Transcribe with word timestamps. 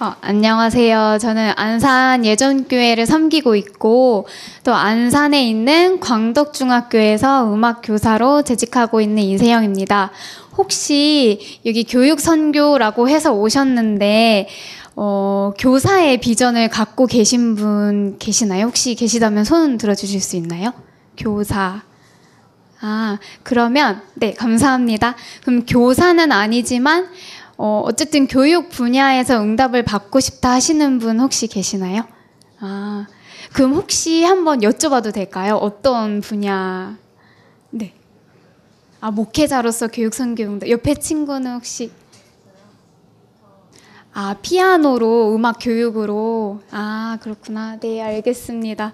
어, 0.00 0.12
안녕하세요. 0.20 1.18
저는 1.20 1.52
안산 1.54 2.24
예전교회를 2.24 3.06
섬기고 3.06 3.54
있고 3.54 4.26
또 4.64 4.74
안산에 4.74 5.48
있는 5.48 6.00
광덕중학교에서 6.00 7.54
음악 7.54 7.80
교사로 7.80 8.42
재직하고 8.42 9.00
있는 9.00 9.22
이세영입니다. 9.22 10.10
혹시 10.58 11.60
여기 11.64 11.84
교육 11.84 12.18
선교라고 12.18 13.08
해서 13.08 13.34
오셨는데 13.34 14.48
어, 14.96 15.52
교사의 15.60 16.18
비전을 16.18 16.70
갖고 16.70 17.06
계신 17.06 17.54
분 17.54 18.16
계시나요? 18.18 18.66
혹시 18.66 18.96
계시다면 18.96 19.44
손 19.44 19.78
들어주실 19.78 20.20
수 20.20 20.34
있나요? 20.34 20.72
교사. 21.16 21.82
아, 22.80 23.18
그러면, 23.44 24.02
네, 24.14 24.34
감사합니다. 24.34 25.14
그럼 25.42 25.64
교사는 25.64 26.30
아니지만, 26.30 27.08
어, 27.56 27.82
어쨌든 27.84 28.26
교육 28.26 28.68
분야에서 28.70 29.40
응답을 29.40 29.84
받고 29.84 30.20
싶다 30.20 30.50
하시는 30.52 30.98
분 30.98 31.20
혹시 31.20 31.46
계시나요? 31.46 32.06
아, 32.60 33.06
그럼 33.52 33.74
혹시 33.74 34.24
한번 34.24 34.60
여쭤봐도 34.60 35.12
될까요? 35.12 35.56
어떤 35.56 36.20
분야? 36.20 36.96
네. 37.70 37.94
아, 39.00 39.10
목회자로서 39.10 39.88
교육 39.88 40.14
선교 40.14 40.44
응답. 40.44 40.68
옆에 40.68 40.94
친구는 40.94 41.54
혹시? 41.54 41.92
아, 44.16 44.36
피아노로 44.40 45.34
음악 45.34 45.58
교육으로. 45.60 46.60
아, 46.70 47.18
그렇구나. 47.20 47.78
네, 47.80 48.00
알겠습니다. 48.00 48.92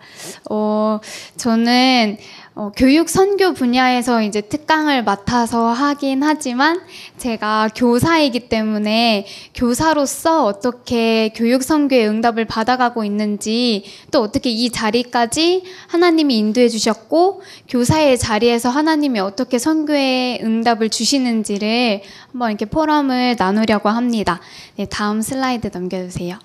어, 0.51 0.99
저는 1.37 2.17
어, 2.61 2.71
교육 2.77 3.09
선교 3.09 3.55
분야에서 3.55 4.21
이제 4.21 4.43
특강을 4.43 5.03
맡아서 5.03 5.69
하긴 5.69 6.23
하지만 6.23 6.79
제가 7.17 7.71
교사이기 7.75 8.51
때문에 8.51 9.27
교사로서 9.55 10.45
어떻게 10.45 11.31
교육 11.35 11.63
선교의 11.63 12.07
응답을 12.07 12.45
받아가고 12.45 13.03
있는지 13.03 13.85
또 14.11 14.21
어떻게 14.21 14.51
이 14.51 14.69
자리까지 14.69 15.65
하나님이 15.87 16.37
인도해 16.37 16.69
주셨고 16.69 17.41
교사의 17.67 18.19
자리에서 18.19 18.69
하나님이 18.69 19.21
어떻게 19.21 19.59
선교의 19.59 20.41
응답을 20.43 20.91
주시는지를 20.91 22.03
한번 22.31 22.51
이렇게 22.51 22.67
포럼을 22.67 23.37
나누려고 23.39 23.89
합니다. 23.89 24.39
네, 24.77 24.85
다음 24.85 25.23
슬라이드 25.23 25.71
넘겨주세요. 25.73 26.39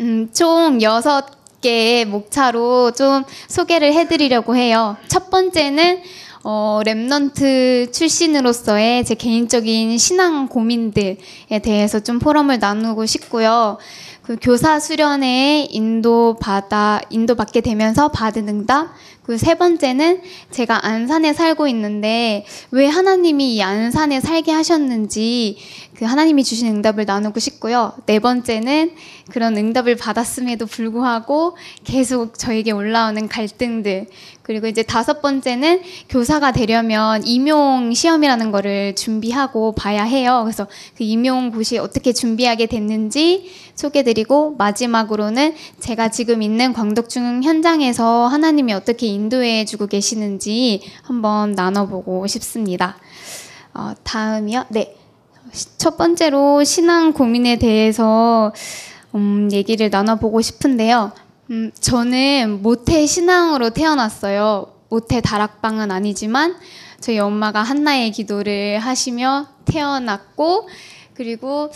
음, 0.00 0.30
총 0.32 0.82
여섯 0.82 1.39
개의 1.60 2.04
목차로 2.04 2.92
좀 2.92 3.24
소개를 3.48 3.92
해드리려고 3.92 4.56
해요. 4.56 4.96
첫 5.08 5.30
번째는 5.30 6.02
어, 6.42 6.80
remnant 6.84 7.92
출신으로서의 7.92 9.04
제 9.04 9.14
개인적인 9.14 9.98
신앙 9.98 10.48
고민들에 10.48 11.16
대해서 11.62 12.00
좀 12.00 12.18
포럼을 12.18 12.58
나누고 12.58 13.04
싶고요. 13.04 13.76
그 14.22 14.36
교사 14.40 14.80
수련에 14.80 15.66
인도 15.70 16.36
받아 16.40 17.00
인도 17.10 17.34
받게 17.34 17.60
되면서 17.60 18.08
받은 18.08 18.48
응답. 18.48 18.88
그 19.30 19.36
세 19.36 19.54
번째는 19.54 20.22
제가 20.50 20.84
안산에 20.84 21.32
살고 21.32 21.68
있는데 21.68 22.44
왜 22.72 22.88
하나님이 22.88 23.54
이 23.54 23.62
안산에 23.62 24.20
살게 24.20 24.50
하셨는지 24.50 25.56
그 26.00 26.06
하나님이 26.06 26.44
주신 26.44 26.66
응답을 26.68 27.04
나누고 27.04 27.40
싶고요. 27.40 27.92
네 28.06 28.20
번째는 28.20 28.92
그런 29.30 29.54
응답을 29.54 29.96
받았음에도 29.96 30.64
불구하고 30.64 31.58
계속 31.84 32.38
저에게 32.38 32.70
올라오는 32.70 33.28
갈등들. 33.28 34.06
그리고 34.40 34.66
이제 34.66 34.82
다섯 34.82 35.20
번째는 35.20 35.82
교사가 36.08 36.52
되려면 36.52 37.26
임용 37.26 37.92
시험이라는 37.92 38.50
거를 38.50 38.94
준비하고 38.94 39.72
봐야 39.72 40.02
해요. 40.02 40.40
그래서 40.42 40.66
그 40.96 41.04
임용 41.04 41.50
고시 41.50 41.76
어떻게 41.76 42.14
준비하게 42.14 42.64
됐는지 42.64 43.50
소개드리고 43.74 44.54
마지막으로는 44.56 45.54
제가 45.80 46.08
지금 46.08 46.40
있는 46.40 46.72
광덕중 46.72 47.42
현장에서 47.42 48.26
하나님이 48.26 48.72
어떻게 48.72 49.06
인도해 49.06 49.66
주고 49.66 49.86
계시는지 49.86 50.80
한번 51.02 51.52
나눠보고 51.52 52.26
싶습니다. 52.26 52.96
어, 53.74 53.92
다음이요. 54.02 54.64
네. 54.70 54.96
첫 55.78 55.96
번째로 55.96 56.64
신앙 56.64 57.12
고민에 57.12 57.56
대해서 57.56 58.52
음, 59.14 59.48
얘기를 59.52 59.90
나눠보고 59.90 60.40
싶은데요. 60.40 61.12
음, 61.50 61.72
저는 61.80 62.60
모태 62.62 63.06
신앙으로 63.06 63.70
태어났어요. 63.70 64.72
모태 64.88 65.20
다락방은 65.20 65.90
아니지만 65.90 66.56
저희 67.00 67.18
엄마가 67.18 67.62
한나의 67.62 68.12
기도를 68.12 68.78
하시며 68.78 69.46
태어났고 69.64 70.68
그리고 71.14 71.70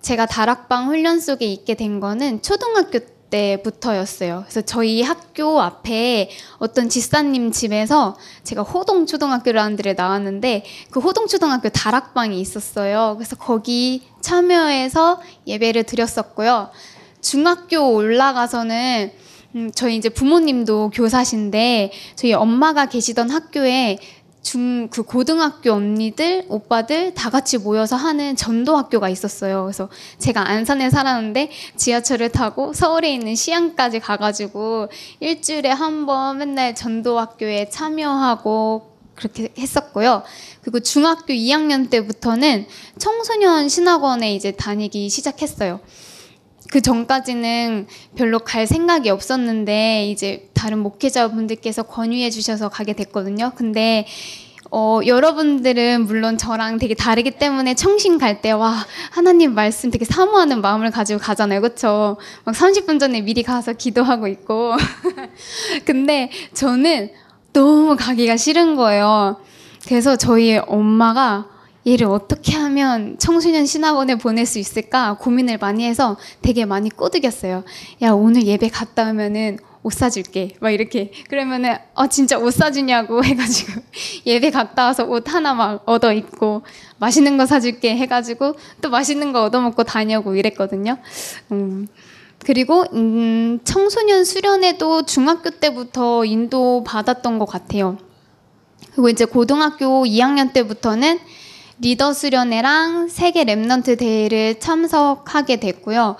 제가 0.00 0.26
다락방 0.26 0.88
훈련 0.88 1.20
속에 1.20 1.46
있게 1.46 1.74
된 1.74 2.00
거는 2.00 2.42
초등학교 2.42 3.00
때부터였어요. 3.30 4.44
그래서 4.44 4.60
저희 4.62 5.02
학교 5.02 5.60
앞에 5.60 6.30
어떤 6.58 6.88
지사님 6.88 7.52
집에서 7.52 8.16
제가 8.44 8.62
호동 8.62 9.06
초등학교라는 9.06 9.76
데를 9.76 9.94
나왔는데 9.96 10.64
그 10.90 11.00
호동 11.00 11.26
초등학교 11.26 11.68
다락방이 11.68 12.40
있었어요. 12.40 13.14
그래서 13.16 13.36
거기 13.36 14.02
참여해서 14.20 15.20
예배를 15.46 15.84
드렸었고요. 15.84 16.70
중학교 17.20 17.94
올라가서는 17.94 19.12
음, 19.54 19.70
저희 19.74 19.96
이제 19.96 20.10
부모님도 20.10 20.90
교사신데 20.90 21.90
저희 22.16 22.34
엄마가 22.34 22.86
계시던 22.86 23.30
학교에 23.30 23.98
중, 24.48 24.88
그 24.88 25.02
고등학교 25.02 25.72
언니들, 25.72 26.46
오빠들 26.48 27.12
다 27.12 27.28
같이 27.28 27.58
모여서 27.58 27.96
하는 27.96 28.34
전도학교가 28.34 29.10
있었어요. 29.10 29.64
그래서 29.64 29.90
제가 30.18 30.48
안산에 30.48 30.88
살았는데 30.88 31.50
지하철을 31.76 32.30
타고 32.30 32.72
서울에 32.72 33.12
있는 33.12 33.34
시향까지 33.34 34.00
가가지고 34.00 34.88
일주일에 35.20 35.70
한 35.70 35.98
번 36.06 36.38
맨날 36.38 36.74
전도학교에 36.74 37.68
참여하고 37.68 38.92
그렇게 39.14 39.52
했었고요. 39.58 40.22
그리고 40.62 40.80
중학교 40.80 41.34
2학년 41.34 41.90
때부터는 41.90 42.66
청소년 42.98 43.68
신학원에 43.68 44.34
이제 44.34 44.52
다니기 44.52 45.10
시작했어요. 45.10 45.80
그 46.70 46.80
전까지는 46.80 47.86
별로 48.16 48.38
갈 48.38 48.66
생각이 48.66 49.08
없었는데 49.10 50.08
이제 50.10 50.50
다른 50.54 50.78
목회자분들께서 50.80 51.84
권유해 51.84 52.30
주셔서 52.30 52.68
가게 52.68 52.92
됐거든요. 52.92 53.52
근데 53.54 54.06
어, 54.70 55.00
여러분들은 55.06 56.04
물론 56.04 56.36
저랑 56.36 56.78
되게 56.78 56.94
다르기 56.94 57.32
때문에 57.32 57.74
청신 57.74 58.18
갈 58.18 58.42
때, 58.42 58.50
와, 58.50 58.74
하나님 59.10 59.54
말씀 59.54 59.90
되게 59.90 60.04
사모하는 60.04 60.60
마음을 60.60 60.90
가지고 60.90 61.20
가잖아요. 61.20 61.62
그쵸? 61.62 62.18
막 62.44 62.54
30분 62.54 63.00
전에 63.00 63.22
미리 63.22 63.42
가서 63.42 63.72
기도하고 63.72 64.26
있고. 64.28 64.74
근데 65.86 66.30
저는 66.52 67.10
너무 67.54 67.96
가기가 67.96 68.36
싫은 68.36 68.76
거예요. 68.76 69.40
그래서 69.86 70.16
저희 70.16 70.58
엄마가 70.58 71.46
얘를 71.88 72.06
어떻게 72.06 72.54
하면 72.54 73.16
청소년 73.18 73.64
신학원에 73.64 74.16
보낼 74.16 74.44
수 74.44 74.58
있을까 74.58 75.14
고민을 75.14 75.58
많이 75.58 75.86
해서 75.86 76.16
되게 76.42 76.66
많이 76.66 76.90
꼬드겼어요. 76.90 77.64
야, 78.02 78.10
오늘 78.10 78.46
예배 78.46 78.68
갔다 78.68 79.10
오면은 79.10 79.58
옷 79.82 79.92
사줄게. 79.94 80.54
막 80.60 80.70
이렇게. 80.70 81.12
그러면은, 81.30 81.76
아, 81.94 82.08
진짜 82.08 82.38
옷 82.38 82.52
사주냐고 82.52 83.22
해가지고, 83.24 83.80
예배 84.26 84.50
갔다 84.50 84.84
와서 84.84 85.04
옷 85.04 85.32
하나 85.32 85.54
막 85.54 85.82
얻어 85.86 86.12
입고, 86.12 86.62
맛있는 86.98 87.38
거 87.38 87.46
사줄게 87.46 87.96
해가지고, 87.96 88.56
또 88.82 88.90
맛있는 88.90 89.32
거 89.32 89.44
얻어 89.44 89.60
먹고 89.60 89.84
다녀고 89.84 90.34
이랬거든요. 90.34 90.98
음. 91.52 91.86
그리고, 92.44 92.84
음, 92.92 93.60
청소년 93.64 94.24
수련회도 94.24 95.06
중학교 95.06 95.50
때부터 95.50 96.24
인도 96.24 96.84
받았던 96.84 97.38
것 97.38 97.46
같아요. 97.46 97.98
그리고 98.92 99.08
이제 99.08 99.24
고등학교 99.24 100.04
2학년 100.04 100.52
때부터는 100.52 101.18
리더 101.80 102.12
수련회랑 102.12 103.08
세계 103.08 103.44
Remnant 103.44 103.98
대회를 103.98 104.58
참석하게 104.58 105.60
됐고요. 105.60 106.16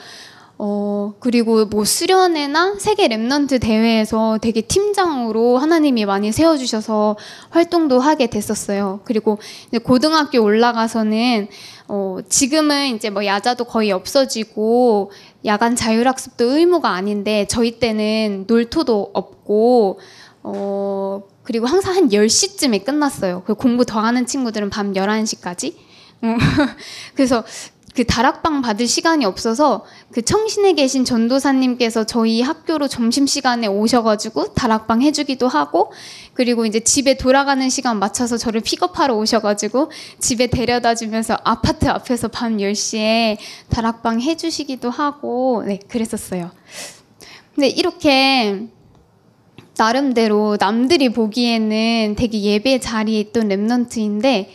어, 0.61 1.15
그리고 1.21 1.67
뭐 1.67 1.85
수련회나 1.85 2.77
세계 2.81 3.07
Remnant 3.07 3.61
대회에서 3.61 4.39
되게 4.43 4.61
팀장으로 4.61 5.57
하나님이 5.59 6.05
많이 6.05 6.33
세워주셔서 6.33 7.17
활동도 7.51 8.01
하게 8.01 8.27
됐었어요. 8.27 9.01
그리고 9.05 9.39
고등학교 9.85 10.43
올라가서는, 10.43 11.49
어, 11.87 12.19
지금은 12.29 12.97
이제 12.97 13.09
뭐 13.09 13.25
야자도 13.25 13.65
거의 13.65 13.93
없어지고, 13.93 15.13
야간 15.45 15.77
자율학습도 15.77 16.57
의무가 16.57 16.91
아닌데, 16.91 17.47
저희 17.49 17.79
때는 17.79 18.45
놀토도 18.49 19.11
없고, 19.15 20.01
어, 20.43 21.23
그리고 21.49 21.65
항상 21.65 21.97
한 21.97 22.11
10시쯤에 22.11 22.85
끝났어요. 22.85 23.43
그 23.47 23.55
공부 23.55 23.87
더 23.87 24.01
하는 24.01 24.27
친구들은 24.27 24.69
밤 24.69 24.93
11시까지. 24.93 25.73
어, 26.21 26.37
그래서 27.17 27.43
그 27.95 28.05
다락방 28.05 28.61
받을 28.61 28.87
시간이 28.87 29.25
없어서 29.25 29.87
그 30.13 30.21
청신에 30.21 30.75
계신 30.75 31.07
전도사님께서 31.07 32.05
저희 32.05 32.43
학교로 32.43 32.87
점심 32.89 33.27
시간에 33.27 33.67
오셔가지고 33.67 34.53
다락방 34.53 35.01
해주기도 35.01 35.49
하고 35.49 35.91
그리고 36.35 36.67
이제 36.67 36.81
집에 36.81 37.17
돌아가는 37.17 37.67
시간 37.71 37.99
맞춰서 37.99 38.37
저를 38.37 38.61
픽업하러 38.61 39.15
오셔가지고 39.15 39.91
집에 40.21 40.49
데려다 40.49 40.95
주면서 40.95 41.39
아파트 41.45 41.87
앞에서 41.87 42.29
밤 42.29 42.59
10시에 42.59 43.39
다락방 43.71 44.21
해주시기도 44.21 44.91
하고 44.91 45.65
네 45.67 45.81
그랬었어요. 45.89 46.51
근데 47.55 47.69
이렇게 47.69 48.69
나름대로 49.79 50.57
남들이 50.59 51.09
보기에는 51.09 52.17
되게 52.17 52.43
예배 52.43 52.81
자리에 52.81 53.21
있던 53.21 53.49
랩넌트인데 53.49 54.49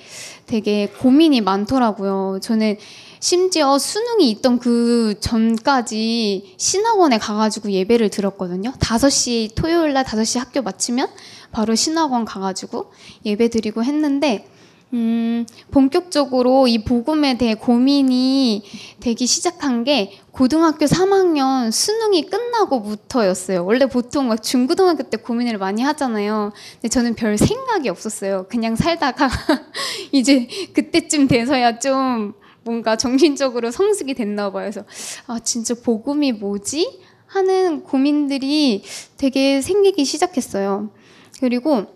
되게 0.45 0.87
고민이 0.99 1.39
많더라고요. 1.41 2.39
저는 2.41 2.75
심지어 3.21 3.79
수능이 3.79 4.29
있던 4.31 4.59
그 4.59 5.15
전까지 5.21 6.55
신학원에 6.57 7.17
가가지고 7.19 7.71
예배를 7.71 8.09
들었거든요. 8.09 8.73
5시, 8.73 9.55
토요일 9.55 9.93
날 9.93 10.03
5시 10.03 10.39
학교 10.39 10.61
마치면 10.61 11.07
바로 11.53 11.73
신학원 11.73 12.25
가가지고 12.25 12.91
예배 13.25 13.49
드리고 13.49 13.81
했는데, 13.85 14.45
음, 14.93 15.45
본격적으로 15.71 16.67
이 16.67 16.83
복음에 16.83 17.35
대해 17.35 17.55
고민이 17.55 18.61
되기 18.99 19.25
시작한 19.25 19.83
게 19.83 20.11
고등학교 20.31 20.85
3학년 20.85 21.71
수능이 21.71 22.27
끝나고부터였어요. 22.27 23.65
원래 23.65 23.87
보통 23.87 24.27
막 24.27 24.41
중고등학교 24.43 25.03
때 25.03 25.17
고민을 25.17 25.57
많이 25.57 25.81
하잖아요. 25.81 26.53
근데 26.73 26.89
저는 26.89 27.15
별 27.15 27.39
생각이 27.39 27.89
없었어요. 27.89 28.45
그냥 28.49 28.75
살다가 28.75 29.29
이제 30.13 30.47
그때쯤 30.73 31.27
돼서야 31.27 31.79
좀 31.79 32.33
뭔가 32.63 32.95
정신적으로 32.95 33.71
성숙이 33.71 34.13
됐나 34.13 34.51
봐요. 34.51 34.69
그래서 34.69 34.83
아 35.25 35.39
진짜 35.39 35.73
복음이 35.73 36.33
뭐지? 36.33 36.99
하는 37.25 37.81
고민들이 37.81 38.83
되게 39.17 39.59
생기기 39.59 40.05
시작했어요. 40.05 40.91
그리고 41.39 41.87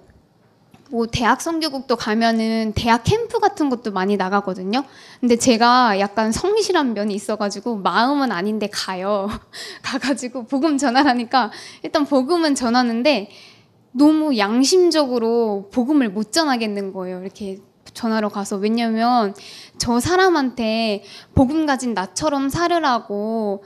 뭐 0.89 1.05
대학 1.05 1.41
성교국도 1.41 1.95
가면은 1.95 2.73
대학 2.75 3.03
캠프 3.03 3.39
같은 3.39 3.69
것도 3.69 3.91
많이 3.91 4.17
나가거든요. 4.17 4.83
근데 5.19 5.35
제가 5.35 5.99
약간 5.99 6.31
성실한 6.31 6.93
면이 6.93 7.13
있어가지고 7.13 7.77
마음은 7.77 8.31
아닌데 8.31 8.69
가요. 8.71 9.29
가가지고 9.83 10.45
복음 10.45 10.77
전하라니까 10.77 11.51
일단 11.83 12.05
복음은 12.05 12.55
전하는데 12.55 13.29
너무 13.91 14.37
양심적으로 14.37 15.69
복음을 15.73 16.09
못 16.09 16.31
전하겠는 16.31 16.93
거예요. 16.93 17.21
이렇게 17.21 17.59
전화로 17.93 18.29
가서 18.29 18.57
왜냐면 18.57 19.33
저 19.77 19.99
사람한테 19.99 21.03
복음 21.33 21.65
가진 21.65 21.93
나처럼 21.93 22.49
살으라고 22.49 23.63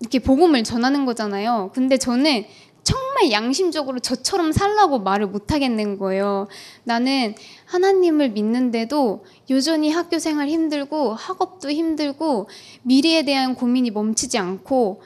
이렇게 0.00 0.18
복음을 0.18 0.64
전하는 0.64 1.04
거잖아요. 1.04 1.70
근데 1.74 1.98
저는 1.98 2.44
정말 2.84 3.32
양심적으로 3.32 3.98
저처럼 3.98 4.52
살라고 4.52 5.00
말을 5.00 5.26
못 5.26 5.52
하겠는 5.52 5.98
거예요. 5.98 6.46
나는 6.84 7.34
하나님을 7.64 8.30
믿는데도 8.30 9.24
여전히 9.50 9.90
학교 9.90 10.18
생활 10.18 10.48
힘들고 10.48 11.14
학업도 11.14 11.70
힘들고 11.70 12.48
미래에 12.82 13.24
대한 13.24 13.54
고민이 13.54 13.90
멈추지 13.90 14.38
않고 14.38 15.00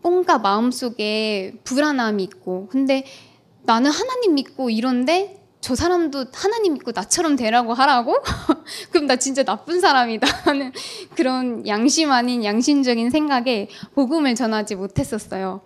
뭔가 0.00 0.38
마음속에 0.38 1.54
불안함이 1.64 2.22
있고 2.24 2.68
근데 2.70 3.04
나는 3.64 3.90
하나님 3.90 4.34
믿고 4.34 4.70
이런데 4.70 5.42
저 5.60 5.74
사람도 5.74 6.26
하나님 6.32 6.74
믿고 6.74 6.92
나처럼 6.94 7.34
되라고 7.34 7.74
하라고? 7.74 8.16
그럼 8.90 9.06
나 9.06 9.16
진짜 9.16 9.42
나쁜 9.42 9.80
사람이다 9.80 10.26
하는 10.48 10.72
그런 11.16 11.66
양심 11.66 12.12
아닌 12.12 12.44
양심적인 12.44 13.10
생각에 13.10 13.68
복음을 13.94 14.34
전하지 14.36 14.76
못했었어요. 14.76 15.62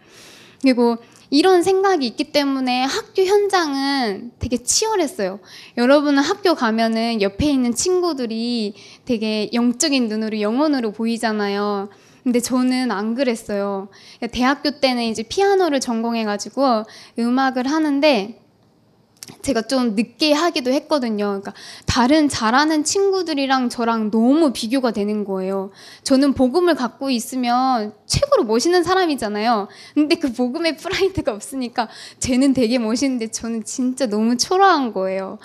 그리고 0.62 0.96
이런 1.32 1.62
생각이 1.62 2.06
있기 2.08 2.24
때문에 2.24 2.84
학교 2.84 3.22
현장은 3.22 4.32
되게 4.38 4.58
치열했어요. 4.58 5.40
여러분은 5.78 6.22
학교 6.22 6.54
가면은 6.54 7.22
옆에 7.22 7.46
있는 7.46 7.74
친구들이 7.74 8.74
되게 9.06 9.48
영적인 9.54 10.08
눈으로 10.08 10.42
영혼으로 10.42 10.92
보이잖아요. 10.92 11.88
근데 12.22 12.38
저는 12.38 12.90
안 12.90 13.14
그랬어요. 13.14 13.88
대학교 14.30 14.78
때는 14.78 15.04
이제 15.04 15.22
피아노를 15.22 15.80
전공해가지고 15.80 16.84
음악을 17.18 17.66
하는데 17.66 18.41
제가 19.42 19.62
좀 19.62 19.94
늦게 19.94 20.32
하기도 20.32 20.72
했거든요. 20.72 21.26
그러니까 21.26 21.52
다른 21.86 22.28
잘하는 22.28 22.84
친구들이랑 22.84 23.68
저랑 23.68 24.10
너무 24.10 24.52
비교가 24.52 24.90
되는 24.90 25.24
거예요. 25.24 25.70
저는 26.02 26.34
복음을 26.34 26.74
갖고 26.74 27.10
있으면 27.10 27.94
최고로 28.06 28.44
멋있는 28.44 28.82
사람이잖아요. 28.82 29.68
근데 29.94 30.16
그 30.16 30.32
복음의 30.32 30.76
프라이드가 30.76 31.32
없으니까 31.32 31.88
쟤는 32.18 32.52
되게 32.52 32.78
멋있는데 32.78 33.30
저는 33.30 33.64
진짜 33.64 34.06
너무 34.06 34.36
초라한 34.36 34.92
거예요. 34.92 35.38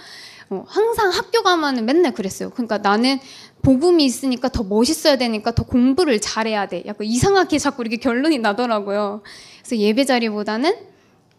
어, 0.49 0.63
항상 0.67 1.09
학교 1.09 1.43
가면은 1.43 1.85
맨날 1.85 2.13
그랬어요. 2.13 2.49
그러니까 2.51 2.77
나는 2.77 3.19
복음이 3.61 4.05
있으니까 4.05 4.49
더 4.49 4.63
멋있어야 4.63 5.17
되니까 5.17 5.51
더 5.51 5.63
공부를 5.63 6.21
잘해야 6.21 6.67
돼. 6.67 6.83
약간 6.85 7.05
이상하게 7.05 7.59
자꾸 7.59 7.83
이렇게 7.83 7.97
결론이 7.97 8.39
나더라고요. 8.39 9.21
그래서 9.59 9.77
예배 9.77 10.05
자리보다는 10.05 10.75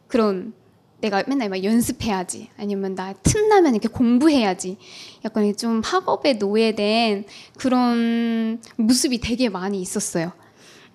그런 0.09 0.53
내가 1.01 1.23
맨날 1.27 1.49
막 1.49 1.63
연습해야지 1.63 2.51
아니면 2.59 2.95
나 2.95 3.13
틈나면 3.23 3.75
이렇게 3.75 3.89
공부해야지 3.89 4.77
약간 5.25 5.57
좀 5.57 5.81
학업에 5.85 6.35
노예된 6.35 7.25
그런 7.57 8.61
모습이 8.77 9.21
되게 9.21 9.49
많이 9.49 9.81
있었어요. 9.81 10.33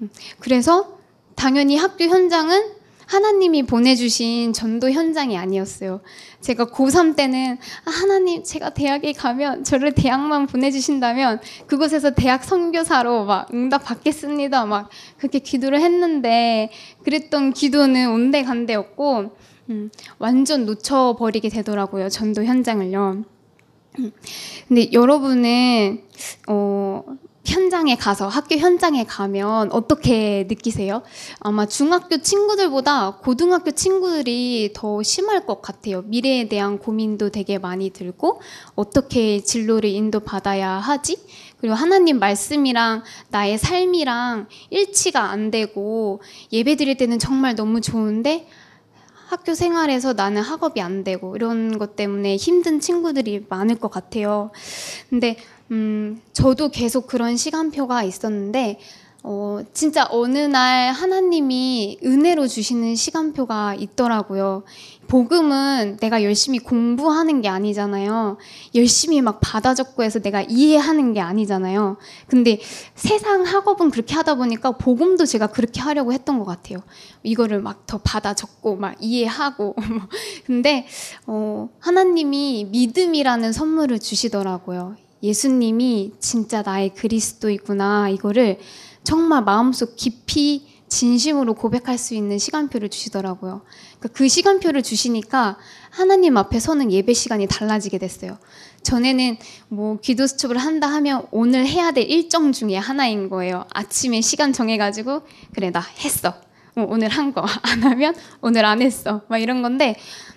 음, 0.01 0.09
그래서 0.39 0.97
당연히 1.35 1.77
학교 1.77 2.05
현장은 2.05 2.83
하나님이 3.05 3.63
보내주신 3.63 4.53
전도 4.53 4.91
현장이 4.91 5.37
아니었어요. 5.37 6.01
제가 6.41 6.65
고3 6.65 7.15
때는 7.15 7.57
아, 7.85 7.91
하나님 7.91 8.43
제가 8.43 8.71
대학에 8.71 9.13
가면 9.13 9.63
저를 9.63 9.93
대학만 9.93 10.47
보내주신다면 10.47 11.39
그곳에서 11.67 12.11
대학 12.11 12.43
선교사로 12.43 13.25
막 13.25 13.53
응답 13.53 13.83
받겠습니다. 13.83 14.65
막 14.65 14.89
그렇게 15.17 15.39
기도를 15.39 15.81
했는데 15.81 16.71
그랬던 17.03 17.53
기도는 17.53 18.09
온데간데였고 18.09 19.31
음, 19.69 19.89
완전 20.19 20.65
놓쳐버리게 20.65 21.49
되더라고요. 21.49 22.09
전도 22.09 22.43
현장을요. 22.43 23.23
음, 23.99 24.11
근데 24.67 24.91
여러분은 24.91 26.03
어, 26.47 27.03
현장에 27.45 27.95
가서 27.97 28.27
학교 28.27 28.55
현장에 28.55 29.03
가면 29.03 29.71
어떻게 29.73 30.45
느끼세요? 30.47 31.03
아마 31.39 31.65
중학교 31.65 32.17
친구들보다 32.17 33.17
고등학교 33.17 33.71
친구들이 33.71 34.71
더 34.73 35.03
심할 35.03 35.45
것 35.45 35.61
같아요. 35.61 36.03
미래에 36.03 36.47
대한 36.47 36.79
고민도 36.79 37.31
되게 37.31 37.57
많이 37.57 37.89
들고 37.89 38.41
어떻게 38.75 39.41
진로를 39.41 39.89
인도받아야 39.89 40.69
하지? 40.69 41.17
그리고 41.59 41.75
하나님 41.75 42.19
말씀이랑 42.19 43.03
나의 43.29 43.57
삶이랑 43.57 44.47
일치가 44.69 45.29
안 45.29 45.51
되고 45.51 46.21
예배 46.51 46.77
드릴 46.77 46.97
때는 46.97 47.19
정말 47.19 47.55
너무 47.55 47.81
좋은데 47.81 48.47
학교 49.33 49.55
생활에서 49.55 50.13
나는 50.13 50.43
학업이 50.43 50.79
안 50.79 51.03
되고 51.03 51.35
이런 51.35 51.79
것 51.79 51.95
때문에 51.95 52.35
힘든 52.35 52.79
친구들이 52.79 53.47
많을 53.49 53.79
것 53.79 53.89
같아요. 53.89 54.51
근데 55.09 55.37
음, 55.71 56.21
저도 56.33 56.69
계속 56.69 57.07
그런 57.07 57.35
시간표가 57.35 58.03
있었는데 58.03 58.79
어, 59.25 59.59
진짜 59.73 60.05
어느 60.09 60.37
날 60.37 60.91
하나님이 60.91 61.99
은혜로 62.03 62.47
주시는 62.47 62.95
시간표가 62.95 63.75
있더라고요. 63.75 64.63
복음은 65.07 65.97
내가 66.01 66.23
열심히 66.23 66.59
공부하는 66.59 67.41
게 67.41 67.47
아니잖아요. 67.47 68.37
열심히 68.75 69.21
막 69.21 69.39
받아 69.41 69.73
적고 69.73 70.03
해서 70.03 70.19
내가 70.19 70.41
이해하는 70.41 71.13
게 71.13 71.21
아니잖아요. 71.21 71.97
근데 72.27 72.59
세상 72.95 73.43
학업은 73.43 73.91
그렇게 73.91 74.15
하다 74.15 74.35
보니까 74.35 74.71
복음도 74.71 75.25
제가 75.25 75.47
그렇게 75.47 75.81
하려고 75.81 76.11
했던 76.13 76.39
것 76.39 76.45
같아요. 76.45 76.79
이거를 77.23 77.61
막 77.61 77.83
더 77.93 77.99
받아 77.99 78.33
적고 78.33 78.75
막 78.77 78.95
이해하고. 78.99 79.75
근데 80.45 80.87
어, 81.27 81.69
하나님이 81.79 82.69
믿음이라는 82.71 83.53
선물을 83.53 83.99
주시더라고요. 83.99 84.95
예수님이 85.21 86.13
진짜 86.19 86.63
나의 86.63 86.95
그리스도이구나. 86.95 88.09
이거를 88.09 88.57
정말 89.03 89.43
마음속 89.43 89.95
깊이 89.95 90.67
진심으로 90.87 91.55
고백할 91.55 91.97
수 91.97 92.13
있는 92.13 92.37
시간표를 92.37 92.89
주시더라고요. 92.89 93.61
그러니까 93.99 94.09
그 94.17 94.27
시간표를 94.27 94.83
주시니까 94.83 95.57
하나님 95.89 96.37
앞에 96.37 96.59
서는 96.59 96.91
예배 96.91 97.13
시간이 97.13 97.47
달라지게 97.47 97.97
됐어요. 97.97 98.37
전에는 98.83 99.37
뭐 99.69 99.97
기도 99.99 100.27
수첩을 100.27 100.57
한다 100.57 100.87
하면 100.87 101.25
오늘 101.31 101.65
해야 101.65 101.91
될 101.91 102.09
일정 102.09 102.51
중에 102.51 102.75
하나인 102.75 103.29
거예요. 103.29 103.65
아침에 103.73 104.21
시간 104.21 104.53
정해가지고 104.53 105.23
그래 105.53 105.71
나 105.71 105.79
했어. 105.79 106.35
어, 106.75 106.85
오늘 106.89 107.09
한 107.09 107.33
거 107.33 107.45
안 107.63 107.83
하면 107.83 108.15
오늘 108.41 108.65
안 108.65 108.81
했어 108.81 109.21
막 109.27 109.37
이런 109.37 109.61
건데 109.61 109.95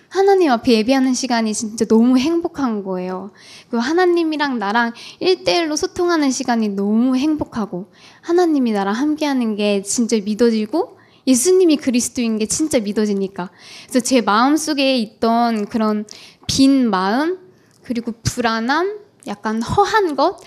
하나님 0.09 0.51
앞에 0.51 0.71
예배하는 0.71 1.13
시간이 1.13 1.53
진짜 1.53 1.85
너무 1.85 2.17
행복한 2.17 2.83
거예요. 2.83 3.31
그 3.69 3.77
하나님이랑 3.77 4.57
나랑 4.57 4.93
일대일로 5.19 5.75
소통하는 5.75 6.31
시간이 6.31 6.69
너무 6.69 7.17
행복하고 7.17 7.91
하나님이 8.21 8.71
나랑 8.71 8.93
함께하는 8.95 9.55
게 9.57 9.81
진짜 9.81 10.17
믿어지고 10.23 10.97
예수님이 11.27 11.75
그리스도인 11.75 12.37
게 12.37 12.45
진짜 12.45 12.79
믿어지니까. 12.79 13.49
그래서 13.89 13.99
제 13.99 14.21
마음속에 14.21 14.97
있던 14.97 15.65
그런 15.65 16.05
빈 16.47 16.89
마음 16.89 17.39
그리고 17.83 18.13
불안함, 18.23 18.99
약간 19.27 19.61
허한 19.61 20.15
것 20.15 20.37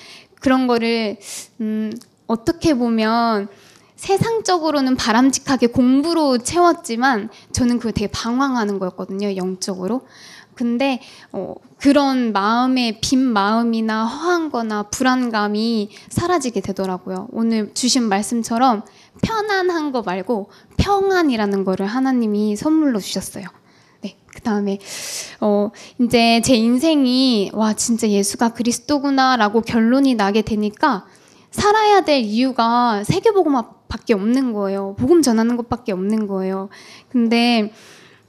그런 0.40 0.66
거를 0.66 1.18
음, 1.60 1.92
어떻게 2.26 2.72
보면 2.72 3.48
세상적으로는 4.00 4.96
바람직하게 4.96 5.66
공부로 5.66 6.38
채웠지만 6.38 7.28
저는 7.52 7.76
그걸 7.76 7.92
되게 7.92 8.06
방황하는 8.06 8.78
거였거든요, 8.78 9.36
영적으로. 9.36 10.06
근데 10.54 11.00
어, 11.32 11.54
그런 11.76 12.32
마음의 12.32 13.00
빈 13.02 13.18
마음이나 13.20 14.06
허한 14.06 14.50
거나 14.50 14.84
불안감이 14.84 15.90
사라지게 16.08 16.62
되더라고요. 16.62 17.28
오늘 17.30 17.74
주신 17.74 18.08
말씀처럼 18.08 18.84
편안한 19.20 19.92
거 19.92 20.00
말고 20.00 20.50
평안이라는 20.78 21.64
거를 21.64 21.84
하나님이 21.86 22.56
선물로 22.56 23.00
주셨어요. 23.00 23.44
네, 24.00 24.16
그 24.34 24.40
다음에, 24.40 24.78
어, 25.42 25.72
이제 26.00 26.40
제 26.42 26.54
인생이, 26.54 27.50
와, 27.52 27.74
진짜 27.74 28.08
예수가 28.08 28.54
그리스도구나라고 28.54 29.60
결론이 29.60 30.14
나게 30.14 30.40
되니까 30.40 31.04
살아야 31.50 32.00
될 32.00 32.20
이유가 32.20 33.04
세계복음 33.04 33.56
밖에 33.90 34.14
없는 34.14 34.54
거예요. 34.54 34.94
복음 34.98 35.20
전하는 35.20 35.58
것밖에 35.58 35.92
없는 35.92 36.26
거예요. 36.26 36.70
근데 37.10 37.72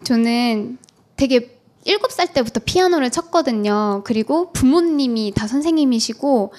저는 0.03 0.77
되게 1.15 1.57
일곱 1.85 2.11
살 2.11 2.33
때부터 2.33 2.59
피아노를 2.65 3.09
쳤거든요. 3.11 4.01
그리고 4.03 4.51
부모님이 4.51 5.31
다 5.35 5.47
선생님이시고, 5.47 6.51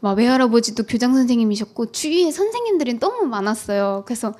막 0.00 0.18
외할아버지도 0.18 0.84
교장 0.84 1.14
선생님이셨고, 1.14 1.92
주위에 1.92 2.30
선생님들이 2.30 2.98
너무 2.98 3.26
많았어요. 3.26 4.04
그래서 4.06 4.34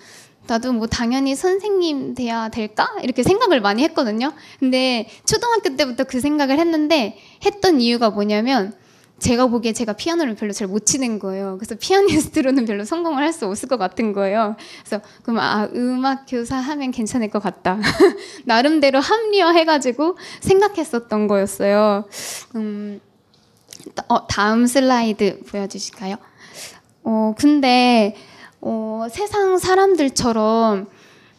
나도 0.47 0.73
뭐 0.73 0.87
당연히 0.87 1.35
선생님 1.35 2.15
돼야 2.15 2.49
될까? 2.49 2.89
이렇게 3.03 3.23
생각을 3.23 3.61
많이 3.61 3.83
했거든요. 3.85 4.33
근데 4.59 5.09
초등학교 5.27 5.77
때부터 5.77 6.05
그 6.05 6.21
생각을 6.21 6.59
했는데, 6.59 7.19
했던 7.45 7.81
이유가 7.81 8.11
뭐냐면, 8.11 8.75
제가 9.19 9.47
보기에 9.49 9.73
제가 9.73 9.95
피아노를 9.95 10.35
별로 10.37 10.53
잘 10.53 10.69
못 10.69 10.85
치는 10.87 11.19
거예요. 11.19 11.57
그래서 11.59 11.75
피아니스트로는 11.81 12.67
별로 12.67 12.85
성공을 12.85 13.23
할 13.23 13.33
수 13.33 13.47
없을 13.47 13.69
것 13.69 13.77
같은 13.79 14.13
거예요. 14.13 14.57
그래서 14.85 15.03
그럼 15.23 15.39
아 15.41 15.69
음악 15.75 16.25
교사 16.29 16.57
하면 16.57 16.91
괜찮을 16.91 17.31
것 17.31 17.43
같다. 17.43 17.79
나름대로 18.45 19.01
합리화해가지고 19.01 20.17
생각했었던 20.41 21.27
거였어요. 21.29 22.05
음, 22.57 23.01
어, 24.09 24.27
다음 24.27 24.67
슬라이드 24.67 25.41
보여주실까요? 25.45 26.17
어 27.05 27.35
근데 27.39 28.15
어, 28.61 29.07
세상 29.11 29.59
사람들처럼 29.59 30.87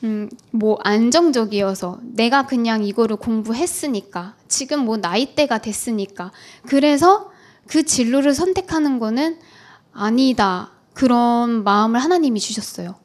음, 0.04 0.30
뭐 0.52 0.78
안정적이어서 0.84 2.00
내가 2.02 2.46
그냥 2.46 2.84
이거를 2.84 3.18
공부했으니까 3.18 4.36
지금 4.48 4.86
뭐 4.86 4.98
나이대가 4.98 5.58
됐으니까 5.58 6.32
그래서 6.66 7.29
그 7.70 7.84
진로를 7.84 8.34
선택하는 8.34 8.98
거는 8.98 9.38
아니다. 9.94 10.72
그런 10.94 11.64
마음을 11.64 12.00
하나님이 12.00 12.40
주셨어요. 12.40 12.96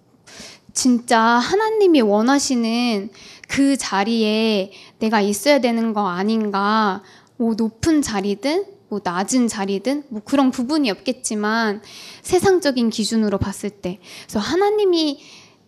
진짜 0.72 1.20
하나님이 1.20 2.00
원하시는 2.00 3.10
그 3.46 3.76
자리에 3.76 4.72
내가 4.98 5.20
있어야 5.20 5.60
되는 5.60 5.92
거 5.92 6.08
아닌가. 6.08 7.02
뭐 7.36 7.54
높은 7.54 8.00
자리든 8.00 8.64
뭐 8.88 9.00
낮은 9.04 9.48
자리든 9.48 10.04
뭐 10.08 10.22
그런 10.24 10.50
부분이 10.50 10.90
없겠지만 10.90 11.82
세상적인 12.22 12.88
기준으로 12.88 13.38
봤을 13.38 13.68
때 13.68 14.00
그래서 14.22 14.38
하나님이 14.38 15.20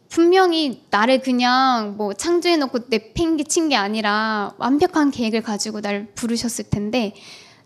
분명히 0.08 0.84
나를 0.90 1.20
그냥 1.20 1.96
뭐 1.98 2.14
창조해 2.14 2.56
놓고 2.56 2.78
내팽개친 2.88 3.68
게 3.68 3.76
아니라 3.76 4.54
완벽한 4.56 5.10
계획을 5.10 5.42
가지고 5.42 5.80
날 5.80 6.06
부르셨을 6.14 6.70
텐데 6.70 7.12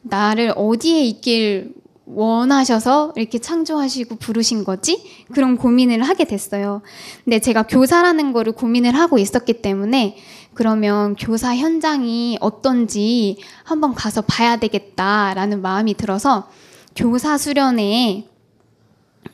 나를 0.02 0.52
어디에 0.56 1.04
있길 1.04 1.74
원하셔서 2.06 3.12
이렇게 3.16 3.38
창조하시고 3.38 4.16
부르신 4.16 4.64
거지? 4.64 5.02
그런 5.32 5.56
고민을 5.56 6.02
하게 6.02 6.24
됐어요. 6.24 6.82
근데 7.24 7.38
제가 7.38 7.64
교사라는 7.64 8.32
거를 8.32 8.52
고민을 8.52 8.94
하고 8.96 9.18
있었기 9.18 9.62
때문에 9.62 10.16
그러면 10.54 11.14
교사 11.14 11.54
현장이 11.54 12.38
어떤지 12.40 13.38
한번 13.62 13.94
가서 13.94 14.22
봐야 14.22 14.56
되겠다라는 14.56 15.62
마음이 15.62 15.94
들어서 15.94 16.48
교사 16.96 17.38
수련회에 17.38 18.29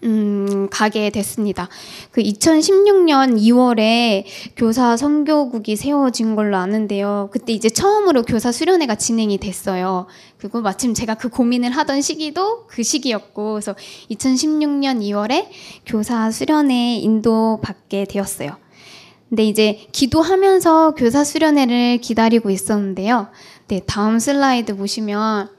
음, 0.05 0.69
가게 0.71 1.11
됐습니다. 1.11 1.69
그 2.11 2.23
2016년 2.23 3.39
2월에 3.39 4.25
교사 4.57 4.97
선교국이 4.97 5.77
세워진 5.77 6.37
걸로 6.37 6.57
아는데요. 6.57 7.29
그때 7.33 7.53
이제 7.53 7.69
처음으로 7.69 8.23
교사 8.23 8.53
수련회가 8.53 8.97
진행이 8.97 9.39
됐어요. 9.39 10.07
그리고 10.39 10.61
마침 10.61 10.93
제가 10.95 11.15
그 11.15 11.29
고민을 11.29 11.71
하던 11.71 12.03
시기도 12.03 12.67
그 12.67 12.83
시기였고, 12.83 13.53
그래서 13.53 13.75
2016년 14.11 15.01
2월에 15.01 15.47
교사 15.87 16.31
수련회 16.31 16.97
인도 16.97 17.61
받게 17.63 18.05
되었어요. 18.05 18.57
근데 19.29 19.45
이제 19.45 19.87
기도하면서 19.91 20.95
교사 20.95 21.25
수련회를 21.25 21.99
기다리고 21.99 22.51
있었는데요. 22.51 23.29
네, 23.67 23.81
다음 23.85 24.21
슬라이드 24.21 24.77
보시면 24.77 25.56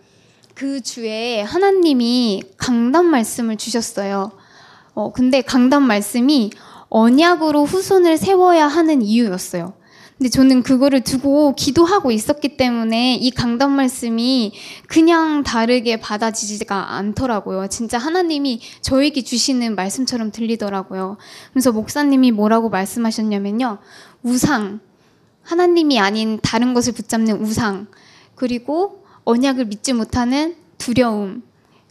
그 0.58 0.82
주에 0.82 1.42
하나님이 1.42 2.42
강단 2.58 3.06
말씀을 3.06 3.58
주셨어요. 3.58 4.32
어, 4.96 5.12
근데 5.12 5.42
강단 5.42 5.84
말씀이 5.84 6.50
언약으로 6.90 7.64
후손을 7.64 8.18
세워야 8.18 8.66
하는 8.66 9.04
이유였어요. 9.04 9.74
근데 10.18 10.30
저는 10.30 10.64
그거를 10.64 11.02
두고 11.02 11.54
기도하고 11.54 12.10
있었기 12.10 12.58
때문에 12.58 13.18
이 13.18 13.30
강단 13.30 13.70
말씀이 13.70 14.52
그냥 14.88 15.44
다르게 15.44 16.00
받아지지가 16.00 16.96
않더라고요. 16.96 17.68
진짜 17.68 18.00
하나님이 18.00 18.60
저에게 18.82 19.24
주시는 19.24 19.76
말씀처럼 19.76 20.32
들리더라고요. 20.32 21.18
그래서 21.54 21.72
목사님이 21.72 22.32
뭐라고 22.32 22.70
말씀하셨냐면요. 22.70 23.78
우상. 24.24 24.80
하나님이 25.44 26.00
아닌 26.00 26.40
다른 26.42 26.74
것을 26.74 26.94
붙잡는 26.94 27.42
우상. 27.42 27.86
그리고 28.34 29.07
언약을 29.28 29.66
믿지 29.66 29.92
못하는 29.92 30.56
두려움, 30.78 31.44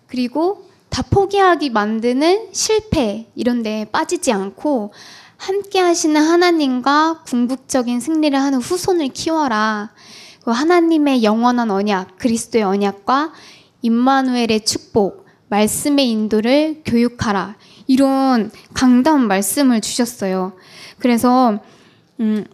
그리고 0.06 0.70
다 0.88 1.02
포기하기 1.02 1.68
만드는 1.68 2.48
실패, 2.52 3.26
이런 3.34 3.62
데 3.62 3.84
빠지지 3.92 4.32
않고 4.32 4.94
함께 5.36 5.78
하시는 5.78 6.18
하나님과 6.18 7.24
궁극적인 7.26 8.00
승리를 8.00 8.40
하는 8.40 8.58
후손을 8.58 9.08
키워라. 9.08 9.90
그 10.44 10.50
하나님의 10.50 11.24
영원한 11.24 11.70
언약, 11.70 12.16
그리스도의 12.16 12.64
언약과 12.64 13.34
임마누엘의 13.82 14.64
축복, 14.64 15.26
말씀의 15.48 16.08
인도를 16.08 16.80
교육하라. 16.86 17.56
이런 17.86 18.50
강단 18.72 19.28
말씀을 19.28 19.82
주셨어요. 19.82 20.54
그래서 20.98 21.58
음, 22.18 22.46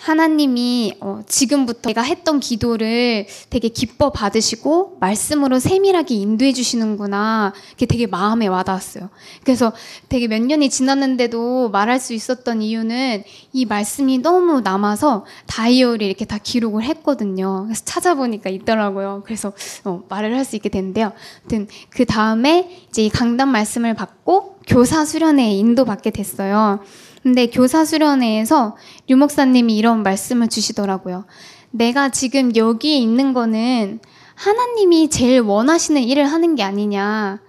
하나님이 0.00 0.94
어, 1.00 1.20
지금부터 1.26 1.90
내가 1.90 2.02
했던 2.02 2.40
기도를 2.40 3.26
되게 3.50 3.68
기뻐 3.68 4.10
받으시고 4.10 4.96
말씀으로 5.00 5.58
세밀하게 5.58 6.14
인도해 6.14 6.52
주시는구나. 6.52 7.52
그게 7.70 7.86
되게 7.86 8.06
마음에 8.06 8.46
와닿았어요. 8.46 9.10
그래서 9.44 9.72
되게 10.08 10.26
몇 10.26 10.40
년이 10.42 10.70
지났는데도 10.70 11.70
말할 11.70 12.00
수 12.00 12.14
있었던 12.14 12.62
이유는 12.62 13.24
이 13.52 13.64
말씀이 13.66 14.18
너무 14.18 14.60
남아서 14.60 15.24
다이어리 15.46 16.06
이렇게 16.06 16.24
다 16.24 16.38
기록을 16.38 16.82
했거든요. 16.84 17.64
그래서 17.66 17.82
찾아보니까 17.84 18.50
있더라고요. 18.50 19.22
그래서 19.24 19.52
어, 19.84 20.02
말을 20.08 20.36
할 20.36 20.40
수 20.50 20.56
있게 20.56 20.70
됐는데요. 20.70 21.12
아무튼 21.42 21.68
그 21.90 22.04
다음에 22.06 22.84
이제 22.88 23.04
이 23.04 23.10
강단 23.10 23.48
말씀을 23.48 23.94
받고 23.94 24.56
교사 24.66 25.04
수련회에 25.04 25.52
인도받게 25.52 26.10
됐어요. 26.10 26.80
근데 27.22 27.46
교사 27.46 27.84
수련회에서 27.84 28.76
류 29.08 29.16
목사님이 29.16 29.76
이런 29.76 30.02
말씀을 30.02 30.48
주시더라고요. 30.48 31.26
내가 31.70 32.08
지금 32.10 32.54
여기에 32.56 32.96
있는 32.96 33.34
거는 33.34 34.00
하나님이 34.34 35.10
제일 35.10 35.40
원하시는 35.40 36.02
일을 36.02 36.24
하는 36.24 36.54
게 36.54 36.62
아니냐. 36.62 37.40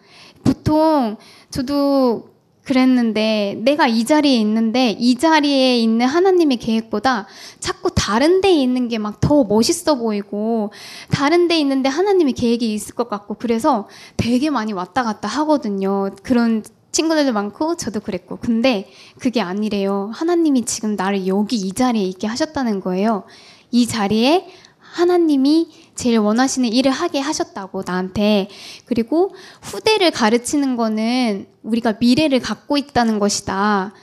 보통 0.44 1.16
저도 1.50 2.30
그랬는데 2.64 3.60
내가 3.64 3.88
이 3.88 4.06
자리에 4.06 4.36
있는데 4.38 4.92
이 5.00 5.16
자리에 5.16 5.78
있는 5.80 6.06
하나님의 6.06 6.58
계획보다 6.58 7.28
자꾸 7.60 7.90
다른 7.96 8.40
데에 8.42 8.52
있는 8.54 8.88
게 8.88 8.98
막 8.98 9.20
더 9.22 9.44
멋있어 9.46 9.96
보이고 9.96 10.72
다른 11.10 11.48
데에 11.48 11.60
있는데 11.60 11.90
하나님의 11.90 12.34
계획이 12.34 12.74
있을 12.74 12.94
것 12.94 13.10
같고 13.10 13.36
그래서 13.36 13.88
되게 14.18 14.50
많이 14.50 14.74
왔다 14.74 15.04
갔다 15.04 15.28
하거든요. 15.28 16.12
그런 16.24 16.64
친구들도 16.92 17.32
많고 17.34 17.78
저도 17.78 18.00
그랬고 18.02 18.38
근데 18.38 18.92
그게 19.20 19.42
아니래요. 19.42 20.12
하나님이 20.14 20.66
지금 20.66 20.96
나를 20.96 21.28
여기 21.28 21.56
이 21.56 21.72
자리에 21.72 22.04
있게 22.04 22.28
하셨다는 22.28 22.82
거예요. 22.82 23.24
이 23.72 23.88
자리에 23.88 24.48
하나님이 24.80 25.70
제일 25.96 26.18
원하시는 26.20 26.68
일을 26.68 26.92
하게 26.92 27.20
하셨다고 27.20 27.84
나한테 27.86 28.50
그리고 28.86 29.34
후대를 29.62 30.12
가르치는 30.12 30.76
거는 30.76 31.48
우리가 31.64 31.94
미래를 32.00 32.40
갖고 32.42 32.78
있다는 32.78 33.20
것이다. 33.20 33.94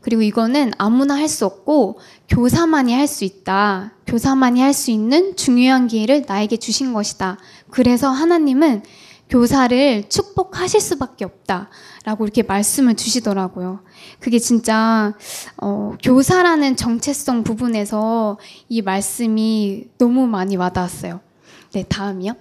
그리고 0.00 0.22
이거는 0.22 0.72
아무나 0.78 1.16
할 1.16 1.28
수 1.28 1.44
없고 1.44 1.98
교사만이 2.28 2.94
할 2.94 3.06
수 3.06 3.24
있다. 3.24 3.92
교사만이 4.06 4.60
할 4.62 4.72
수 4.72 4.90
있는 4.90 5.36
중요한 5.36 5.86
기회를 5.86 6.24
나에게 6.26 6.56
주신 6.56 6.94
것이다. 6.94 7.36
그래서 7.70 8.08
하나님은 8.08 8.82
교사를 9.28 10.08
축복하실 10.08 10.80
수밖에 10.80 11.24
없다. 11.24 11.68
라고 12.04 12.24
이렇게 12.24 12.42
말씀을 12.42 12.94
주시더라고요. 12.94 13.80
그게 14.18 14.38
진짜, 14.38 15.14
어, 15.58 15.94
교사라는 16.02 16.76
정체성 16.76 17.44
부분에서 17.44 18.38
이 18.68 18.80
말씀이 18.80 19.88
너무 19.98 20.26
많이 20.26 20.56
와닿았어요. 20.56 21.20
네, 21.72 21.84
다음이요. 21.86 22.32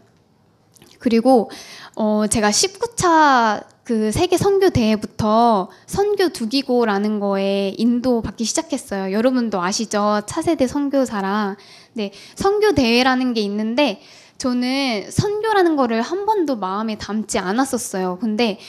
그리고, 1.00 1.51
어, 1.96 2.25
제가 2.29 2.50
19차 2.50 3.65
그 3.84 4.12
세계 4.12 4.38
선교 4.38 4.70
대회부터 4.70 5.70
선교 5.86 6.27
두기고라는 6.27 7.22
거에 7.22 7.74
인도 7.77 8.22
받기 8.22 8.44
시작했어요. 8.44 9.13
여러분도 9.13 9.62
아시죠? 9.62 10.22
차세대 10.25 10.67
선교사랑. 10.67 11.56
네, 11.94 12.12
선교 12.36 12.74
대회라는 12.74 13.34
게 13.34 13.39
있는데 13.41 14.01
저는 14.38 15.10
선교라는 15.12 15.75
거를 15.75 16.01
한 16.01 16.25
번도 16.25 16.58
마음에 16.58 16.98
담지 16.98 17.39
않았었어요. 17.39 18.20
근데 18.20 18.60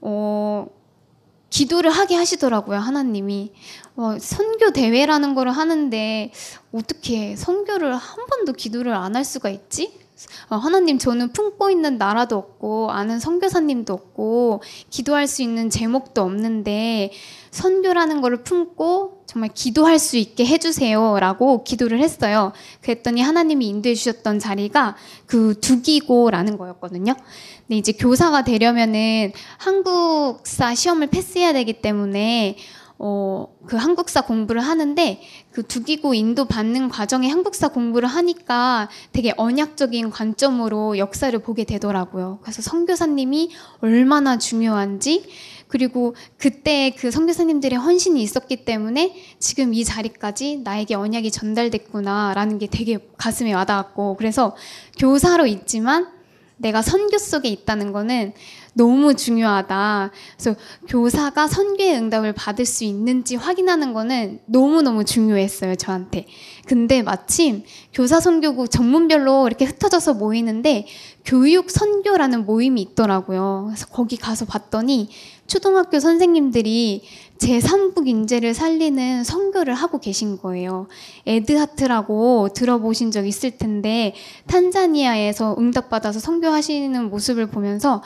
어 0.00 0.66
기도를 1.50 1.90
하게 1.90 2.14
하시더라고요, 2.14 2.78
하나님이. 2.78 3.52
어, 3.96 4.16
선교 4.20 4.70
대회라는 4.70 5.34
거를 5.34 5.50
하는데 5.52 6.30
어떻게 6.72 7.34
선교를 7.36 7.94
한 7.94 8.26
번도 8.26 8.52
기도를 8.52 8.94
안 8.94 9.16
할 9.16 9.24
수가 9.24 9.50
있지? 9.50 9.99
어, 10.48 10.56
하나님 10.56 10.98
저는 10.98 11.32
품고 11.32 11.70
있는 11.70 11.98
나라도 11.98 12.36
없고 12.36 12.90
아는 12.90 13.20
선교사님도 13.20 13.92
없고 13.92 14.62
기도할 14.90 15.26
수 15.26 15.42
있는 15.42 15.70
제목도 15.70 16.22
없는데 16.22 17.12
선교라는 17.50 18.20
거를 18.20 18.42
품고 18.42 19.24
정말 19.26 19.50
기도할 19.54 19.98
수 19.98 20.16
있게 20.16 20.44
해주세요라고 20.44 21.62
기도를 21.62 22.00
했어요. 22.00 22.52
그랬더니 22.80 23.22
하나님이 23.22 23.68
인도해 23.68 23.94
주셨던 23.94 24.40
자리가 24.40 24.96
그 25.26 25.58
두기고라는 25.60 26.58
거였거든요. 26.58 27.14
근데 27.14 27.76
이제 27.76 27.92
교사가 27.92 28.42
되려면은 28.42 29.32
한국사 29.58 30.74
시험을 30.74 31.08
패스해야 31.08 31.52
되기 31.52 31.74
때문에 31.74 32.56
어, 33.02 33.48
그 33.66 33.76
한국사 33.76 34.20
공부를 34.20 34.60
하는데 34.60 35.22
그 35.52 35.66
두기고 35.66 36.12
인도 36.12 36.44
받는 36.44 36.90
과정에 36.90 37.30
한국사 37.30 37.68
공부를 37.68 38.06
하니까 38.06 38.90
되게 39.12 39.32
언약적인 39.38 40.10
관점으로 40.10 40.98
역사를 40.98 41.36
보게 41.38 41.64
되더라고요. 41.64 42.40
그래서 42.42 42.60
선교사님이 42.60 43.52
얼마나 43.80 44.36
중요한지 44.36 45.24
그리고 45.68 46.14
그때 46.36 46.94
그 46.98 47.10
선교사님들의 47.10 47.78
헌신이 47.78 48.20
있었기 48.22 48.66
때문에 48.66 49.14
지금 49.38 49.72
이 49.72 49.82
자리까지 49.82 50.58
나에게 50.58 50.94
언약이 50.94 51.30
전달됐구나라는 51.30 52.58
게 52.58 52.66
되게 52.66 52.98
가슴에 53.16 53.54
와닿았고 53.54 54.16
그래서 54.18 54.54
교사로 54.98 55.46
있지만 55.46 56.06
내가 56.58 56.82
선교 56.82 57.16
속에 57.16 57.48
있다는 57.48 57.92
거는 57.92 58.34
너무 58.80 59.14
중요하다. 59.14 60.10
그래서 60.38 60.58
교사가 60.88 61.48
선교의 61.48 61.96
응답을 61.96 62.32
받을 62.32 62.64
수 62.64 62.84
있는지 62.84 63.36
확인하는 63.36 63.92
거는 63.92 64.40
너무너무 64.46 65.04
중요했어요, 65.04 65.74
저한테. 65.74 66.24
근데 66.64 67.02
마침 67.02 67.64
교사 67.92 68.20
선교국 68.20 68.70
전문별로 68.70 69.48
이렇게 69.48 69.66
흩어져서 69.66 70.14
모이는데 70.14 70.86
교육 71.26 71.70
선교라는 71.70 72.46
모임이 72.46 72.80
있더라고요. 72.80 73.64
그래서 73.66 73.86
거기 73.88 74.16
가서 74.16 74.46
봤더니 74.46 75.10
초등학교 75.46 76.00
선생님들이 76.00 77.02
제3국 77.38 78.06
인재를 78.06 78.54
살리는 78.54 79.24
선교를 79.24 79.74
하고 79.74 79.98
계신 79.98 80.38
거예요. 80.38 80.86
에드하트라고 81.26 82.50
들어보신 82.54 83.10
적 83.10 83.26
있을 83.26 83.58
텐데 83.58 84.14
탄자니아에서 84.46 85.56
응답받아서 85.58 86.20
선교하시는 86.20 87.10
모습을 87.10 87.46
보면서 87.46 88.02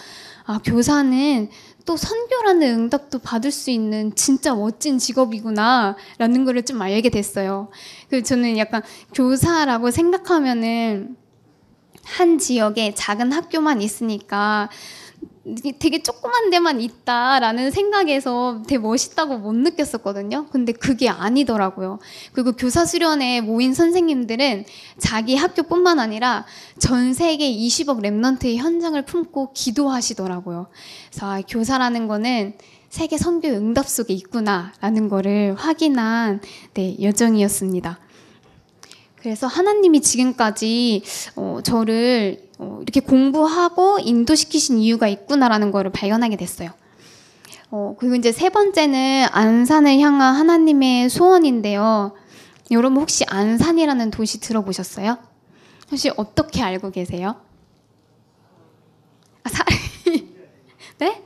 아, 0.46 0.60
교사는 0.62 1.48
또 1.86 1.96
선교라는 1.96 2.80
응답도 2.80 3.18
받을 3.18 3.50
수 3.50 3.70
있는 3.70 4.14
진짜 4.14 4.54
멋진 4.54 4.98
직업이구나 4.98 5.96
라는 6.18 6.44
거를 6.44 6.64
좀 6.64 6.80
알게 6.80 7.10
됐어요. 7.10 7.70
그 8.10 8.22
저는 8.22 8.58
약간 8.58 8.82
교사라고 9.14 9.90
생각하면은 9.90 11.16
한 12.04 12.38
지역에 12.38 12.92
작은 12.94 13.32
학교만 13.32 13.80
있으니까 13.80 14.68
되게 15.78 16.02
조그만 16.02 16.50
데만 16.50 16.80
있다라는 16.80 17.70
생각에서 17.70 18.62
되게 18.66 18.78
멋있다고 18.78 19.38
못 19.38 19.54
느꼈었거든요. 19.54 20.46
근데 20.50 20.72
그게 20.72 21.08
아니더라고요. 21.08 21.98
그리고 22.32 22.52
교사 22.52 22.84
수련회 22.84 23.42
모인 23.42 23.74
선생님들은 23.74 24.64
자기 24.98 25.36
학교뿐만 25.36 25.98
아니라 25.98 26.46
전 26.78 27.12
세계 27.12 27.50
20억 27.50 28.00
랩런트의 28.02 28.56
현장을 28.56 29.00
품고 29.04 29.52
기도하시더라고요. 29.52 30.66
그래서 31.10 31.26
아, 31.26 31.40
교사라는 31.42 32.08
거는 32.08 32.54
세계 32.88 33.18
선교 33.18 33.48
응답 33.48 33.88
속에 33.88 34.14
있구나라는 34.14 35.08
거를 35.08 35.54
확인한 35.56 36.40
네, 36.74 36.96
여정이었습니다. 37.02 37.98
그래서 39.24 39.46
하나님이 39.46 40.02
지금까지 40.02 41.02
어, 41.34 41.60
저를 41.64 42.46
어, 42.58 42.80
이렇게 42.82 43.00
공부하고 43.00 43.98
인도시키신 43.98 44.76
이유가 44.76 45.08
있구나라는 45.08 45.70
거를 45.70 45.90
발견하게 45.92 46.36
됐어요. 46.36 46.68
어, 47.70 47.96
그리고 47.98 48.16
이제 48.16 48.32
세 48.32 48.50
번째는 48.50 49.28
안산을 49.30 49.98
향한 50.00 50.34
하나님의 50.34 51.08
소원인데요. 51.08 52.12
여러분 52.70 53.00
혹시 53.00 53.24
안산이라는 53.26 54.10
도시 54.10 54.40
들어보셨어요? 54.40 55.16
혹시 55.90 56.10
어떻게 56.18 56.60
알고 56.60 56.90
계세요? 56.90 57.36
아, 59.42 59.48
사... 59.48 59.64
네? 61.00 61.22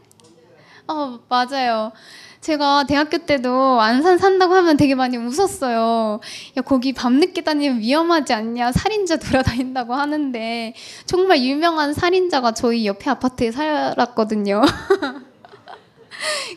어, 0.86 1.18
맞아요. 1.28 1.90
제가 2.40 2.84
대학교 2.84 3.18
때도 3.18 3.80
안산 3.80 4.18
산다고 4.18 4.54
하면 4.54 4.76
되게 4.76 4.94
많이 4.94 5.16
웃었어요. 5.16 6.20
야, 6.56 6.62
거기 6.62 6.92
밤늦게 6.92 7.42
다니면 7.42 7.80
위험하지 7.80 8.32
않냐? 8.32 8.72
살인자 8.72 9.16
돌아다닌다고 9.16 9.94
하는데, 9.94 10.74
정말 11.04 11.42
유명한 11.42 11.92
살인자가 11.94 12.52
저희 12.52 12.86
옆에 12.86 13.10
아파트에 13.10 13.50
살았거든요. 13.50 14.62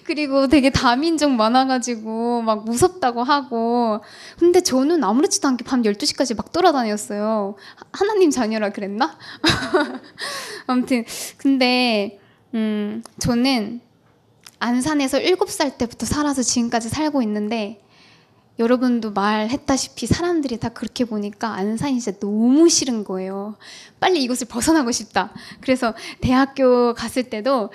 그리고 0.05 0.47
되게 0.47 0.69
다민족 0.71 1.31
많아가지고 1.31 2.41
막 2.41 2.65
무섭다고 2.65 3.23
하고. 3.23 4.01
근데 4.39 4.61
저는 4.61 5.03
아무렇지도 5.03 5.47
않게 5.47 5.63
밤 5.65 5.83
12시까지 5.83 6.35
막 6.35 6.51
돌아다녔어요. 6.51 7.55
하나님 7.91 8.31
자녀라 8.31 8.69
그랬나? 8.69 9.17
아무튼, 10.67 11.05
근데, 11.37 12.19
음, 12.53 13.03
저는 13.19 13.81
안산에서 14.61 15.17
7살 15.17 15.79
때부터 15.79 16.05
살아서 16.05 16.43
지금까지 16.43 16.87
살고 16.89 17.23
있는데 17.23 17.81
여러분도 18.59 19.11
말했다시피 19.11 20.05
사람들이 20.05 20.57
다 20.57 20.69
그렇게 20.69 21.03
보니까 21.03 21.55
안산이 21.55 21.99
진짜 21.99 22.19
너무 22.19 22.69
싫은 22.69 23.03
거예요. 23.03 23.55
빨리 23.99 24.21
이곳을 24.21 24.47
벗어나고 24.47 24.91
싶다. 24.91 25.33
그래서 25.61 25.95
대학교 26.21 26.93
갔을 26.93 27.23
때도 27.23 27.71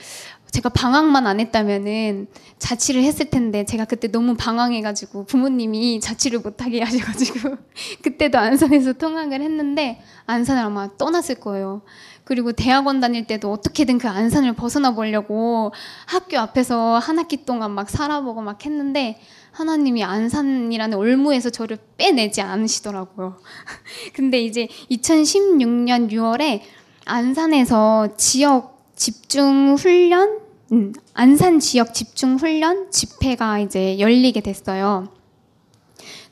제가 0.52 0.68
방황만 0.68 1.26
안 1.26 1.40
했다면은 1.40 2.28
자취를 2.58 3.02
했을 3.02 3.30
텐데 3.30 3.64
제가 3.64 3.84
그때 3.84 4.06
너무 4.06 4.36
방황해가지고 4.36 5.26
부모님이 5.26 5.98
자취를 6.00 6.38
못하게 6.38 6.82
하셔가지고 6.82 7.56
그때도 8.02 8.38
안산에서 8.38 8.92
통학을 8.92 9.42
했는데 9.42 10.00
안산을 10.26 10.62
아마 10.62 10.88
떠났을 10.96 11.34
거예요. 11.40 11.82
그리고 12.26 12.50
대학원 12.50 12.98
다닐 12.98 13.24
때도 13.24 13.52
어떻게든 13.52 13.98
그 13.98 14.08
안산을 14.08 14.54
벗어나 14.54 14.90
보려고 14.90 15.72
학교 16.06 16.40
앞에서 16.40 16.98
한 16.98 17.20
학기 17.20 17.44
동안 17.44 17.70
막 17.70 17.88
살아보고 17.88 18.42
막 18.42 18.66
했는데 18.66 19.20
하나님이 19.52 20.02
안산이라는 20.02 20.98
올무에서 20.98 21.50
저를 21.50 21.78
빼내지 21.96 22.40
않으시더라고요. 22.40 23.38
근데 24.12 24.42
이제 24.42 24.66
2016년 24.90 26.10
6월에 26.10 26.62
안산에서 27.04 28.16
지역 28.16 28.92
집중 28.96 29.76
훈련, 29.78 30.40
음, 30.72 30.92
안산 31.14 31.60
지역 31.60 31.94
집중 31.94 32.38
훈련 32.38 32.90
집회가 32.90 33.60
이제 33.60 34.00
열리게 34.00 34.40
됐어요. 34.40 35.12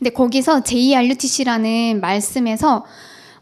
근데 0.00 0.10
거기서 0.10 0.64
JRUTC라는 0.64 2.00
말씀에서 2.00 2.84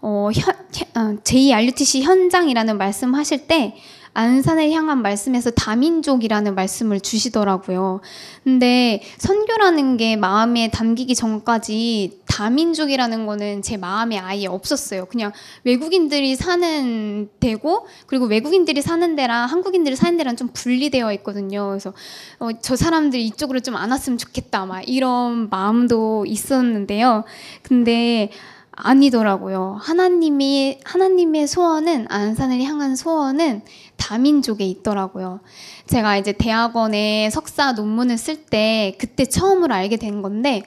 어, 0.03 0.31
현, 0.35 0.55
어, 0.97 1.17
JRUTC 1.25 2.03
현장이라는 2.03 2.77
말씀하실 2.77 3.47
때 3.47 3.75
안산을 4.15 4.71
향한 4.73 5.01
말씀에서 5.01 5.51
다민족이라는 5.53 6.55
말씀을 6.55 7.01
주시더라고요. 7.01 8.01
근데 8.45 9.03
선교라는 9.17 9.97
게 9.97 10.17
마음에 10.17 10.71
담기기 10.71 11.15
전까지 11.15 12.21
다민족이라는 12.27 13.27
거는 13.27 13.63
제 13.63 13.79
마음에 13.79 14.19
아예 14.19 14.47
없었어요. 14.47 15.07
그냥 15.07 15.33
외국인들이 15.65 16.37
사는 16.37 17.29
데고 17.41 17.87
그리고 18.07 18.27
외국인들이 18.27 18.83
사는 18.83 19.17
데랑 19.17 19.49
한국인들이 19.49 19.97
사는 19.97 20.17
데랑 20.19 20.37
좀 20.37 20.49
분리되어 20.53 21.13
있거든요. 21.15 21.69
그래서 21.69 21.95
어, 22.39 22.51
저 22.61 22.77
사람들이 22.77 23.25
이쪽으로 23.27 23.61
좀 23.61 23.77
안 23.77 23.91
왔으면 23.91 24.19
좋겠다. 24.19 24.67
막 24.67 24.83
이런 24.87 25.49
마음도 25.49 26.27
있었는데요. 26.27 27.25
근데 27.63 28.31
아니더라고요. 28.73 29.79
하나님이 29.81 30.81
하나님의 30.85 31.47
소원은 31.47 32.07
안산을 32.09 32.63
향한 32.63 32.97
소원은 32.97 33.63
다민족에 33.97 34.65
있더라고요. 34.65 35.41
제가 35.87 36.17
이제 36.17 36.33
대학원에 36.33 37.31
석사 37.31 37.73
논문을 37.73 38.19
쓸 38.19 38.47
때 38.47 38.97
그때 38.99 39.27
처음으로 39.27 39.75
알게 39.75 39.97
된 39.97 40.23
건데 40.23 40.65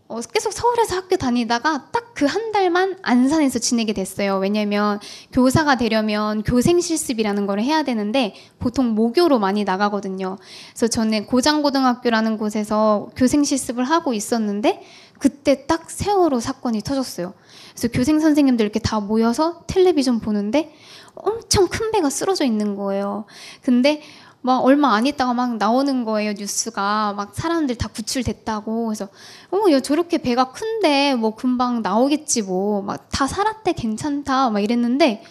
어, 0.08 0.20
계속 0.22 0.54
서울에서 0.54 0.96
학교 0.96 1.16
다니다가 1.18 1.90
딱 1.92 2.06
그 2.16 2.26
한 2.26 2.54
달만 2.54 2.98
안산에서 3.02 3.60
지내게 3.60 3.92
됐어요. 3.92 4.38
왜냐면 4.38 5.00
교사가 5.34 5.76
되려면 5.76 6.44
교생 6.44 6.80
실습이라는 6.80 7.46
걸 7.46 7.60
해야 7.60 7.84
되는데 7.84 8.34
보통 8.58 8.96
모교로 8.96 9.38
많이 9.38 9.66
나가거든요. 9.66 10.38
그래서 10.70 10.88
저는 10.88 11.26
고장고등학교라는 11.26 12.38
곳에서 12.38 13.10
교생 13.18 13.44
실습을 13.44 13.84
하고 13.84 14.14
있었는데 14.14 14.82
그때 15.20 15.66
딱 15.68 15.92
세월호 15.92 16.40
사건이 16.40 16.82
터졌어요. 16.84 17.34
그래서 17.72 17.90
교생 17.90 18.22
선생님들 18.22 18.64
이렇게 18.64 18.80
다 18.80 19.02
모여서 19.02 19.64
텔레비전 19.68 20.22
보는데 20.22 20.74
엄청 21.16 21.68
큰 21.68 21.92
배가 21.92 22.10
쓰러져 22.10 22.46
있는 22.46 22.76
거예요. 22.76 23.26
근데 23.62 24.02
막 24.46 24.60
얼마 24.64 24.96
안 24.96 25.08
있다가 25.08 25.34
막 25.34 25.58
나오는 25.58 26.04
거예요 26.06 26.34
뉴스가. 26.34 27.14
막 27.18 27.34
사람들 27.36 27.76
다 27.78 27.88
구출됐다고. 27.90 28.86
그래서 28.88 29.08
어머 29.52 29.72
야 29.72 29.80
저렇게 29.80 30.20
배가 30.20 30.52
큰데 30.52 31.16
뭐 31.16 31.36
금방 31.36 31.82
나오겠지 31.82 32.44
뭐. 32.44 32.82
막 32.84 33.10
다 33.12 33.28
살았대 33.28 33.74
괜찮다. 33.74 34.50
막 34.52 34.60
이랬는데 34.60 35.24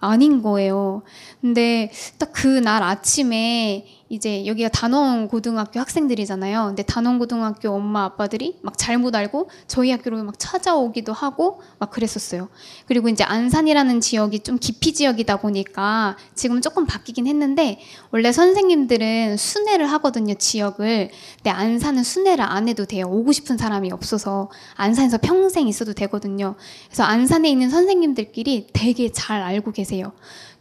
아닌 0.00 0.42
거예요. 0.42 1.02
근데 1.40 1.90
딱 2.18 2.32
그 2.32 2.60
날 2.60 2.82
아침에 2.82 3.86
이제 4.10 4.44
여기가 4.44 4.68
단원 4.70 5.28
고등학교 5.28 5.78
학생들이잖아요. 5.78 6.66
근데 6.66 6.82
단원 6.82 7.20
고등학교 7.20 7.70
엄마 7.70 8.04
아빠들이 8.06 8.58
막 8.60 8.76
잘못 8.76 9.14
알고 9.14 9.48
저희 9.68 9.92
학교로 9.92 10.24
막 10.24 10.36
찾아오기도 10.36 11.12
하고 11.12 11.62
막 11.78 11.90
그랬었어요. 11.90 12.48
그리고 12.86 13.08
이제 13.08 13.22
안산이라는 13.22 14.00
지역이 14.00 14.40
좀 14.40 14.58
기피 14.58 14.94
지역이다 14.94 15.36
보니까 15.36 16.16
지금 16.34 16.60
조금 16.60 16.86
바뀌긴 16.86 17.28
했는데 17.28 17.78
원래 18.10 18.32
선생님들은 18.32 19.36
순회를 19.36 19.86
하거든요, 19.92 20.34
지역을. 20.34 21.10
근데 21.36 21.50
안산은 21.50 22.02
순회를 22.02 22.44
안 22.44 22.68
해도 22.68 22.86
돼요. 22.86 23.06
오고 23.06 23.30
싶은 23.30 23.58
사람이 23.58 23.92
없어서 23.92 24.50
안산에서 24.74 25.18
평생 25.18 25.68
있어도 25.68 25.92
되거든요. 25.92 26.56
그래서 26.88 27.04
안산에 27.04 27.48
있는 27.48 27.70
선생님들끼리 27.70 28.70
되게 28.72 29.12
잘 29.12 29.40
알고 29.40 29.70
계세요. 29.70 30.10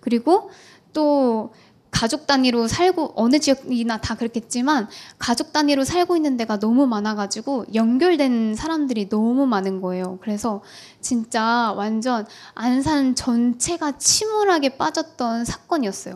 그리고 0.01 0.51
또 0.93 1.51
가족 1.91 2.27
단위로 2.27 2.67
살고 2.67 3.13
어느 3.15 3.39
지역이나 3.39 3.97
다 3.97 4.15
그렇겠지만 4.15 4.87
가족 5.17 5.51
단위로 5.51 5.83
살고 5.83 6.15
있는 6.15 6.37
데가 6.37 6.59
너무 6.59 6.87
많아가지고 6.87 7.65
연결된 7.73 8.55
사람들이 8.55 9.09
너무 9.09 9.45
많은 9.45 9.81
거예요. 9.81 10.17
그래서 10.21 10.61
진짜 11.01 11.73
완전 11.75 12.25
안산 12.53 13.15
전체가 13.15 13.97
침울하게 13.97 14.77
빠졌던 14.77 15.45
사건이었어요. 15.45 16.15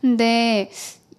근데 0.00 0.70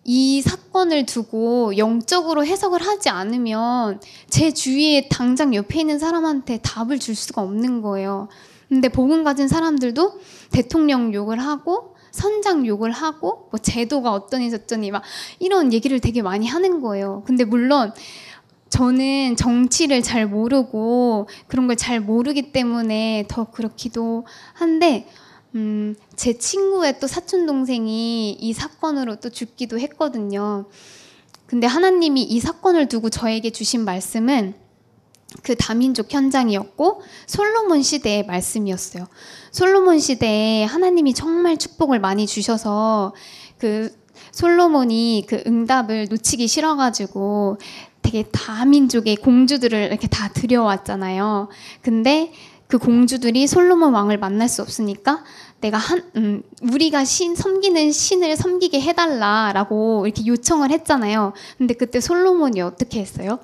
이 0.03 0.43
사건을 0.43 1.08
두고 1.08 1.77
영적으로 1.77 2.45
해석을 2.45 2.86
하지 2.86 3.10
않으면 3.10 3.99
제 4.29 4.51
주위에 4.51 5.08
당장 5.10 5.55
옆에 5.55 5.79
있는 5.79 5.97
사람한테 5.97 6.60
답을 6.60 6.99
줄 6.99 7.15
수가 7.15 7.41
없는 7.41 7.81
거예요. 7.81 8.27
근데 8.69 8.88
복음 8.89 9.23
가진 9.23 9.47
사람들도 9.47 10.19
대통령 10.51 11.13
욕을 11.13 11.39
하고 11.39 11.94
선장 12.15 12.65
욕을 12.65 12.91
하고 12.91 13.49
뭐 13.51 13.60
제도가 13.60 14.12
어떠니 14.13 14.49
저쩌니 14.49 14.89
막 14.91 15.04
이런 15.39 15.73
얘기를 15.73 15.99
되게 15.99 16.21
많이 16.21 16.47
하는 16.47 16.82
거예요. 16.82 17.23
근데 17.25 17.43
물론 17.43 17.93
저는 18.69 19.36
정치를 19.36 20.01
잘 20.01 20.25
모르고 20.25 21.28
그런 21.47 21.67
걸 21.67 21.75
잘 21.75 21.99
모르기 21.99 22.51
때문에 22.51 23.25
더 23.28 23.45
그렇기도 23.51 24.25
한데 24.54 25.08
음, 25.56 25.95
제 26.15 26.38
친구의 26.38 26.99
또 26.99 27.08
사촌 27.08 27.45
동생이 27.45 28.32
이 28.32 28.54
사건으로 28.54 29.17
또 29.17 29.30
죽기도 29.30 29.80
했거든요. 29.80 30.65
근데 31.47 31.67
하나님이 31.67 32.23
이 32.23 32.39
사건을 32.39 32.88
두고 32.88 33.10
저에게 33.10 33.51
주신 33.51 33.86
말씀은 33.86 34.56
그 35.43 35.56
다민족 35.56 36.13
현장이었고 36.13 37.01
솔로몬 37.28 37.84
시대의 37.84 38.25
말씀이었어요. 38.25 39.08
솔로몬 39.56 40.00
시대에 40.00 40.65
하나님이 40.65 41.13
정말 41.13 41.56
축복을 41.56 42.02
많이 42.02 42.28
주셔서 42.28 43.13
그 43.58 43.89
솔로몬이 44.34 45.24
그 45.30 45.41
응답을 45.48 46.08
놓치기 46.10 46.46
싫어가지고 46.46 47.58
되게 48.02 48.24
다민족의 48.34 49.15
공주들을 49.15 49.80
이렇게 49.80 50.10
다 50.10 50.28
들여왔잖아요. 50.28 51.48
근데 51.82 52.34
그 52.68 52.78
공주들이 52.78 53.48
솔로몬 53.48 53.94
왕을 53.94 54.18
만날 54.18 54.50
수 54.50 54.62
없으니까 54.62 55.24
내가 55.62 55.78
한 55.78 56.04
음, 56.18 56.44
우리가 56.62 57.06
신 57.06 57.34
섬기는 57.34 57.94
신을 57.94 58.36
섬기게 58.36 58.82
해달라라고 58.82 60.06
이렇게 60.06 60.26
요청을 60.26 60.70
했잖아요. 60.72 61.32
근데 61.58 61.76
그때 61.76 62.02
솔로몬이 62.02 62.60
어떻게 62.60 63.00
했어요? 63.00 63.39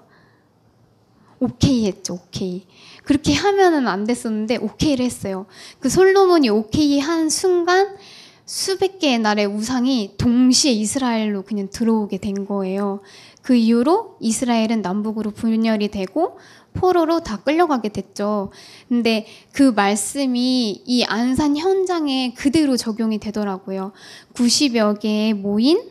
오케이 1.42 1.88
했죠, 1.88 2.14
오케이. 2.14 2.66
그렇게 3.04 3.34
하면은 3.34 3.88
안 3.88 4.06
됐었는데 4.06 4.58
오케이를 4.58 5.04
했어요. 5.04 5.48
그 5.80 5.90
솔로몬이 5.90 6.50
오케이 6.50 7.00
한 7.00 7.30
순간 7.30 7.98
수백 8.46 9.00
개의 9.00 9.18
나라의 9.18 9.48
우상이 9.48 10.12
동시에 10.18 10.72
이스라엘로 10.72 11.42
그냥 11.42 11.70
들어오게 11.72 12.20
된 12.20 12.46
거예요. 12.46 13.02
그 13.42 13.56
이후로 13.56 14.18
이스라엘은 14.20 14.84
남북으로 14.84 15.32
분열이 15.32 15.90
되고 15.90 16.38
포로로 16.74 17.22
다 17.22 17.38
끌려가게 17.38 17.90
됐죠. 17.90 18.52
근데 18.88 19.26
그 19.52 19.64
말씀이 19.72 20.84
이 20.86 21.04
안산 21.06 21.58
현장에 21.58 22.36
그대로 22.36 22.78
적용이 22.78 23.18
되더라고요. 23.18 23.94
90여 24.36 25.00
개의 25.00 25.34
모인, 25.34 25.82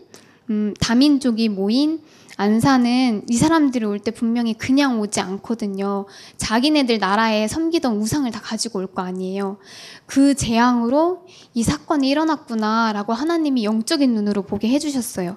음, 0.49 0.75
다민족이 0.79 1.49
모인 1.49 2.01
안산은 2.41 3.25
이 3.29 3.37
사람들이 3.37 3.85
올 3.85 3.99
때 3.99 4.11
분명히 4.11 4.55
그냥 4.55 4.99
오지 4.99 5.21
않거든요. 5.21 6.07
자기네들 6.39 6.99
나라에 6.99 7.47
섬기던 7.47 7.99
우상을 7.99 8.31
다 8.31 8.41
가지고 8.41 8.79
올 8.79 8.87
거 8.87 9.03
아니에요. 9.03 9.59
그 10.07 10.35
재앙으로 10.35 11.27
이 11.53 11.63
사건이 11.63 12.09
일어났구나라고 12.09 13.13
하나님이 13.13 13.65
영적인 13.65 14.15
눈으로 14.15 14.41
보게 14.43 14.69
해주셨어요. 14.71 15.37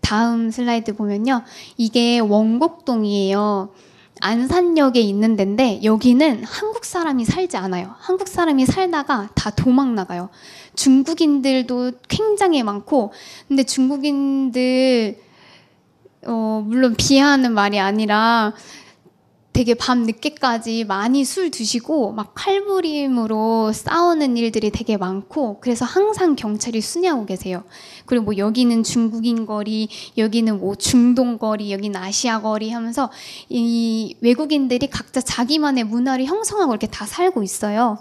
다음 0.00 0.52
슬라이드 0.52 0.94
보면요. 0.94 1.42
이게 1.76 2.20
원곡동이에요. 2.20 3.74
안산역에 4.20 5.00
있는 5.00 5.34
데인데 5.34 5.80
여기는 5.82 6.44
한국 6.44 6.84
사람이 6.84 7.24
살지 7.24 7.56
않아요. 7.56 7.96
한국 7.98 8.28
사람이 8.28 8.64
살다가 8.64 9.28
다 9.34 9.50
도망 9.50 9.96
나가요. 9.96 10.28
중국인들도 10.76 11.92
굉장히 12.06 12.62
많고 12.62 13.12
근데 13.48 13.64
중국인들 13.64 15.26
어 16.26 16.62
물론 16.66 16.94
비하하는 16.96 17.52
말이 17.52 17.78
아니라 17.78 18.54
되게 19.58 19.74
밤 19.74 20.04
늦게까지 20.04 20.84
많이 20.84 21.24
술 21.24 21.50
드시고 21.50 22.12
막 22.12 22.32
칼부림으로 22.36 23.72
싸우는 23.72 24.36
일들이 24.36 24.70
되게 24.70 24.96
많고 24.96 25.58
그래서 25.60 25.84
항상 25.84 26.36
경찰이 26.36 26.80
순회하고 26.80 27.26
계세요. 27.26 27.64
그리고 28.06 28.26
뭐 28.26 28.36
여기는 28.36 28.84
중국인 28.84 29.46
거리, 29.46 29.88
여기는 30.16 30.60
뭐 30.60 30.76
중동 30.76 31.38
거리, 31.38 31.72
여기는 31.72 32.00
아시아 32.00 32.40
거리 32.40 32.70
하면서 32.70 33.10
이 33.48 34.16
외국인들이 34.20 34.86
각자 34.90 35.20
자기만의 35.20 35.82
문화를 35.82 36.26
형성하고 36.26 36.70
이렇게 36.70 36.86
다 36.86 37.04
살고 37.04 37.42
있어요. 37.42 37.98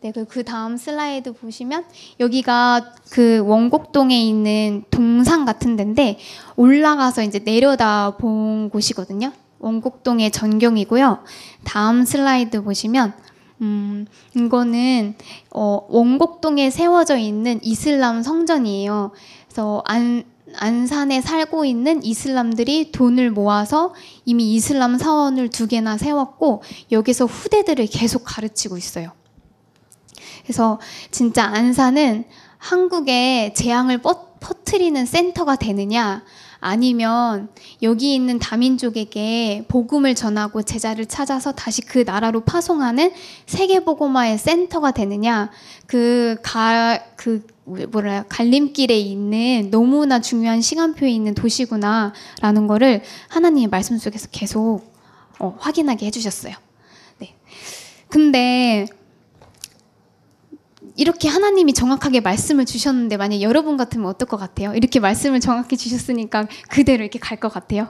네, 0.00 0.12
그 0.12 0.44
다음 0.44 0.76
슬라이드 0.76 1.32
보시면 1.32 1.84
여기가 2.20 2.94
그 3.10 3.40
원곡동에 3.44 4.16
있는 4.22 4.84
동상 4.92 5.44
같은 5.44 5.74
데인데 5.74 6.18
올라가서 6.54 7.24
이제 7.24 7.40
내려다 7.40 8.16
본 8.16 8.70
곳이거든요. 8.70 9.32
원곡동의 9.58 10.30
전경이고요. 10.30 11.24
다음 11.64 12.04
슬라이드 12.04 12.62
보시면 12.62 13.12
음, 13.60 14.06
이거는 14.36 15.16
어, 15.50 15.84
원곡동에 15.88 16.70
세워져 16.70 17.16
있는 17.16 17.58
이슬람 17.64 18.22
성전이에요. 18.22 19.10
그래서 19.46 19.82
안 19.84 20.22
안산에 20.56 21.20
살고 21.20 21.64
있는 21.64 22.02
이슬람들이 22.04 22.92
돈을 22.92 23.32
모아서 23.32 23.94
이미 24.24 24.54
이슬람 24.54 24.96
사원을 24.96 25.50
두 25.50 25.66
개나 25.66 25.98
세웠고 25.98 26.62
여기서 26.92 27.26
후대들을 27.26 27.86
계속 27.88 28.22
가르치고 28.24 28.78
있어요. 28.78 29.10
그래서 30.48 30.80
진짜 31.10 31.44
안산은 31.44 32.24
한국의 32.56 33.52
재앙을 33.52 34.00
퍼트리는 34.40 35.04
센터가 35.04 35.56
되느냐 35.56 36.24
아니면 36.58 37.50
여기 37.82 38.14
있는 38.14 38.38
다민족에게 38.38 39.66
복음을 39.68 40.14
전하고 40.14 40.62
제자를 40.62 41.04
찾아서 41.04 41.52
다시 41.52 41.82
그 41.82 41.98
나라로 41.98 42.40
파송하는 42.40 43.12
세계복음화의 43.44 44.38
센터가 44.38 44.92
되느냐 44.92 45.50
그가그 45.86 47.46
뭐라 47.90 48.24
갈림길에 48.30 48.98
있는 48.98 49.68
너무나 49.70 50.18
중요한 50.22 50.62
시간표에 50.62 51.10
있는 51.10 51.34
도시구나라는 51.34 52.66
거를 52.68 53.02
하나님의 53.28 53.68
말씀 53.68 53.98
속에서 53.98 54.28
계속 54.32 54.80
어, 55.38 55.54
확인하게 55.60 56.06
해주셨어요. 56.06 56.54
네. 57.18 57.34
근데 58.08 58.86
이렇게 60.98 61.28
하나님이 61.28 61.74
정확하게 61.74 62.20
말씀을 62.20 62.66
주셨는데 62.66 63.16
만약 63.16 63.40
여러분 63.40 63.76
같으면 63.76 64.08
어떨 64.08 64.26
것 64.28 64.36
같아요? 64.36 64.74
이렇게 64.74 64.98
말씀을 64.98 65.38
정확히 65.40 65.76
주셨으니까 65.76 66.48
그대로 66.68 67.04
이렇게 67.04 67.20
갈 67.20 67.38
것 67.38 67.52
같아요? 67.52 67.88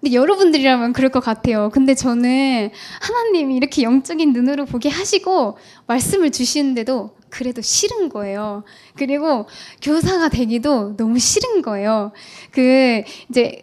근데 0.00 0.14
여러분들이라면 0.14 0.92
그럴 0.92 1.10
것 1.10 1.20
같아요. 1.20 1.70
근데 1.72 1.94
저는 1.94 2.70
하나님이 3.00 3.56
이렇게 3.56 3.82
영적인 3.82 4.34
눈으로 4.34 4.66
보게 4.66 4.90
하시고 4.90 5.56
말씀을 5.86 6.30
주시는데도 6.30 7.16
그래도 7.30 7.62
싫은 7.62 8.10
거예요. 8.10 8.64
그리고 8.96 9.46
교사가 9.80 10.28
되기도 10.28 10.96
너무 10.98 11.18
싫은 11.18 11.62
거예요. 11.62 12.12
그 12.50 13.02
이제 13.30 13.62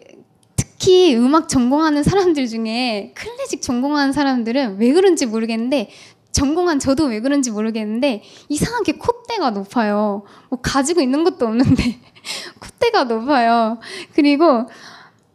특히 0.56 1.16
음악 1.16 1.48
전공하는 1.48 2.02
사람들 2.04 2.46
중에 2.46 3.12
클래식 3.14 3.62
전공하는 3.62 4.12
사람들은 4.12 4.78
왜 4.78 4.92
그런지 4.92 5.26
모르겠는데 5.26 5.90
전공한 6.32 6.78
저도 6.78 7.04
왜 7.06 7.20
그런지 7.20 7.50
모르겠는데 7.50 8.22
이상하게 8.48 8.92
콧대가 8.92 9.50
높아요. 9.50 10.24
뭐 10.50 10.60
가지고 10.60 11.00
있는 11.00 11.24
것도 11.24 11.46
없는데 11.46 11.98
콧대가 12.60 13.04
높아요. 13.04 13.78
그리고 14.14 14.66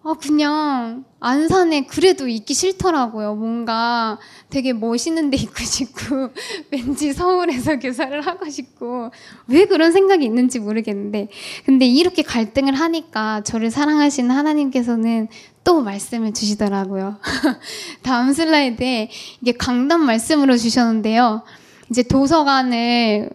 아 0.06 0.14
그냥 0.22 1.06
안산에 1.22 1.86
그래도 1.86 2.28
있기 2.28 2.54
싫더라고요. 2.54 3.36
뭔가 3.36 4.20
되게 4.50 4.74
멋있는 4.74 5.30
데 5.30 5.38
있고 5.38 5.64
싶고 5.64 6.30
왠지 6.70 7.14
서울에서 7.14 7.80
교사를 7.80 8.20
하고 8.20 8.50
싶고 8.50 9.12
왜 9.48 9.66
그런 9.66 9.94
생각이 9.94 10.26
있는지 10.26 10.60
모르겠는데 10.60 11.30
근데 11.66 11.86
이렇게 11.86 12.22
갈등을 12.22 12.74
하니까 12.74 13.42
저를 13.44 13.72
사랑하시는 13.72 14.30
하나님께서는 14.30 15.30
또 15.64 15.82
말씀을 15.82 16.34
주시더라고요. 16.34 17.18
다음 18.04 18.34
슬라이드에 18.34 19.10
이게 19.42 19.52
강단 19.54 20.02
말씀으로 20.02 20.58
주셨는데요. 20.58 21.44
이제 21.90 22.04
도서관을 22.04 23.30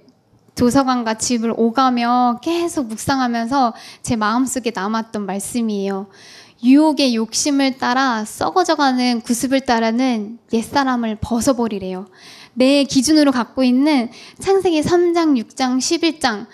도서관과 0.54 1.14
집을 1.14 1.54
오가며 1.56 2.40
계속 2.42 2.88
묵상하면서 2.88 3.74
제 4.02 4.16
마음속에 4.16 4.72
남았던 4.74 5.24
말씀이에요. 5.24 6.08
유혹의 6.64 7.14
욕심을 7.14 7.78
따라 7.78 8.24
썩어져가는 8.24 9.20
구습을 9.20 9.60
따르는 9.60 10.38
옛사람을 10.52 11.18
벗어버리래요. 11.20 12.06
내 12.54 12.82
기준으로 12.82 13.30
갖고 13.30 13.62
있는 13.62 14.10
창세기 14.40 14.82
3장, 14.82 15.40
6장, 15.40 15.78
11장 15.78 16.46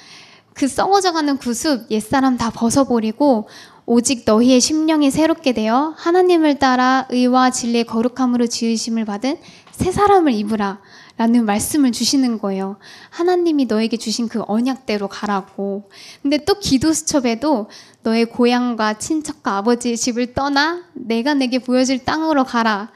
그 0.53 0.69
썩어져가는 0.69 1.39
구습 1.39 1.91
옛사람 1.91 2.37
다 2.37 2.51
벗어버리고 2.51 3.49
오직 3.87 4.23
너희의 4.25 4.61
심령이 4.61 5.11
새롭게 5.11 5.53
되어 5.53 5.95
하나님을 5.97 6.59
따라 6.59 7.07
의와 7.11 7.51
진리의 7.51 7.85
거룩함으로 7.85 8.47
지으심을 8.47 9.05
받은 9.05 9.37
새 9.73 9.93
사람을 9.93 10.33
입으라. 10.33 10.81
라는 11.17 11.45
말씀을 11.45 11.93
주시는 11.93 12.41
거예요. 12.41 12.77
하나님이 13.11 13.67
너에게 13.67 13.97
주신 13.97 14.27
그 14.27 14.43
언약대로 14.49 15.07
가라고. 15.07 15.89
근데 16.23 16.39
또 16.45 16.59
기도 16.59 16.93
수첩에도 16.93 17.71
너의 18.03 18.25
고향과 18.25 18.95
친척과 18.95 19.59
아버지의 19.59 19.97
집을 19.97 20.35
떠나 20.35 20.83
내가 20.93 21.35
내게 21.35 21.61
보여줄 21.61 22.01
땅으로 22.01 22.43
가라. 22.43 22.91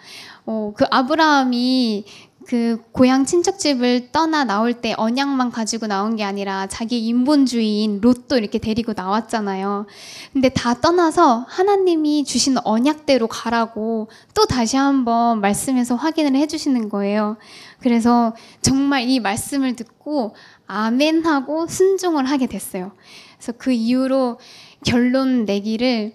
어, 0.46 0.72
그 0.76 0.84
아브라함이 0.90 2.06
그 2.48 2.82
고향 2.92 3.26
친척집을 3.26 4.08
떠나 4.10 4.42
나올 4.42 4.72
때 4.72 4.94
언약만 4.96 5.50
가지고 5.50 5.86
나온 5.86 6.16
게 6.16 6.24
아니라 6.24 6.66
자기 6.66 7.06
인본주의인 7.06 8.00
롯도 8.00 8.38
이렇게 8.38 8.58
데리고 8.58 8.94
나왔잖아요. 8.96 9.84
근데 10.32 10.48
다 10.48 10.72
떠나서 10.72 11.44
하나님이 11.46 12.24
주신 12.24 12.56
언약대로 12.64 13.26
가라고 13.26 14.08
또 14.32 14.46
다시 14.46 14.78
한번 14.78 15.42
말씀에서 15.42 15.94
확인을 15.94 16.36
해주시는 16.36 16.88
거예요. 16.88 17.36
그래서 17.80 18.34
정말 18.62 19.02
이 19.02 19.20
말씀을 19.20 19.76
듣고 19.76 20.34
아멘 20.66 21.26
하고 21.26 21.66
순종을 21.66 22.24
하게 22.24 22.46
됐어요. 22.46 22.92
그래서 23.36 23.52
그 23.58 23.72
이후로 23.72 24.38
결론 24.86 25.44
내기를 25.44 26.14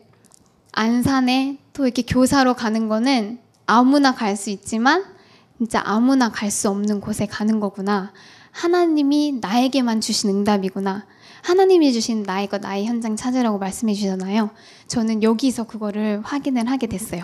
안산에 0.71 1.59
또 1.73 1.83
이렇게 1.85 2.01
교사로 2.01 2.55
가는 2.55 2.87
거는 2.87 3.37
아무나 3.67 4.15
갈 4.15 4.35
수 4.35 4.49
있지만 4.49 5.12
진짜 5.63 5.81
아무나 5.85 6.29
갈 6.29 6.51
수 6.51 6.69
없는 6.69 6.99
곳에 6.99 7.25
가는 7.25 7.61
거구나. 7.61 8.11
하나님이 8.51 9.39
나에게만 9.39 10.01
주신 10.01 10.29
응답이구나. 10.29 11.05
하나님이 11.41 11.93
주신 11.93 12.23
나의 12.23 12.47
것, 12.47 12.59
나의 12.59 12.85
현장 12.85 13.15
찾으라고 13.15 13.59
말씀해 13.59 13.93
주잖아요. 13.93 14.49
저는 14.87 15.23
여기서 15.23 15.63
그거를 15.63 16.19
확인을 16.25 16.69
하게 16.69 16.87
됐어요. 16.87 17.23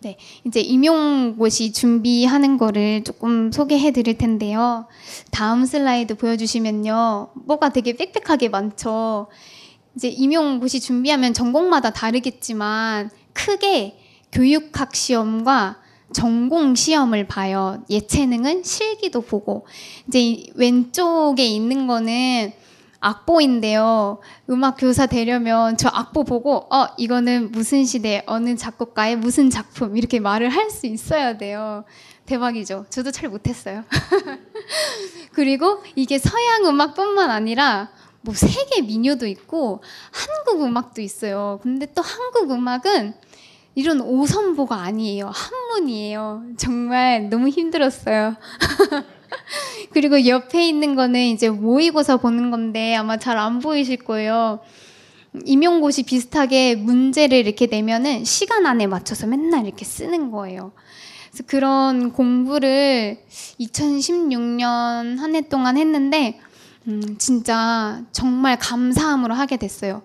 네, 0.00 0.16
이제 0.46 0.60
임용고시 0.60 1.74
준비하는 1.74 2.56
거를 2.56 3.04
조금 3.04 3.52
소개해 3.52 3.90
드릴 3.92 4.16
텐데요. 4.16 4.86
다음 5.30 5.66
슬라이드 5.66 6.16
보여주시면요. 6.16 7.32
뭐가 7.34 7.68
되게 7.68 7.92
빽빽하게 7.98 8.48
많죠. 8.48 9.28
이제 9.94 10.08
임용고시 10.08 10.80
준비하면 10.80 11.34
전공마다 11.34 11.90
다르겠지만 11.90 13.10
크게 13.34 13.98
교육학 14.32 14.96
시험과 14.96 15.81
전공 16.12 16.74
시험을 16.74 17.26
봐요. 17.26 17.82
예체능은 17.90 18.62
실기도 18.64 19.20
보고 19.20 19.66
이제 20.08 20.44
왼쪽에 20.54 21.44
있는 21.44 21.86
거는 21.86 22.52
악보인데요. 23.00 24.20
음악 24.50 24.76
교사 24.78 25.06
되려면 25.06 25.76
저 25.76 25.88
악보 25.92 26.24
보고 26.24 26.66
어 26.72 26.86
이거는 26.96 27.50
무슨 27.50 27.84
시대 27.84 28.22
어느 28.26 28.54
작곡가의 28.56 29.16
무슨 29.16 29.50
작품 29.50 29.96
이렇게 29.96 30.20
말을 30.20 30.48
할 30.48 30.70
수 30.70 30.86
있어야 30.86 31.36
돼요. 31.36 31.84
대박이죠. 32.26 32.86
저도 32.88 33.10
잘 33.10 33.28
못했어요. 33.28 33.82
그리고 35.32 35.82
이게 35.96 36.18
서양 36.18 36.64
음악뿐만 36.66 37.30
아니라 37.30 37.90
뭐 38.20 38.34
세계 38.34 38.82
민요도 38.82 39.26
있고 39.26 39.82
한국 40.12 40.62
음악도 40.64 41.00
있어요. 41.02 41.58
근데 41.62 41.86
또 41.92 42.02
한국 42.02 42.50
음악은 42.52 43.14
이런 43.74 44.00
오선보가 44.00 44.76
아니에요. 44.76 45.30
한문이에요. 45.32 46.42
정말 46.58 47.28
너무 47.30 47.48
힘들었어요. 47.48 48.36
그리고 49.92 50.26
옆에 50.26 50.68
있는 50.68 50.94
거는 50.94 51.20
이제 51.20 51.48
모의고사 51.48 52.18
보는 52.18 52.50
건데 52.50 52.94
아마 52.94 53.16
잘 53.16 53.38
안 53.38 53.60
보이실 53.60 53.98
거예요. 53.98 54.60
임용고시 55.46 56.02
비슷하게 56.02 56.76
문제를 56.76 57.38
이렇게 57.38 57.66
내면은 57.66 58.24
시간 58.24 58.66
안에 58.66 58.86
맞춰서 58.86 59.26
맨날 59.26 59.64
이렇게 59.66 59.84
쓰는 59.86 60.30
거예요. 60.30 60.72
그래서 61.30 61.44
그런 61.46 62.12
공부를 62.12 63.18
2016년 63.58 65.16
한 65.16 65.34
해 65.34 65.40
동안 65.48 65.78
했는데 65.78 66.38
음, 66.88 67.16
진짜 67.16 68.02
정말 68.12 68.58
감사함으로 68.58 69.32
하게 69.34 69.56
됐어요. 69.56 70.02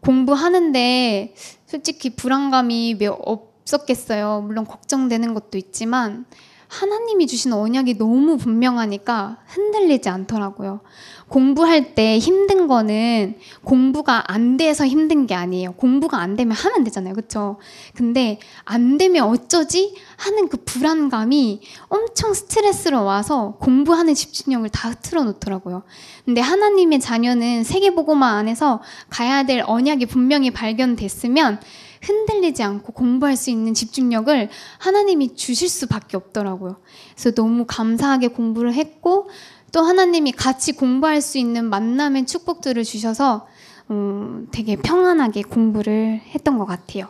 공부하는데 0.00 1.34
솔직히 1.68 2.08
불안감이 2.08 2.96
없었겠어요. 3.04 4.40
물론 4.40 4.64
걱정되는 4.64 5.34
것도 5.34 5.58
있지만 5.58 6.24
하나님이 6.68 7.26
주신 7.26 7.52
언약이 7.52 7.96
너무 7.96 8.36
분명하니까 8.36 9.38
흔들리지 9.46 10.08
않더라고요. 10.10 10.80
공부할 11.28 11.94
때 11.94 12.18
힘든 12.18 12.66
거는 12.66 13.38
공부가 13.64 14.24
안 14.30 14.56
돼서 14.56 14.86
힘든 14.86 15.26
게 15.26 15.34
아니에요. 15.34 15.72
공부가 15.72 16.18
안 16.18 16.36
되면 16.36 16.56
하면 16.56 16.84
되잖아요. 16.84 17.14
그쵸? 17.14 17.58
근데 17.94 18.38
안 18.64 18.98
되면 18.98 19.24
어쩌지? 19.24 19.94
하는 20.16 20.48
그 20.48 20.58
불안감이 20.64 21.60
엄청 21.88 22.34
스트레스로 22.34 23.04
와서 23.04 23.56
공부하는 23.60 24.14
집중력을 24.14 24.68
다 24.70 24.90
흐트러 24.90 25.24
놓더라고요. 25.24 25.82
근데 26.24 26.40
하나님의 26.40 27.00
자녀는 27.00 27.64
세계보고만 27.64 28.36
안에서 28.36 28.82
가야 29.10 29.44
될 29.44 29.62
언약이 29.66 30.06
분명히 30.06 30.50
발견됐으면 30.50 31.60
흔들리지 32.08 32.62
않고 32.62 32.92
공부할 32.92 33.36
수 33.36 33.50
있는 33.50 33.74
집중력을 33.74 34.48
하나님이 34.78 35.34
주실 35.36 35.68
수밖에 35.68 36.16
없더라고요. 36.16 36.80
그래서 37.12 37.30
너무 37.32 37.64
감사하게 37.66 38.28
공부를 38.28 38.72
했고 38.74 39.28
또 39.72 39.82
하나님이 39.82 40.32
같이 40.32 40.72
공부할 40.72 41.20
수 41.20 41.38
있는 41.38 41.66
만남의 41.66 42.26
축복들을 42.26 42.82
주셔서 42.84 43.46
음, 43.90 44.48
되게 44.50 44.76
평안하게 44.76 45.42
공부를 45.42 46.20
했던 46.34 46.58
것 46.58 46.64
같아요. 46.64 47.08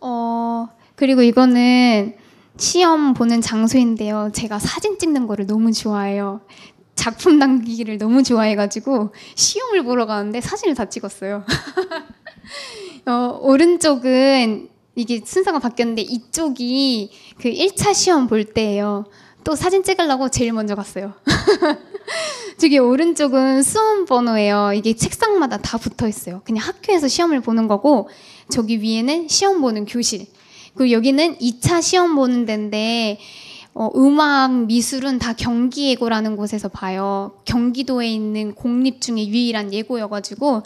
어, 0.00 0.68
그리고 0.96 1.22
이거는 1.22 2.14
시험 2.56 3.14
보는 3.14 3.40
장소인데요. 3.40 4.30
제가 4.32 4.58
사진 4.58 4.98
찍는 4.98 5.26
거를 5.26 5.46
너무 5.46 5.72
좋아해요. 5.72 6.40
작품 6.94 7.38
남기기를 7.38 7.96
너무 7.96 8.22
좋아해가지고 8.22 9.14
시험을 9.34 9.84
보러 9.84 10.04
가는데 10.04 10.42
사진을 10.42 10.74
다 10.74 10.86
찍었어요. 10.86 11.44
어, 13.06 13.38
오른쪽은 13.40 14.68
이게 14.94 15.22
순서가 15.24 15.58
바뀌었는데 15.58 16.02
이쪽이 16.02 17.10
그 17.40 17.50
1차 17.50 17.94
시험 17.94 18.26
볼 18.26 18.44
때예요. 18.44 19.06
또 19.44 19.54
사진 19.54 19.82
찍으려고 19.82 20.28
제일 20.28 20.52
먼저 20.52 20.74
갔어요. 20.74 21.14
저기 22.58 22.78
오른쪽은 22.78 23.62
수험 23.62 24.04
번호예요. 24.04 24.72
이게 24.74 24.94
책상마다 24.94 25.58
다 25.58 25.78
붙어 25.78 26.06
있어요. 26.06 26.42
그냥 26.44 26.64
학교에서 26.66 27.08
시험을 27.08 27.40
보는 27.40 27.68
거고 27.68 28.10
저기 28.50 28.82
위에는 28.82 29.28
시험 29.28 29.60
보는 29.62 29.86
교실. 29.86 30.26
그리고 30.74 30.92
여기는 30.92 31.38
2차 31.38 31.80
시험 31.80 32.14
보는 32.14 32.44
데인데 32.44 33.18
어, 33.72 33.88
음악, 33.96 34.66
미술은 34.66 35.18
다 35.18 35.32
경기 35.32 35.90
예고라는 35.90 36.36
곳에서 36.36 36.68
봐요. 36.68 37.32
경기도에 37.44 38.08
있는 38.08 38.54
공립 38.54 39.00
중에 39.00 39.26
유일한 39.28 39.72
예고여가지고 39.72 40.62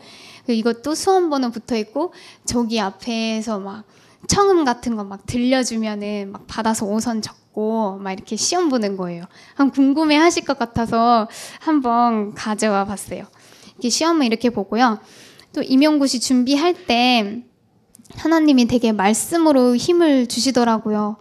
이것도 0.52 0.94
수험 0.94 1.30
번호 1.30 1.50
붙어 1.50 1.76
있고 1.76 2.12
저기 2.44 2.80
앞에서 2.80 3.58
막 3.58 3.84
청음 4.28 4.64
같은 4.64 4.96
거 4.96 5.04
막 5.04 5.26
들려주면은 5.26 6.32
막 6.32 6.46
받아서 6.46 6.86
오선 6.86 7.22
적고 7.22 7.98
막 7.98 8.12
이렇게 8.12 8.36
시험 8.36 8.68
보는 8.68 8.96
거예요. 8.96 9.24
한 9.54 9.70
궁금해 9.70 10.16
하실 10.16 10.44
것 10.44 10.58
같아서 10.58 11.28
한번 11.60 12.34
가져와 12.34 12.84
봤어요. 12.84 13.24
이렇게 13.74 13.90
시험을 13.90 14.26
이렇게 14.26 14.50
보고요. 14.50 15.00
또 15.52 15.62
임용고시 15.62 16.20
준비할 16.20 16.86
때 16.86 17.42
하나님이 18.16 18.66
되게 18.66 18.92
말씀으로 18.92 19.76
힘을 19.76 20.26
주시더라고요. 20.26 21.16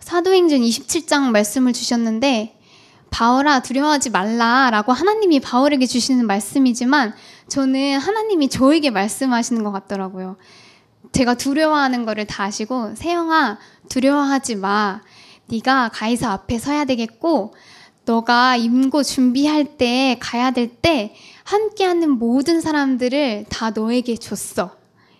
사도행전 0.00 0.60
27장 0.60 1.30
말씀을 1.30 1.72
주셨는데 1.72 2.56
바울아 3.10 3.60
두려워하지 3.60 4.10
말라라고 4.10 4.92
하나님이 4.92 5.40
바울에게 5.40 5.86
주시는 5.86 6.26
말씀이지만 6.26 7.14
저는 7.50 7.98
하나님이 7.98 8.48
저에게 8.48 8.90
말씀하시는 8.90 9.62
것 9.64 9.72
같더라고요. 9.72 10.36
제가 11.12 11.34
두려워하는 11.34 12.04
거를 12.06 12.26
다 12.26 12.44
아시고 12.44 12.94
세영아 12.94 13.58
두려워하지 13.88 14.56
마. 14.56 15.02
네가 15.46 15.90
가이사 15.92 16.30
앞에 16.30 16.58
서야 16.58 16.84
되겠고 16.84 17.54
너가 18.04 18.56
임고 18.56 19.02
준비할 19.02 19.76
때 19.76 20.16
가야 20.20 20.52
될 20.52 20.70
때 20.80 21.14
함께하는 21.44 22.10
모든 22.10 22.60
사람들을 22.60 23.46
다 23.48 23.70
너에게 23.70 24.16
줬어. 24.16 24.76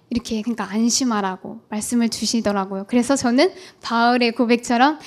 이렇게 0.08 0.40
그러니까 0.42 0.70
안심하라고 0.70 1.62
말씀을 1.68 2.08
주시더라고요. 2.08 2.84
그래서 2.88 3.16
저는 3.16 3.52
바울의 3.82 4.32
고백처럼 4.32 4.98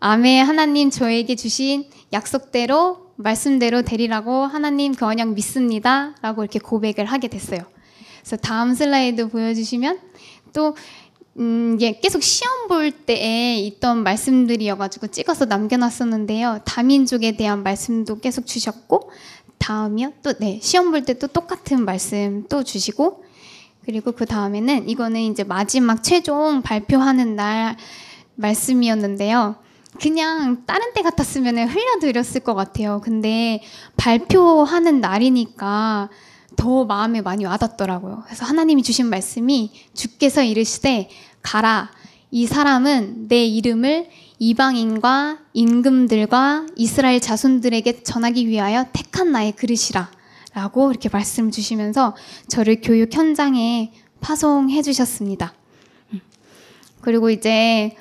아멘 0.00 0.46
하나님 0.46 0.90
저에게 0.90 1.34
주신 1.36 1.88
약속대로 2.12 3.07
말씀대로 3.18 3.82
되리라고 3.82 4.46
하나님 4.46 4.94
그 4.94 5.04
언약 5.04 5.30
믿습니다. 5.34 6.14
라고 6.22 6.42
이렇게 6.42 6.58
고백을 6.58 7.04
하게 7.04 7.28
됐어요. 7.28 7.60
그래서 8.20 8.36
다음 8.36 8.74
슬라이드 8.74 9.28
보여주시면 9.28 9.98
또 10.52 10.76
음, 11.38 11.74
이게 11.76 12.00
계속 12.00 12.22
시험 12.22 12.66
볼 12.68 12.90
때에 12.90 13.58
있던 13.58 14.02
말씀들이어가지고 14.02 15.08
찍어서 15.08 15.44
남겨놨었는데요. 15.44 16.60
다민족에 16.64 17.36
대한 17.36 17.62
말씀도 17.62 18.18
계속 18.18 18.44
주셨고, 18.46 19.10
다음이요. 19.58 20.14
또, 20.22 20.32
네, 20.38 20.58
시험 20.60 20.90
볼 20.90 21.04
때 21.04 21.14
또 21.14 21.28
똑같은 21.28 21.84
말씀 21.84 22.44
또 22.48 22.64
주시고, 22.64 23.22
그리고 23.84 24.10
그 24.12 24.26
다음에는 24.26 24.88
이거는 24.88 25.20
이제 25.20 25.44
마지막 25.44 26.02
최종 26.02 26.60
발표하는 26.62 27.36
날 27.36 27.76
말씀이었는데요. 28.34 29.56
그냥 30.00 30.64
다른 30.66 30.92
때 30.92 31.02
같았으면 31.02 31.68
흘려드렸을 31.68 32.40
것 32.40 32.54
같아요. 32.54 33.00
근데 33.02 33.62
발표하는 33.96 35.00
날이니까 35.00 36.08
더 36.56 36.84
마음에 36.84 37.20
많이 37.20 37.44
와닿더라고요. 37.44 38.22
그래서 38.26 38.44
하나님이 38.44 38.82
주신 38.82 39.06
말씀이 39.06 39.72
주께서 39.94 40.42
이르시되 40.42 41.08
가라. 41.42 41.90
이 42.30 42.46
사람은 42.46 43.28
내 43.28 43.44
이름을 43.44 44.08
이방인과 44.38 45.38
임금들과 45.52 46.66
이스라엘 46.76 47.20
자손들에게 47.20 48.02
전하기 48.02 48.46
위하여 48.46 48.86
택한 48.92 49.32
나의 49.32 49.52
그릇이라. 49.52 50.10
라고 50.54 50.90
이렇게 50.90 51.08
말씀 51.08 51.50
주시면서 51.50 52.16
저를 52.48 52.80
교육 52.82 53.14
현장에 53.14 53.92
파송해 54.20 54.82
주셨습니다. 54.82 55.54
음. 56.12 56.20
그리고 57.00 57.30
이제 57.30 57.96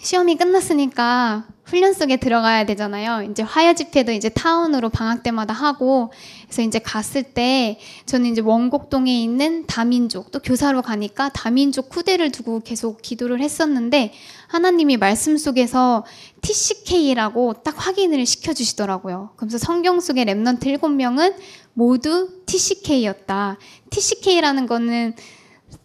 시험이 0.00 0.36
끝났으니까 0.36 1.46
훈련 1.64 1.92
속에 1.92 2.16
들어가야 2.16 2.64
되잖아요. 2.64 3.28
이제 3.30 3.42
화요 3.42 3.74
집회도 3.74 4.12
이제 4.12 4.30
타운으로 4.30 4.88
방학 4.88 5.22
때마다 5.22 5.52
하고 5.52 6.10
그래서 6.44 6.62
이제 6.62 6.78
갔을 6.78 7.22
때 7.22 7.78
저는 8.06 8.30
이제 8.30 8.40
원곡동에 8.40 9.12
있는 9.12 9.66
다민족 9.66 10.30
또 10.30 10.38
교사로 10.38 10.80
가니까 10.80 11.28
다민족 11.28 11.94
후대를 11.94 12.32
두고 12.32 12.60
계속 12.60 13.02
기도를 13.02 13.40
했었는데 13.40 14.14
하나님이 14.46 14.96
말씀 14.96 15.36
속에서 15.36 16.06
TCK라고 16.40 17.54
딱 17.64 17.74
확인을 17.76 18.24
시켜 18.24 18.54
주시더라고요. 18.54 19.32
그래서 19.36 19.58
성경 19.58 20.00
속의 20.00 20.24
Remnant 20.24 20.60
7명은 20.60 21.34
모두 21.74 22.30
TCK였다. 22.46 23.58
TCK라는 23.90 24.66
거는 24.66 25.14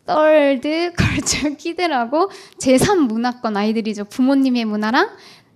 third 0.05 0.67
culture 0.97 1.55
kid라고 1.57 2.29
제3문화권 2.59 3.55
아이들이죠. 3.57 4.05
부모님의 4.05 4.65
문화랑 4.65 5.09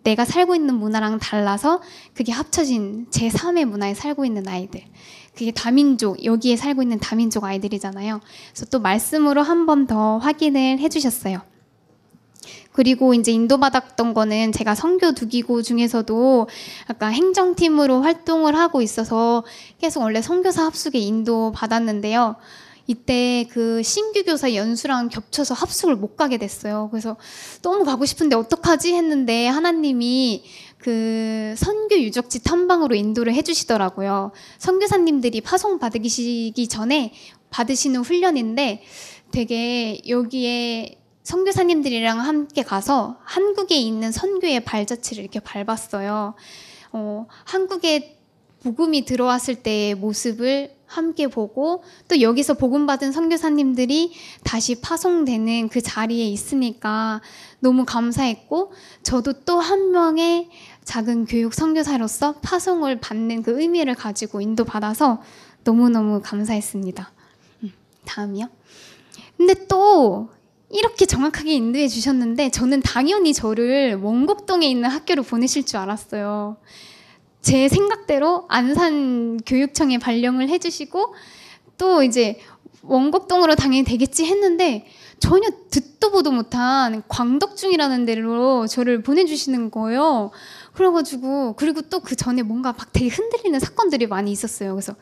내가 0.04 0.24
살고 0.26 0.56
있는 0.56 0.76
문화랑 0.76 1.20
달라서 1.20 1.82
그게 2.14 2.32
합쳐진 2.32 3.08
제3의 3.12 3.66
문화에 3.66 3.94
살고 3.94 4.24
있는 4.26 4.48
아이들. 4.48 4.82
그게 5.36 5.52
다민족, 5.52 6.24
여기에 6.24 6.56
살고 6.56 6.82
있는 6.82 7.00
다민족 7.00 7.44
아이들이잖아요. 7.44 8.22
그래서 8.54 8.66
또 8.72 8.80
말씀으로 8.80 9.42
한 9.44 9.66
번 9.66 9.86
더 9.86 10.18
확인을 10.18 10.80
해주셨어요. 10.80 11.42
그리고 12.72 13.14
이제 13.14 13.32
인도받았던 13.32 14.14
거는 14.14 14.52
제가 14.52 14.76
선교 14.76 15.12
두기고 15.12 15.62
중에서도 15.64 16.48
약간 16.90 17.12
행정팀으로 17.12 18.02
활동을 18.02 18.56
하고 18.56 18.82
있어서 18.82 19.44
계속 19.80 20.02
원래 20.04 20.22
선교사 20.22 20.64
합숙에 20.66 21.00
인도 21.00 21.52
받았는데요. 21.54 22.36
이때 22.88 23.46
그 23.52 23.84
신규 23.84 24.24
교사 24.24 24.54
연수랑 24.54 25.10
겹쳐서 25.10 25.54
합숙을 25.54 25.98
못 25.98 26.16
가게 26.16 26.38
됐어요. 26.38 26.88
그래서 26.90 27.18
너무 27.62 27.84
가고 27.84 28.06
싶은데 28.06 28.36
어떡하지 28.38 28.94
했는데 28.94 29.48
하나님이 29.48 30.44
그 30.78 31.54
선교 31.58 31.98
유적지 31.98 32.44
탐방으로 32.44 32.96
인도를 32.96 33.34
해주시더라고요. 33.34 34.32
선교사님들이 34.58 35.42
파송 35.42 35.80
받으시기 35.80 36.68
전에 36.70 37.14
받으시는 37.50 38.02
훈련인데 38.02 38.84
되게 39.32 40.00
여기에 40.08 40.98
선교사님들이랑 41.24 42.22
함께 42.22 42.64
가서 42.64 43.18
한국에 43.26 43.76
있는 43.76 44.14
선교의 44.14 44.62
발자취를 44.62 45.24
이렇게 45.24 45.42
밟았어요. 45.42 46.36
어, 46.94 47.28
한국에 47.44 48.17
복음이 48.68 49.06
들어왔을 49.06 49.56
때의 49.56 49.96
모습을 49.96 50.76
함께 50.88 51.28
보고 51.28 51.84
또 52.10 52.20
여기서 52.20 52.56
복음 52.56 52.86
받은 52.86 53.14
선교사님들이 53.14 54.12
다시 54.44 54.82
파송되는 54.82 55.70
그 55.70 55.80
자리에 55.80 56.26
있으니까 56.26 57.22
너무 57.62 57.86
감사했고 57.86 58.74
저도 59.04 59.42
또 59.46 59.60
한 59.60 59.92
명의 59.92 60.50
작은 60.84 61.26
교육 61.26 61.54
선교사로서 61.54 62.36
파송을 62.42 63.00
받는 63.00 63.44
그 63.44 63.60
의미를 63.60 63.96
가지고 63.96 64.42
인도 64.42 64.66
받아서 64.66 65.22
너무너무 65.64 66.22
감사했습니다. 66.22 67.12
음, 67.64 67.72
다음이요. 68.06 68.50
근데 69.38 69.54
또 69.68 70.30
이렇게 70.70 71.06
정확하게 71.06 71.54
인도해 71.54 71.88
주셨는데 71.88 72.52
저는 72.52 72.82
당연히 72.82 73.34
저를 73.34 73.96
원곡동에 73.96 74.68
있는 74.68 74.90
학교로 74.90 75.24
보내실 75.24 75.66
줄 75.66 75.78
알았어요. 75.78 76.58
제 77.48 77.70
생각대로 77.70 78.44
안산 78.50 79.40
교육청에 79.46 80.00
발령을 80.00 80.50
해주시고 80.50 81.16
또 81.78 82.04
이제 82.04 82.42
원곡동으로 82.82 83.56
당연히 83.56 83.86
되겠지 83.86 84.26
했는데 84.26 84.86
전혀 85.20 85.48
듣도 85.72 86.12
보도 86.12 86.34
못한 86.34 87.04
광덕중이라는 87.08 88.04
데로 88.06 88.68
저를 88.68 89.02
보내주시는 89.02 89.72
거예요. 89.72 90.32
그래가지고 90.74 91.54
그리고 91.56 91.84
또 91.84 92.02
그 92.02 92.18
전에 92.18 92.44
뭔가 92.44 92.74
막 92.74 92.92
되게 92.92 93.08
흔들리는 93.08 93.58
사건들이 93.62 94.08
많이 94.08 94.30
있었어요. 94.34 94.74
그래서 94.74 94.96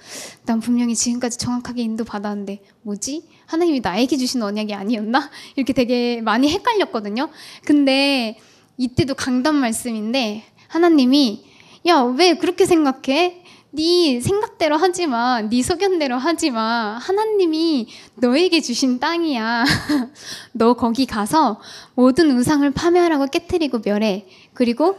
난 0.45 0.59
분명히 0.59 0.93
지금까지 0.93 1.39
정확하게 1.39 1.81
인도 1.81 2.03
받았는데 2.03 2.61
뭐지? 2.83 3.27
하나님이 3.47 3.79
나에게 3.79 4.17
주신 4.17 4.43
언약이 4.43 4.71
아니었나? 4.75 5.31
이렇게 5.55 5.73
되게 5.73 6.21
많이 6.21 6.51
헷갈렸거든요. 6.51 7.27
근데 7.65 8.37
이때도 8.77 9.15
강단 9.15 9.55
말씀인데 9.55 10.43
하나님이 10.67 11.54
야 11.87 12.03
왜 12.03 12.35
그렇게 12.35 12.65
생각해? 12.65 13.43
네 13.71 14.21
생각대로 14.21 14.77
하지 14.77 15.05
마. 15.05 15.41
네 15.41 15.61
소견대로 15.61 16.17
하지 16.17 16.49
마. 16.49 16.97
하나님이 16.99 17.87
너에게 18.15 18.61
주신 18.61 18.99
땅이야. 18.99 19.65
너 20.53 20.73
거기 20.73 21.05
가서 21.05 21.59
모든 21.93 22.37
우상을 22.37 22.69
파멸하고 22.71 23.27
깨뜨리고 23.27 23.81
멸해. 23.83 24.27
그리고 24.53 24.97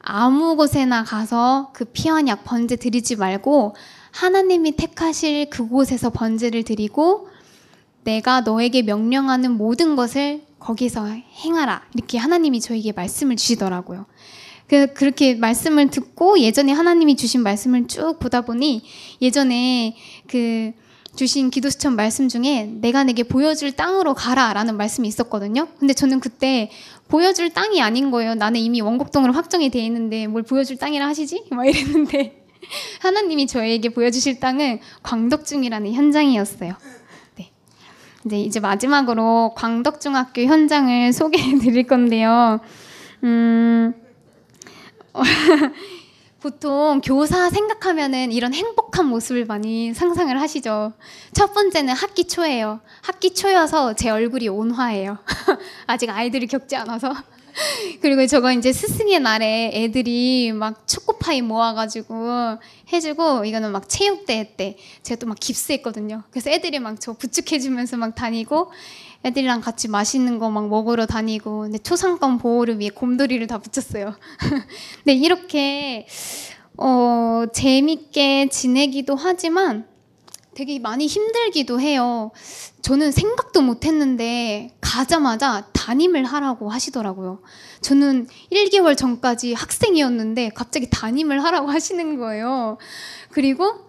아무 0.00 0.56
곳에나 0.56 1.04
가서 1.04 1.70
그 1.72 1.86
피언약 1.86 2.44
번제 2.44 2.76
드리지 2.76 3.16
말고 3.16 3.74
하나님이 4.12 4.72
택하실 4.72 5.50
그곳에서 5.50 6.10
번제를 6.10 6.64
드리고 6.64 7.28
내가 8.04 8.42
너에게 8.42 8.82
명령하는 8.82 9.52
모든 9.52 9.96
것을 9.96 10.42
거기서 10.58 11.06
행하라. 11.06 11.82
이렇게 11.94 12.18
하나님이 12.18 12.60
저에게 12.60 12.92
말씀을 12.92 13.36
주시더라고요. 13.36 14.06
그, 14.68 14.92
그렇게 14.92 15.34
말씀을 15.34 15.90
듣고 15.90 16.38
예전에 16.38 16.72
하나님이 16.72 17.16
주신 17.16 17.42
말씀을 17.42 17.86
쭉 17.88 18.18
보다 18.18 18.42
보니 18.42 18.82
예전에 19.20 19.96
그 20.26 20.72
주신 21.16 21.50
기도수천 21.50 21.96
말씀 21.96 22.28
중에 22.28 22.70
내가 22.80 23.02
내게 23.02 23.22
보여줄 23.22 23.72
땅으로 23.72 24.14
가라 24.14 24.52
라는 24.52 24.76
말씀이 24.76 25.08
있었거든요. 25.08 25.66
근데 25.78 25.94
저는 25.94 26.20
그때 26.20 26.70
보여줄 27.08 27.50
땅이 27.50 27.82
아닌 27.82 28.10
거예요. 28.10 28.34
나는 28.34 28.60
이미 28.60 28.80
원곡동으로 28.82 29.32
확정이 29.32 29.70
돼 29.70 29.80
있는데 29.86 30.26
뭘 30.26 30.42
보여줄 30.42 30.76
땅이라 30.76 31.08
하시지? 31.08 31.46
막 31.50 31.66
이랬는데 31.66 32.44
하나님이 33.00 33.46
저에게 33.46 33.88
보여주실 33.88 34.38
땅은 34.38 34.80
광덕중이라는 35.02 35.92
현장이었어요. 35.92 36.74
네. 38.24 38.40
이제 38.40 38.60
마지막으로 38.60 39.54
광덕중학교 39.56 40.42
현장을 40.42 41.12
소개해 41.14 41.58
드릴 41.58 41.86
건데요. 41.86 42.60
음, 43.24 43.94
보통 46.40 47.00
교사 47.02 47.50
생각하면은 47.50 48.30
이런 48.30 48.54
행복한 48.54 49.06
모습을 49.06 49.44
많이 49.44 49.92
상상을 49.92 50.40
하시죠. 50.40 50.92
첫 51.32 51.52
번째는 51.52 51.94
학기 51.94 52.24
초예요. 52.28 52.80
학기 53.02 53.34
초여서 53.34 53.94
제 53.94 54.10
얼굴이 54.10 54.48
온화해요. 54.48 55.18
아직 55.86 56.10
아이들이 56.10 56.46
겪지 56.46 56.76
않아서. 56.76 57.12
그리고 58.00 58.24
저거 58.28 58.52
이제 58.52 58.72
스승의 58.72 59.18
날에 59.20 59.72
애들이 59.74 60.52
막 60.52 60.86
초코파이 60.86 61.42
모아가지고 61.42 62.58
해주고 62.92 63.44
이거는 63.44 63.72
막 63.72 63.88
체육대회 63.88 64.54
때 64.56 64.76
제가 65.02 65.18
또 65.18 65.26
막 65.26 65.38
깁스했거든요. 65.40 66.22
그래서 66.30 66.50
애들이 66.50 66.78
막 66.78 66.98
저 67.00 67.12
부축해주면서 67.14 67.96
막 67.96 68.14
다니고 68.14 68.70
애들이랑 69.24 69.60
같이 69.60 69.88
맛있는 69.88 70.38
거 70.38 70.48
막 70.50 70.68
먹으러 70.68 71.06
다니고 71.06 71.62
근데 71.62 71.78
초상권 71.78 72.38
보호를 72.38 72.78
위해 72.78 72.90
곰돌이를 72.90 73.46
다 73.46 73.58
붙였어요. 73.58 74.14
근데 75.04 75.14
이렇게 75.14 76.06
어 76.76 77.44
재밌게 77.52 78.48
지내기도 78.50 79.16
하지만 79.16 79.86
되게 80.54 80.78
많이 80.78 81.06
힘들기도 81.06 81.80
해요. 81.80 82.32
저는 82.82 83.12
생각도 83.12 83.60
못 83.62 83.84
했는데 83.84 84.74
가자마자 84.80 85.68
담임을 85.72 86.24
하라고 86.24 86.68
하시더라고요. 86.68 87.40
저는 87.80 88.26
1개월 88.52 88.96
전까지 88.96 89.54
학생이었는데 89.54 90.50
갑자기 90.54 90.88
담임을 90.90 91.44
하라고 91.44 91.68
하시는 91.70 92.18
거예요. 92.18 92.78
그리고 93.30 93.87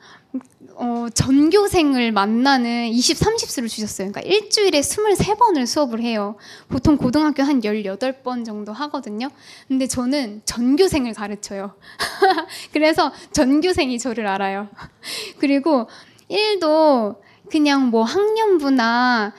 어, 0.82 1.08
전교생을 1.14 2.14
만나는 2.14 2.88
20, 2.88 3.18
30수를 3.18 3.68
주셨어요. 3.68 4.10
그러니까 4.10 4.22
일주일에 4.22 4.80
23번을 4.80 5.66
수업을 5.66 6.00
해요. 6.00 6.38
보통 6.70 6.96
고등학교 6.96 7.44
한 7.44 7.60
18번 7.60 8.46
정도 8.46 8.72
하거든요. 8.72 9.28
근데 9.68 9.88
저는 9.88 10.42
전교생을 10.46 11.14
가르쳐요. 11.14 11.76
그래서 12.72 13.12
전교생이 13.34 14.00
저를 14.00 14.26
알아요. 14.26 14.70
그리고 15.40 15.90
일도 16.30 17.22
그냥 17.52 17.88
뭐 17.90 18.04
학년부나 18.04 19.34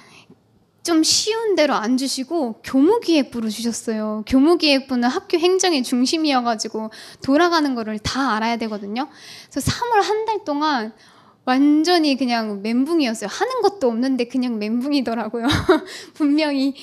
좀 0.82 1.02
쉬운 1.02 1.54
대로 1.56 1.74
안 1.74 1.96
주시고 1.96 2.60
교무기획부로 2.64 3.48
주셨어요. 3.48 4.24
교무기획부는 4.26 5.08
학교 5.08 5.38
행정의 5.38 5.82
중심이어가지고 5.84 6.90
돌아가는 7.22 7.74
거를 7.74 7.98
다 7.98 8.34
알아야 8.34 8.56
되거든요. 8.58 9.08
그래서 9.50 9.70
3월 9.70 10.02
한 10.02 10.26
달 10.26 10.44
동안 10.44 10.92
완전히 11.44 12.16
그냥 12.16 12.62
멘붕이었어요. 12.62 13.28
하는 13.30 13.62
것도 13.62 13.88
없는데 13.88 14.24
그냥 14.24 14.58
멘붕이더라고요. 14.58 15.46
분명히 16.14 16.74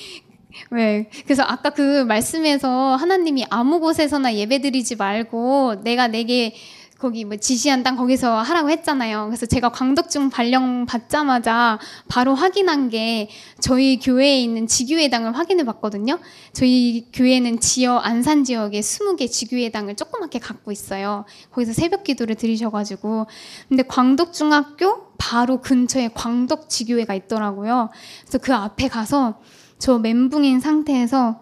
네. 0.70 1.08
그래서 1.24 1.42
아까 1.44 1.70
그 1.70 2.04
말씀에서 2.04 2.96
하나님이 2.96 3.46
아무 3.50 3.80
곳에서나 3.80 4.34
예배드리지 4.34 4.96
말고 4.96 5.82
내가 5.82 6.08
내게 6.08 6.54
거기 6.98 7.24
뭐 7.24 7.36
지시한 7.36 7.84
땅 7.84 7.94
거기서 7.96 8.40
하라고 8.42 8.70
했잖아요. 8.70 9.26
그래서 9.26 9.46
제가 9.46 9.68
광덕중 9.68 10.30
발령 10.30 10.84
받자마자 10.84 11.78
바로 12.08 12.34
확인한 12.34 12.90
게 12.90 13.30
저희 13.60 14.00
교회에 14.00 14.40
있는 14.40 14.66
지교회당을 14.66 15.36
확인해 15.36 15.64
봤거든요. 15.64 16.18
저희 16.52 17.06
교회는 17.12 17.60
지역 17.60 18.04
안산 18.04 18.42
지역에 18.42 18.80
20개 18.80 19.30
지교회당을 19.30 19.94
조그맣게 19.94 20.40
갖고 20.40 20.72
있어요. 20.72 21.24
거기서 21.52 21.72
새벽 21.72 22.02
기도를 22.02 22.34
드리셔 22.34 22.70
가지고 22.70 23.28
근데 23.68 23.84
광덕중학교 23.84 25.12
바로 25.18 25.60
근처에 25.60 26.10
광덕 26.14 26.68
지교회가 26.68 27.14
있더라고요. 27.14 27.90
그래서 28.22 28.38
그 28.38 28.52
앞에 28.52 28.88
가서 28.88 29.40
저 29.78 30.00
멘붕인 30.00 30.58
상태에서 30.58 31.40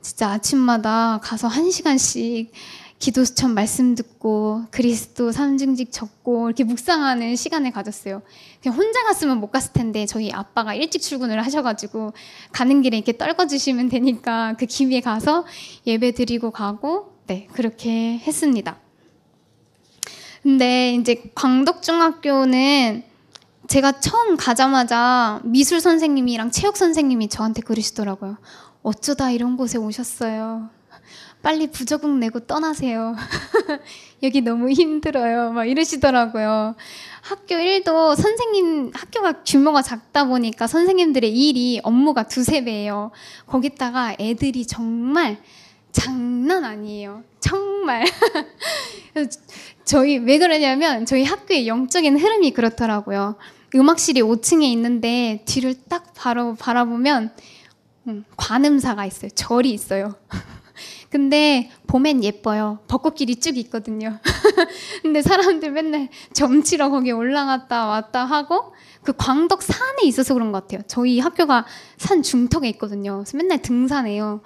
진짜 0.00 0.30
아침마다 0.30 1.20
가서 1.22 1.46
한 1.46 1.70
시간씩 1.70 2.52
기도 2.98 3.24
수천 3.24 3.52
말씀 3.54 3.94
듣고 3.94 4.64
그리스도 4.70 5.30
삼중직 5.30 5.92
적고 5.92 6.48
이렇게 6.48 6.64
묵상하는 6.64 7.36
시간을 7.36 7.70
가졌어요. 7.70 8.22
그냥 8.62 8.78
혼자 8.78 9.02
갔으면 9.04 9.38
못 9.38 9.50
갔을 9.50 9.72
텐데 9.72 10.06
저희 10.06 10.32
아빠가 10.32 10.74
일찍 10.74 11.02
출근을 11.02 11.44
하셔가지고 11.44 12.14
가는 12.52 12.82
길에 12.82 12.96
이렇게 12.96 13.16
떨궈주시면 13.16 13.90
되니까 13.90 14.54
그 14.58 14.66
기회에 14.66 15.00
가서 15.00 15.44
예배 15.86 16.12
드리고 16.12 16.50
가고 16.50 17.12
네 17.26 17.48
그렇게 17.52 18.18
했습니다. 18.18 18.78
근데 20.42 20.94
이제 20.94 21.30
광덕중학교는 21.34 23.02
제가 23.68 24.00
처음 24.00 24.36
가자마자 24.36 25.40
미술 25.42 25.80
선생님이랑 25.80 26.50
체육 26.52 26.76
선생님이 26.76 27.28
저한테 27.28 27.62
그러시더라고요. 27.62 28.38
어쩌다 28.82 29.32
이런 29.32 29.56
곳에 29.56 29.76
오셨어요. 29.76 30.70
빨리 31.46 31.68
부적응 31.68 32.18
내고 32.18 32.40
떠나세요. 32.40 33.14
여기 34.24 34.40
너무 34.40 34.68
힘들어요. 34.68 35.52
막 35.52 35.66
이러시더라고요. 35.66 36.74
학교 37.20 37.54
일도 37.54 38.16
선생님, 38.16 38.90
학교가 38.92 39.44
규모가 39.44 39.80
작다 39.80 40.24
보니까 40.24 40.66
선생님들의 40.66 41.30
일이 41.32 41.80
업무가 41.84 42.24
두세 42.24 42.64
배예요. 42.64 43.12
거기다가 43.46 44.16
애들이 44.18 44.66
정말 44.66 45.40
장난 45.92 46.64
아니에요. 46.64 47.22
정말. 47.38 48.04
저희, 49.84 50.18
왜 50.18 50.38
그러냐면 50.38 51.06
저희 51.06 51.22
학교의 51.22 51.68
영적인 51.68 52.18
흐름이 52.18 52.54
그렇더라고요. 52.54 53.36
음악실이 53.72 54.20
5층에 54.20 54.64
있는데 54.64 55.44
뒤를 55.46 55.76
딱 55.88 56.12
바로 56.16 56.56
바라보면 56.56 57.30
음, 58.08 58.24
관음사가 58.36 59.06
있어요. 59.06 59.30
절이 59.30 59.70
있어요. 59.70 60.16
근데 61.10 61.70
봄엔 61.86 62.24
예뻐요. 62.24 62.80
벚꽃길이 62.88 63.36
쭉 63.36 63.56
있거든요. 63.58 64.18
근데 65.02 65.22
사람들 65.22 65.70
맨날 65.70 66.08
점치러 66.32 66.90
거기 66.90 67.12
올라갔다 67.12 67.86
왔다 67.86 68.24
하고 68.24 68.72
그 69.02 69.12
광덕 69.16 69.62
산에 69.62 70.02
있어서 70.04 70.34
그런 70.34 70.52
것 70.52 70.62
같아요. 70.62 70.82
저희 70.88 71.20
학교가 71.20 71.64
산 71.96 72.22
중턱에 72.22 72.68
있거든요. 72.70 73.18
그래서 73.18 73.36
맨날 73.36 73.62
등산해요. 73.62 74.42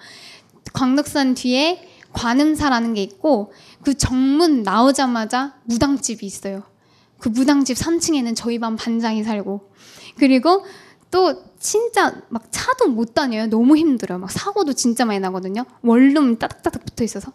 광덕산 0.72 1.34
뒤에 1.34 1.88
관음사라는 2.12 2.94
게 2.94 3.02
있고 3.02 3.52
그 3.82 3.94
정문 3.94 4.62
나오자마자 4.62 5.54
무당집이 5.64 6.26
있어요. 6.26 6.62
그 7.18 7.28
무당집 7.28 7.76
3층에는 7.76 8.34
저희 8.34 8.58
반 8.58 8.76
반장이 8.76 9.22
살고 9.22 9.70
그리고 10.18 10.64
또 11.10 11.42
진짜 11.58 12.14
막 12.28 12.44
차도 12.50 12.88
못 12.88 13.14
다녀요. 13.14 13.46
너무 13.48 13.76
힘들어요. 13.76 14.18
막 14.18 14.30
사고도 14.30 14.72
진짜 14.72 15.04
많이 15.04 15.18
나거든요. 15.20 15.64
원룸 15.82 16.38
따닥따닥 16.38 16.84
붙어 16.84 17.04
있어서 17.04 17.32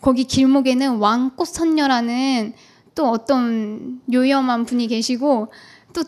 거기 0.00 0.24
길목에는 0.24 0.96
왕꽃 0.96 1.48
선녀라는 1.48 2.52
또 2.94 3.08
어떤 3.08 4.00
요염한 4.12 4.66
분이 4.66 4.86
계시고 4.88 5.52
또 5.92 6.02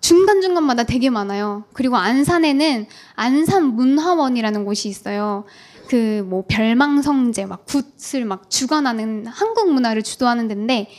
중간중간마다 0.00 0.84
되게 0.84 1.10
많아요. 1.10 1.64
그리고 1.72 1.96
안산에는 1.96 2.86
안산 3.14 3.74
문화원이라는 3.74 4.64
곳이 4.64 4.88
있어요. 4.88 5.44
그 5.88 6.24
뭐 6.26 6.44
별망성제 6.48 7.46
막 7.46 7.64
굿을 7.66 8.24
막 8.24 8.50
주관하는 8.50 9.26
한국 9.26 9.72
문화를 9.72 10.02
주도하는 10.02 10.48
데인데 10.48 10.90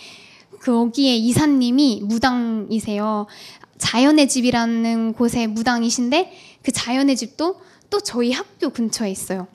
거기에 0.62 1.16
이사님이 1.16 2.02
무당이세요. 2.04 3.28
자연의 3.78 4.28
집이라는 4.28 5.14
곳에 5.14 5.48
무당이신데 5.48 6.32
그 6.64 6.72
자연의 6.72 7.16
집도 7.16 7.60
또 7.90 8.00
저희 8.00 8.32
학교 8.32 8.70
근처에 8.70 9.10
있어요. 9.10 9.48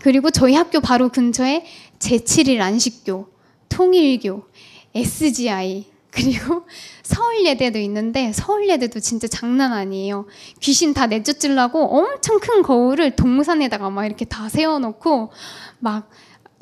그리고 0.00 0.30
저희 0.30 0.54
학교 0.54 0.80
바로 0.80 1.08
근처에 1.08 1.64
제7일 1.98 2.60
안식교, 2.60 3.28
통일교, 3.68 4.42
SGI, 4.94 5.86
그리고 6.10 6.66
서울예대도 7.02 7.78
있는데 7.78 8.32
서울예대도 8.32 9.00
진짜 9.00 9.26
장난 9.26 9.72
아니에요. 9.72 10.26
귀신 10.60 10.92
다 10.92 11.06
내쫓으려고 11.06 11.84
엄청 11.96 12.38
큰 12.38 12.62
거울을 12.62 13.16
동산에다가 13.16 13.90
막 13.90 14.04
이렇게 14.04 14.24
다 14.24 14.48
세워놓고 14.48 15.32
막 15.78 16.10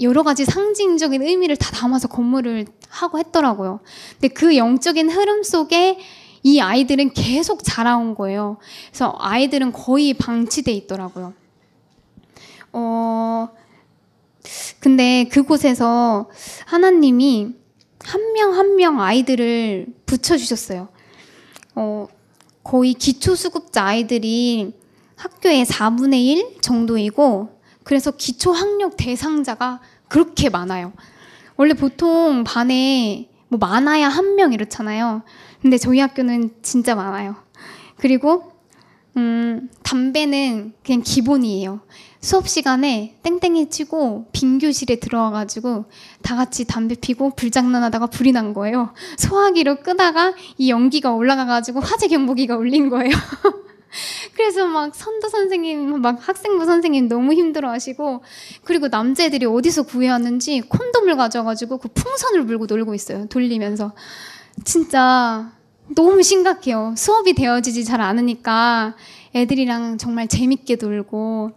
여러 0.01 0.23
가지 0.23 0.45
상징적인 0.45 1.23
의미를 1.23 1.57
다 1.57 1.71
담아서 1.73 2.09
건물을 2.09 2.67
하고 2.89 3.19
했더라고요. 3.19 3.81
근데 4.13 4.29
그 4.29 4.57
영적인 4.57 5.11
흐름 5.11 5.43
속에 5.43 5.99
이 6.43 6.61
아이들은 6.61 7.13
계속 7.13 7.63
자라온 7.65 8.15
거예요. 8.15 8.57
그래서 8.91 9.15
아이들은 9.19 9.73
거의 9.73 10.15
방치돼 10.15 10.73
있더라고요. 10.73 11.35
어, 12.73 13.49
근데 14.81 15.25
그곳에서 15.31 16.29
하나님이 16.67 17.55
한 18.03 18.21
명 18.33 18.55
한 18.55 18.77
명 18.77 19.01
아이들을 19.01 19.87
붙여주셨어요. 20.07 20.89
어, 21.75 22.07
거의 22.63 22.95
기초수급자 22.95 23.85
아이들이 23.85 24.73
학교의 25.17 25.65
4분의 25.67 26.15
1 26.25 26.61
정도이고, 26.63 27.61
그래서 27.85 28.11
기초학력 28.11 28.97
대상자가 28.97 29.81
그렇게 30.09 30.49
많아요. 30.49 30.93
원래 31.57 31.75
보통 31.75 32.43
반에 32.45 33.29
뭐 33.51 33.59
많아야 33.59 34.09
한 34.09 34.35
명 34.37 34.53
이렇잖아요. 34.53 35.23
근데 35.61 35.77
저희 35.77 35.99
학교는 36.01 36.51
진짜 36.63 36.95
많아요. 36.95 37.37
그리고 37.99 38.53
음, 39.17 39.69
담배는 39.83 40.73
그냥 40.85 41.03
기본이에요. 41.03 41.81
수업 42.21 42.49
시간에 42.49 43.17
땡땡이 43.23 43.71
치고 43.71 44.27
빈 44.33 44.59
교실에 44.59 44.97
들어와가지고 44.97 45.87
다 46.23 46.37
같이 46.37 46.65
담배 46.67 46.95
피고 46.95 47.31
불장난하다가 47.35 48.07
불이 48.07 48.33
난 48.33 48.55
거예요. 48.55 48.93
소화기로 49.19 49.81
끄다가 49.83 50.35
이 50.57 50.71
연기가 50.71 51.11
올라가가지고 51.13 51.81
화재 51.81 52.09
경보기가 52.09 52.57
울린 52.57 52.89
거예요. 52.89 53.11
그래서 54.35 54.67
막 54.67 54.95
선도 54.95 55.29
선생님, 55.29 56.01
막 56.01 56.17
학생부 56.21 56.65
선생님 56.65 57.09
너무 57.09 57.33
힘들어하시고 57.35 58.23
그리고 58.65 58.89
남자애들이 58.89 59.47
어디서 59.47 59.83
구해왔는지 59.85 60.63
콘돔을 60.63 61.17
가져가지고 61.17 61.79
그 61.79 61.89
풍선을 61.89 62.47
불고 62.47 62.67
놀고 62.67 62.95
있어요. 62.95 63.27
돌리면서 63.27 63.93
진짜 64.65 65.53
너무 65.95 66.23
심각해요. 66.23 66.95
수업이 66.97 67.35
되어지지 67.35 67.85
잘 67.85 68.01
않으니까 68.01 68.95
애들이랑 69.35 69.99
정말 69.99 70.27
재밌게 70.29 70.77
놀고 70.81 71.53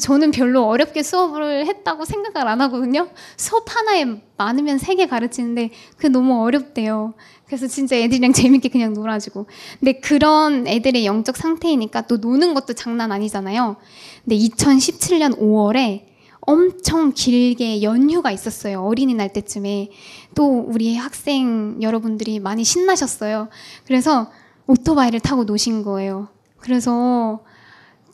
저는 0.00 0.32
별로 0.32 0.66
어렵게 0.66 1.02
수업을 1.02 1.66
했다고 1.66 2.04
생각을 2.04 2.46
안 2.46 2.60
하거든요. 2.60 3.08
수업 3.36 3.64
하나에 3.74 4.20
많으면 4.36 4.76
세 4.78 4.94
개 4.94 5.06
가르치는데 5.06 5.70
그게 5.96 6.08
너무 6.08 6.42
어렵대요. 6.42 7.14
그래서 7.46 7.66
진짜 7.66 7.96
애들이랑 7.96 8.32
재밌게 8.34 8.68
그냥 8.68 8.92
놀아주고. 8.92 9.46
근데 9.80 10.00
그런 10.00 10.66
애들의 10.66 11.06
영적 11.06 11.36
상태이니까 11.36 12.02
또 12.02 12.18
노는 12.18 12.52
것도 12.54 12.74
장난 12.74 13.12
아니잖아요. 13.12 13.76
근데 14.24 14.36
2017년 14.36 15.38
5월에 15.38 16.04
엄청 16.40 17.12
길게 17.12 17.82
연휴가 17.82 18.30
있었어요. 18.30 18.82
어린이날 18.82 19.32
때쯤에. 19.32 19.90
또 20.34 20.60
우리 20.60 20.96
학생 20.96 21.78
여러분들이 21.80 22.40
많이 22.40 22.64
신나셨어요. 22.64 23.48
그래서 23.86 24.30
오토바이를 24.66 25.20
타고 25.20 25.44
노신 25.44 25.82
거예요. 25.82 26.28
그래서 26.60 27.44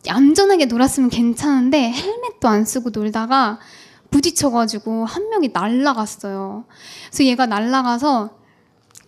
얌전하게 0.07 0.65
놀았으면 0.65 1.09
괜찮은데 1.09 1.91
헬멧도 1.91 2.47
안 2.47 2.65
쓰고 2.65 2.91
놀다가 2.91 3.59
부딪혀가지고 4.11 5.05
한 5.05 5.29
명이 5.29 5.49
날라갔어요. 5.53 6.65
그래서 7.07 7.23
얘가 7.25 7.45
날라가서 7.45 8.37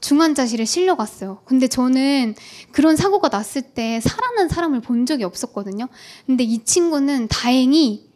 중환자실에 0.02 0.66
실려갔어요. 0.66 1.42
근데 1.46 1.68
저는 1.68 2.36
그런 2.72 2.96
사고가 2.96 3.30
났을 3.30 3.62
때 3.62 4.00
살아난 4.02 4.48
사람을 4.50 4.82
본 4.82 5.06
적이 5.06 5.24
없었거든요. 5.24 5.88
근데 6.26 6.44
이 6.44 6.64
친구는 6.64 7.28
다행히 7.28 8.10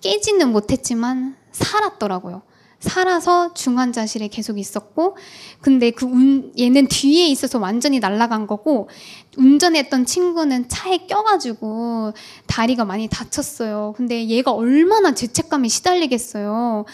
깨지는 0.00 0.50
못했지만 0.50 1.36
살았더라고요. 1.52 2.42
살아서 2.80 3.52
중환자실에 3.52 4.28
계속 4.28 4.58
있었고, 4.58 5.16
근데 5.60 5.90
그 5.90 6.06
운, 6.06 6.52
얘는 6.58 6.88
뒤에 6.88 7.28
있어서 7.28 7.58
완전히 7.58 8.00
날아간 8.00 8.46
거고, 8.46 8.88
운전했던 9.36 10.06
친구는 10.06 10.68
차에 10.68 11.06
껴가지고 11.06 12.12
다리가 12.46 12.86
많이 12.86 13.06
다쳤어요. 13.08 13.92
근데 13.96 14.26
얘가 14.26 14.52
얼마나 14.52 15.14
죄책감에 15.14 15.68
시달리겠어요. 15.68 16.86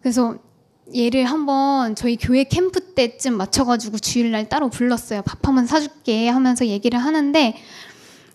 그래서 0.00 0.36
얘를 0.96 1.24
한번 1.24 1.96
저희 1.96 2.16
교회 2.16 2.44
캠프 2.44 2.94
때쯤 2.94 3.36
맞춰가지고 3.36 3.98
주일날 3.98 4.48
따로 4.48 4.70
불렀어요. 4.70 5.22
밥 5.22 5.46
한번 5.46 5.66
사줄게 5.66 6.28
하면서 6.28 6.64
얘기를 6.66 6.98
하는데, 6.98 7.56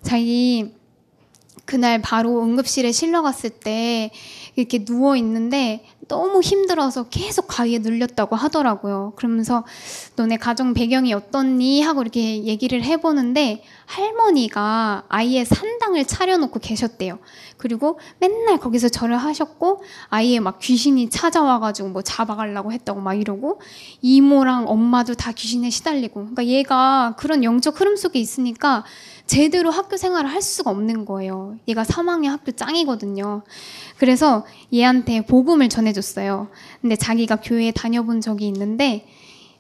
자기 0.02 0.74
그날 1.66 2.02
바로 2.02 2.44
응급실에 2.44 2.92
실려갔을 2.92 3.50
때 3.50 4.12
이렇게 4.56 4.84
누워 4.84 5.16
있는데 5.16 5.86
너무 6.08 6.41
힘들어서 6.41 7.04
계속 7.10 7.47
가위에 7.47 7.80
눌렸다고 7.80 8.36
하더라고요. 8.36 9.14
그러면서 9.16 9.64
너네 10.16 10.38
가정 10.38 10.74
배경이 10.74 11.14
어떻니? 11.14 11.82
하고 11.82 12.01
이렇게 12.01 12.43
얘기를 12.43 12.84
해보는데 12.84 13.64
할머니가 13.86 15.04
아이의 15.10 15.45
산당을 15.45 16.06
차려놓고 16.06 16.60
계셨대요. 16.60 17.20
그리고 17.64 17.97
맨날 18.20 18.57
거기서 18.57 18.89
절을 18.89 19.16
하셨고 19.16 19.82
아이의 20.09 20.41
막 20.41 20.59
귀신이 20.59 21.09
찾아와가지고 21.09 21.88
뭐 21.88 22.01
잡아가려고 22.01 22.74
했다고 22.74 22.99
막 22.99 23.14
이러고 23.14 23.61
이모랑 24.01 24.66
엄마도 24.68 25.14
다 25.14 25.32
귀신에 25.32 25.70
시달리고 25.70 26.16
그러니까 26.16 26.45
얘가 26.45 27.16
그런 27.18 27.41
영적 27.41 27.80
흐름 27.80 27.95
속에 27.95 28.20
있으니까 28.20 28.84
제대로 29.28 29.72
학교 29.72 29.95
생활을 29.95 30.30
할 30.30 30.41
수가 30.41 30.72
없는 30.72 31.05
거예요. 31.05 31.55
얘가 31.70 31.84
3학년 31.84 32.32
학교 32.32 32.51
짱이거든요. 32.51 33.43
그래서 33.97 34.45
얘한테 34.74 35.26
복음을 35.26 35.70
전해줬어요. 35.70 36.49
근데 36.82 36.97
자기가 36.97 37.38
교회에 37.38 37.72
다녀본 37.72 38.20
적이 38.20 38.47
있는데 38.47 39.07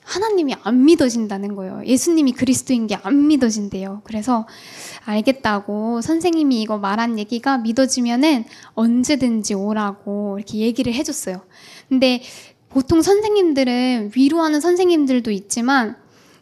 하나님이 0.05 0.55
안 0.63 0.85
믿어진다는 0.85 1.55
거예요. 1.55 1.81
예수님이 1.85 2.33
그리스도인 2.33 2.87
게 2.87 2.97
안 3.03 3.27
믿어진대요. 3.27 4.01
그래서 4.03 4.45
알겠다고 5.05 6.01
선생님이 6.01 6.61
이거 6.61 6.77
말한 6.77 7.17
얘기가 7.19 7.57
믿어지면은 7.57 8.45
언제든지 8.75 9.53
오라고 9.55 10.37
이렇게 10.37 10.59
얘기를 10.59 10.93
해줬어요. 10.93 11.41
근데 11.89 12.21
보통 12.69 13.01
선생님들은 13.01 14.11
위로하는 14.15 14.59
선생님들도 14.61 15.31
있지만 15.31 15.95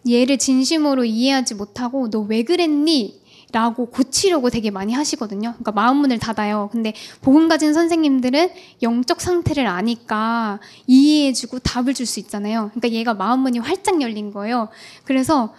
얘를 0.09 0.37
진심으로 0.37 1.05
이해하지 1.05 1.55
못하고 1.55 2.09
너 2.09 2.21
왜 2.21 2.43
그랬니? 2.43 3.20
라고 3.51 3.87
고치려고 3.87 4.49
되게 4.49 4.71
많이 4.71 4.93
하시거든요. 4.93 5.51
그러니까 5.51 5.71
마음 5.71 5.97
문을 5.97 6.19
닫아요. 6.19 6.69
근데 6.71 6.93
복음 7.21 7.47
가진 7.49 7.73
선생님들은 7.73 8.49
영적 8.81 9.19
상태를 9.21 9.67
아니까 9.67 10.59
이해해주고 10.87 11.59
답을 11.59 11.93
줄 11.93 12.05
수 12.05 12.19
있잖아요. 12.19 12.69
그러니까 12.73 12.89
얘가 12.89 13.13
마음 13.13 13.41
문이 13.41 13.59
활짝 13.59 14.01
열린 14.01 14.31
거예요. 14.31 14.69
그래서 15.05 15.53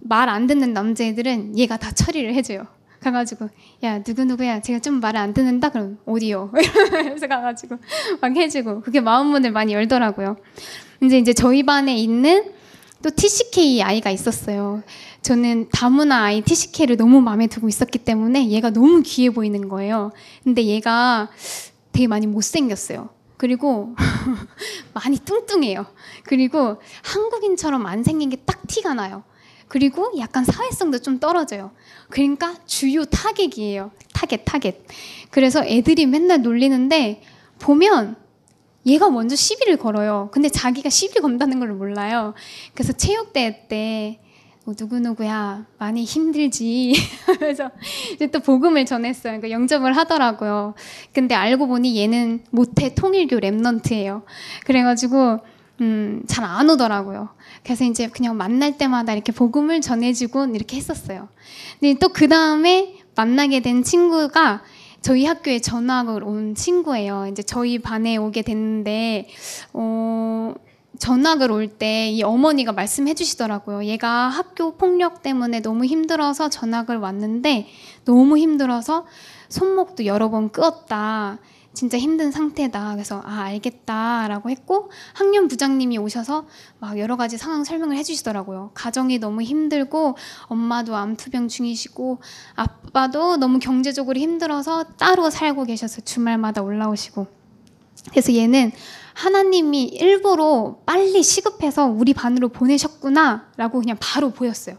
말 0.00 0.28
안 0.28 0.46
듣는 0.46 0.72
남자애들은 0.72 1.58
얘가 1.58 1.76
다 1.76 1.90
처리를 1.90 2.34
해줘요. 2.34 2.66
가가지고 3.00 3.48
야 3.84 4.02
누구 4.02 4.24
누구야 4.24 4.60
제가 4.60 4.80
좀 4.80 5.00
말을 5.00 5.20
안 5.20 5.32
듣는다 5.32 5.68
그럼 5.68 5.98
어디요 6.04 6.52
이러면서 6.92 7.28
가가지고 7.28 7.76
막 8.20 8.36
해주고 8.36 8.80
그게 8.80 9.00
마음 9.00 9.28
문을 9.28 9.52
많이 9.52 9.72
열더라고요. 9.72 10.36
이제 11.02 11.18
이제 11.18 11.32
저희 11.32 11.62
반에 11.62 11.96
있는 11.96 12.52
또 13.02 13.10
TCK 13.14 13.82
아이가 13.82 14.10
있었어요. 14.10 14.82
저는 15.22 15.68
다문화 15.70 16.24
아이 16.24 16.40
TCK를 16.42 16.96
너무 16.96 17.20
마음에 17.20 17.46
두고 17.46 17.68
있었기 17.68 17.98
때문에 17.98 18.48
얘가 18.48 18.70
너무 18.70 19.02
귀해 19.04 19.30
보이는 19.30 19.68
거예요. 19.68 20.12
근데 20.42 20.64
얘가 20.64 21.28
되게 21.92 22.06
많이 22.08 22.26
못생겼어요. 22.26 23.10
그리고 23.36 23.94
많이 24.94 25.16
뚱뚱해요. 25.18 25.86
그리고 26.24 26.78
한국인처럼 27.04 27.86
안 27.86 28.02
생긴 28.02 28.30
게 28.30 28.36
딱 28.44 28.66
티가 28.66 28.94
나요. 28.94 29.22
그리고 29.68 30.10
약간 30.18 30.44
사회성도 30.44 30.98
좀 31.00 31.20
떨어져요. 31.20 31.70
그러니까 32.10 32.54
주요 32.66 33.04
타겟이에요. 33.04 33.92
타겟, 34.14 34.42
타겟. 34.44 34.74
그래서 35.30 35.64
애들이 35.64 36.06
맨날 36.06 36.42
놀리는데 36.42 37.22
보면 37.58 38.16
얘가 38.88 39.10
먼저 39.10 39.36
시비를 39.36 39.76
걸어요. 39.76 40.28
근데 40.32 40.48
자기가 40.48 40.88
시비 40.90 41.20
건다는 41.20 41.60
걸 41.60 41.72
몰라요. 41.72 42.34
그래서 42.74 42.92
체육대회 42.92 43.66
때뭐 43.68 44.74
누구누구야 44.78 45.66
많이 45.78 46.04
힘들지 46.04 46.94
그래서 47.38 47.70
이제 48.14 48.26
또 48.28 48.40
복음을 48.40 48.84
전했어요. 48.86 49.32
그러니까 49.40 49.50
영접을 49.50 49.96
하더라고요. 49.96 50.74
근데 51.12 51.34
알고 51.34 51.66
보니 51.68 51.96
얘는 51.98 52.44
모태 52.50 52.94
통일교 52.94 53.36
랩넌트예요. 53.36 54.22
그래가지고 54.66 55.38
음, 55.80 56.22
잘 56.26 56.44
안 56.44 56.68
오더라고요. 56.70 57.28
그래서 57.62 57.84
이제 57.84 58.08
그냥 58.08 58.36
만날 58.36 58.78
때마다 58.78 59.12
이렇게 59.12 59.32
복음을 59.32 59.80
전해주고 59.80 60.46
이렇게 60.54 60.76
했었어요. 60.76 61.28
근데 61.78 61.98
또 61.98 62.08
그 62.08 62.26
다음에 62.28 62.96
만나게 63.14 63.60
된 63.60 63.82
친구가 63.84 64.62
저희 65.00 65.24
학교에 65.24 65.60
전학을 65.60 66.24
온 66.24 66.54
친구예요. 66.54 67.26
이제 67.30 67.42
저희 67.42 67.78
반에 67.78 68.16
오게 68.16 68.42
됐는데, 68.42 69.28
어, 69.72 70.54
전학을 70.98 71.52
올 71.52 71.68
때 71.78 72.10
이 72.10 72.22
어머니가 72.22 72.72
말씀해 72.72 73.14
주시더라고요. 73.14 73.84
얘가 73.84 74.08
학교 74.28 74.76
폭력 74.76 75.22
때문에 75.22 75.60
너무 75.60 75.84
힘들어서 75.84 76.48
전학을 76.50 76.96
왔는데, 76.98 77.68
너무 78.04 78.36
힘들어서 78.38 79.06
손목도 79.48 80.06
여러 80.06 80.30
번 80.30 80.50
끄었다. 80.50 81.38
진짜 81.78 81.96
힘든 81.96 82.32
상태다. 82.32 82.94
그래서 82.94 83.22
아 83.24 83.42
알겠다라고 83.42 84.50
했고 84.50 84.90
학년 85.12 85.46
부장님이 85.46 85.98
오셔서 85.98 86.44
막 86.80 86.98
여러 86.98 87.16
가지 87.16 87.38
상황 87.38 87.62
설명을 87.62 87.96
해주시더라고요. 87.98 88.72
가정이 88.74 89.20
너무 89.20 89.42
힘들고 89.42 90.16
엄마도 90.46 90.96
암투병 90.96 91.46
중이시고 91.46 92.18
아빠도 92.56 93.36
너무 93.36 93.60
경제적으로 93.60 94.18
힘들어서 94.18 94.96
따로 94.98 95.30
살고 95.30 95.66
계셔서 95.66 96.00
주말마다 96.00 96.62
올라오시고 96.62 97.28
그래서 98.10 98.34
얘는 98.34 98.72
하나님이 99.14 99.84
일부러 99.84 100.78
빨리 100.84 101.22
시급해서 101.22 101.86
우리 101.86 102.12
반으로 102.12 102.48
보내셨구나라고 102.48 103.78
그냥 103.78 103.96
바로 104.00 104.30
보였어요. 104.30 104.76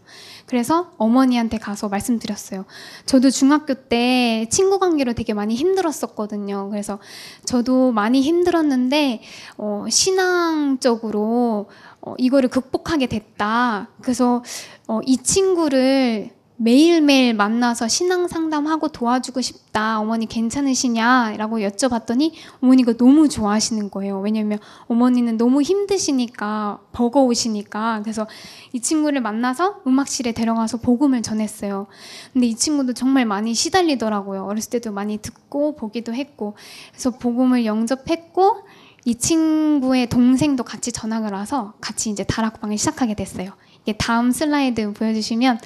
그래서 0.50 0.92
어머니한테 0.98 1.60
가서 1.60 1.90
말씀드렸어요. 1.90 2.66
저도 3.06 3.30
중학교 3.30 3.76
때 3.76 4.48
친구 4.50 4.80
관계로 4.80 5.14
되게 5.14 5.36
많이 5.36 5.54
힘들었었거든요. 5.54 6.70
그래서 6.72 6.98
저도 7.46 7.92
많이 7.92 8.24
힘들었는데 8.24 9.22
어, 9.58 9.86
신앙적으로 9.88 11.70
어, 12.02 12.16
이거를 12.18 12.50
극복하게 12.50 13.06
됐다. 13.06 13.90
그래서 14.02 14.44
어, 14.88 15.02
이 15.06 15.18
친구를 15.18 16.32
매일매일 16.62 17.36
만나서 17.36 17.88
신앙 17.88 18.28
상담하고 18.28 18.90
도와주고 18.90 19.40
싶다. 19.40 20.02
어머니 20.02 20.26
괜찮으시냐? 20.26 21.36
라고 21.38 21.60
여쭤봤더니 21.60 22.34
어머니가 22.62 22.98
너무 22.98 23.30
좋아하시는 23.30 23.90
거예요. 23.90 24.20
왜냐면 24.20 24.60
어머니는 24.88 25.38
너무 25.38 25.62
힘드시니까, 25.62 26.80
버거우시니까. 26.92 28.02
그래서 28.04 28.28
이 28.74 28.82
친구를 28.82 29.22
만나서 29.22 29.84
음악실에 29.88 30.34
데려가서 30.34 30.80
복음을 30.80 31.22
전했어요. 31.22 31.88
근데 32.34 32.48
이 32.48 32.56
친구도 32.56 32.92
정말 32.92 33.26
많이 33.26 33.54
시달리더라고요. 33.54 34.44
어렸을 34.44 34.70
때도 34.72 34.92
많이 34.92 35.18
듣고 35.18 35.78
보기도 35.78 36.14
했고. 36.14 36.56
그래서 36.92 37.12
복음을 37.12 37.66
영접했고, 37.66 38.64
이 39.06 39.16
친구의 39.16 40.10
동생도 40.10 40.66
같이 40.66 40.92
전학을 40.92 41.32
와서 41.32 41.72
같이 41.80 42.10
이제 42.10 42.26
다락방을 42.26 42.78
시작하게 42.78 43.14
됐어요. 43.14 43.52
이게 43.82 43.94
다음 43.94 44.32
슬라이드 44.32 44.92
보여주시면 44.92 45.58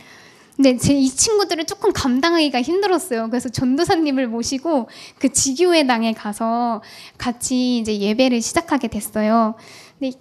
근데 0.56 0.78
제 0.78 0.94
이 0.94 1.10
친구들을 1.10 1.66
조금 1.66 1.92
감당하기가 1.94 2.62
힘들었어요. 2.62 3.30
그래서 3.30 3.50
전도사님을 3.50 4.28
모시고 4.28 4.88
그 5.18 5.32
지교회당에 5.34 6.14
가서 6.14 6.82
같이 7.18 7.80
이제 7.80 7.98
예배를 8.00 8.42
시작하게 8.42 8.88
됐어요. 8.88 9.56
근데 10.00 10.14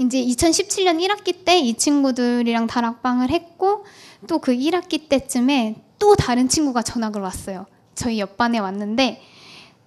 이제 0.00 0.18
2017년 0.22 1.00
1학기 1.00 1.44
때 1.44 1.58
이 1.60 1.74
친구들이랑 1.74 2.66
다락방을 2.66 3.30
했고 3.30 3.84
또 4.28 4.38
그 4.38 4.52
1학기 4.54 5.08
때쯤에 5.08 5.76
또 5.98 6.14
다른 6.14 6.48
친구가 6.48 6.82
전학을 6.82 7.20
왔어요. 7.22 7.66
저희 7.94 8.20
옆반에 8.20 8.58
왔는데 8.58 9.20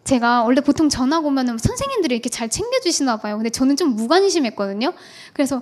제가 0.03 0.43
원래 0.43 0.59
보통 0.61 0.89
전학 0.89 1.25
오면은 1.25 1.57
선생님들이 1.59 2.15
이렇게 2.15 2.27
잘 2.29 2.49
챙겨주시나 2.49 3.17
봐요. 3.17 3.35
근데 3.37 3.49
저는 3.51 3.77
좀 3.77 3.95
무관심했거든요. 3.95 4.93
그래서 5.31 5.57
어 5.57 5.61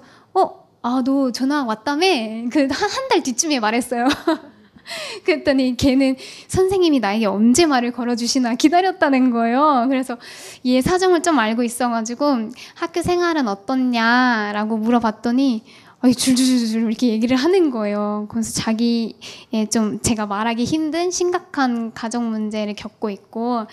아, 0.82 1.02
너 1.06 1.32
전화 1.32 1.64
왔다며? 1.64 2.06
그, 2.52 2.62
한, 2.62 2.70
한 2.72 3.10
달 3.10 3.24
뒤쯤에 3.24 3.60
말했어요. 3.60 4.08
그랬더니 5.24 5.78
걔는 5.78 6.16
선생님이 6.48 7.00
나에게 7.00 7.28
언제 7.28 7.66
말을 7.68 7.92
걸어주시나 7.92 8.56
기다렸다는 8.56 9.30
거예요. 9.30 9.86
그래서 9.88 10.18
얘 10.66 10.82
사정을 10.82 11.22
좀 11.22 11.38
알고 11.38 11.62
있어가지고 11.62 12.50
학교 12.74 13.02
생활은 13.04 13.48
어떻냐라고 13.48 14.78
물어봤더니 14.78 15.64
줄줄줄줄 16.04 16.82
이렇게 16.84 17.10
얘기를 17.10 17.38
하는 17.38 17.70
거예요. 17.70 18.28
그래서 18.32 18.52
자기의 18.54 19.68
좀 19.72 20.00
제가 20.02 20.26
말하기 20.26 20.64
힘든 20.64 21.12
심각한 21.12 21.94
가정 21.94 22.32
문제를 22.32 22.74
겪고 22.74 23.12
있고 23.12 23.68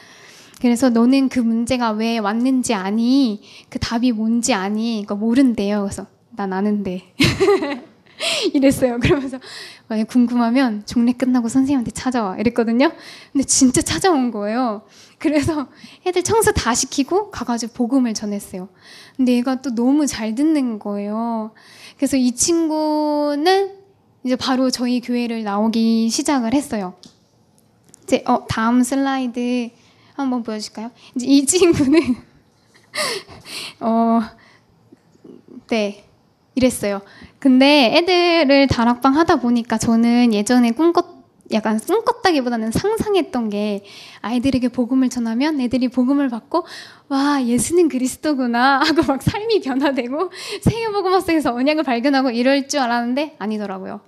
그래서 0.61 0.91
너는 0.91 1.31
그 1.31 1.39
문제가 1.41 1.93
왜 1.93 2.19
왔는지 2.19 2.75
아니? 2.75 3.41
그 3.71 3.79
답이 3.79 4.13
뭔지 4.13 4.53
아니? 4.53 5.01
그거 5.03 5.15
모른대요. 5.15 5.83
그래서 5.83 6.07
난 6.37 6.53
아는데. 6.53 7.15
이랬어요. 8.55 8.99
그러면서 8.99 9.39
만약 9.89 10.09
궁금하면 10.09 10.85
종례 10.87 11.13
끝나고 11.13 11.49
선생님한테 11.49 11.91
찾아와 11.91 12.37
이랬거든요. 12.39 12.93
근데 13.33 13.45
진짜 13.45 13.83
찾아온 13.83 14.31
거예요. 14.31 14.83
그래서 15.19 15.69
애들 16.07 16.23
청소 16.23 16.53
다 16.53 16.75
시키고 16.75 17.31
가가지고 17.31 17.73
복음을 17.75 18.15
전했어요. 18.15 18.69
근데 19.17 19.33
얘가 19.33 19.61
또 19.61 19.75
너무 19.75 20.07
잘 20.07 20.35
듣는 20.35 20.79
거예요. 20.79 21.53
그래서 21.97 22.17
이 22.17 22.33
친구는 22.33 23.73
이제 24.25 24.37
바로 24.37 24.71
저희 24.71 25.01
교회를 25.01 25.45
나오기 25.45 26.09
시작을 26.09 26.55
했어요. 26.55 26.95
이제 28.05 28.23
어 28.27 28.47
다음 28.47 28.83
슬라이드 28.83 29.71
한번 30.15 30.43
보여줄까요? 30.43 30.91
이제 31.15 31.27
이 31.27 31.45
친구는 31.45 32.01
어 33.81 34.23
네. 35.69 36.06
이랬어요. 36.57 37.03
근데 37.39 37.95
애들을 37.97 38.67
다락방 38.69 39.15
하다 39.17 39.37
보니까 39.37 39.79
저는 39.79 40.33
예전에 40.35 40.73
꿈꿨 40.73 41.05
약간 41.53 41.79
꿈꿨다기보다는 41.79 42.73
상상했던 42.73 43.51
게 43.51 43.85
아이들에게 44.21 44.69
복음을 44.69 45.09
전하면 45.09 45.61
애들이 45.61 45.87
복음을 45.87 46.29
받고 46.29 46.65
와 47.09 47.45
예수는 47.45 47.89
그리스도구나 47.89 48.81
하고 48.85 49.03
막 49.07 49.23
삶이 49.23 49.61
변화되고 49.61 50.33
세계 50.63 50.89
복음화 50.89 51.21
속에서 51.21 51.55
언약을 51.55 51.85
발견하고 51.85 52.31
이럴 52.31 52.67
줄 52.67 52.81
알았는데 52.81 53.37
아니더라고요. 53.39 54.01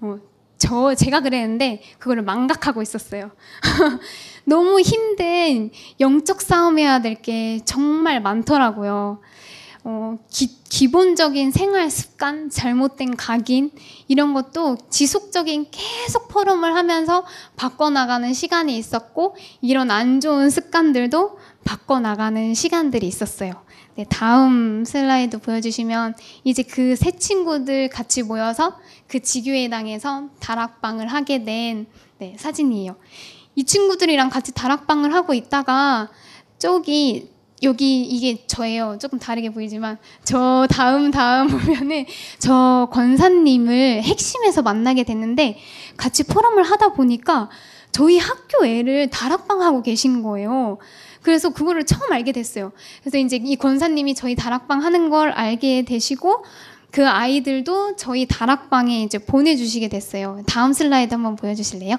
어, 0.00 0.18
저 0.56 0.94
제가 0.94 1.20
그랬는데 1.20 1.82
그거를 1.98 2.22
망각하고 2.22 2.80
있었어요. 2.80 3.32
너무 4.46 4.80
힘든 4.80 5.70
영적 6.00 6.40
싸움해야 6.40 7.02
될 7.02 7.16
게 7.20 7.60
정말 7.66 8.22
많더라고요. 8.22 9.20
어, 9.88 10.18
기, 10.28 10.90
본적인 10.90 11.52
생활 11.52 11.92
습관, 11.92 12.50
잘못된 12.50 13.14
각인, 13.14 13.70
이런 14.08 14.34
것도 14.34 14.78
지속적인 14.90 15.68
계속 15.70 16.26
포럼을 16.26 16.74
하면서 16.74 17.24
바꿔나가는 17.54 18.34
시간이 18.34 18.76
있었고, 18.76 19.36
이런 19.60 19.92
안 19.92 20.20
좋은 20.20 20.50
습관들도 20.50 21.38
바꿔나가는 21.64 22.52
시간들이 22.52 23.06
있었어요. 23.06 23.62
네, 23.94 24.04
다음 24.10 24.84
슬라이드 24.84 25.38
보여주시면, 25.38 26.16
이제 26.42 26.64
그 26.64 26.96
세 26.96 27.12
친구들 27.12 27.88
같이 27.88 28.24
모여서 28.24 28.76
그 29.06 29.20
지교회당에서 29.20 30.30
다락방을 30.40 31.06
하게 31.06 31.44
된 31.44 31.86
네, 32.18 32.34
사진이에요. 32.36 32.96
이 33.54 33.62
친구들이랑 33.62 34.30
같이 34.30 34.50
다락방을 34.52 35.14
하고 35.14 35.32
있다가, 35.32 36.10
저기 36.58 37.35
여기 37.62 38.02
이게 38.02 38.44
저예요. 38.46 38.98
조금 39.00 39.18
다르게 39.18 39.50
보이지만 39.50 39.98
저 40.24 40.66
다음 40.70 41.10
다음 41.10 41.48
보면은 41.48 42.04
저 42.38 42.88
권사님을 42.92 44.02
핵심에서 44.02 44.62
만나게 44.62 45.04
됐는데 45.04 45.58
같이 45.96 46.24
포럼을 46.24 46.62
하다 46.62 46.92
보니까 46.92 47.48
저희 47.92 48.18
학교 48.18 48.66
애를 48.66 49.08
다락방 49.08 49.62
하고 49.62 49.82
계신 49.82 50.22
거예요. 50.22 50.78
그래서 51.22 51.48
그거를 51.48 51.84
처음 51.84 52.12
알게 52.12 52.32
됐어요. 52.32 52.72
그래서 53.00 53.18
이제 53.18 53.40
이 53.42 53.56
권사님이 53.56 54.14
저희 54.14 54.34
다락방 54.34 54.84
하는 54.84 55.08
걸 55.08 55.30
알게 55.30 55.86
되시고 55.86 56.44
그 56.90 57.06
아이들도 57.08 57.96
저희 57.96 58.26
다락방에 58.26 59.02
이제 59.02 59.18
보내주시게 59.18 59.88
됐어요. 59.88 60.42
다음 60.46 60.72
슬라이드 60.72 61.14
한번 61.14 61.36
보여주실래요? 61.36 61.96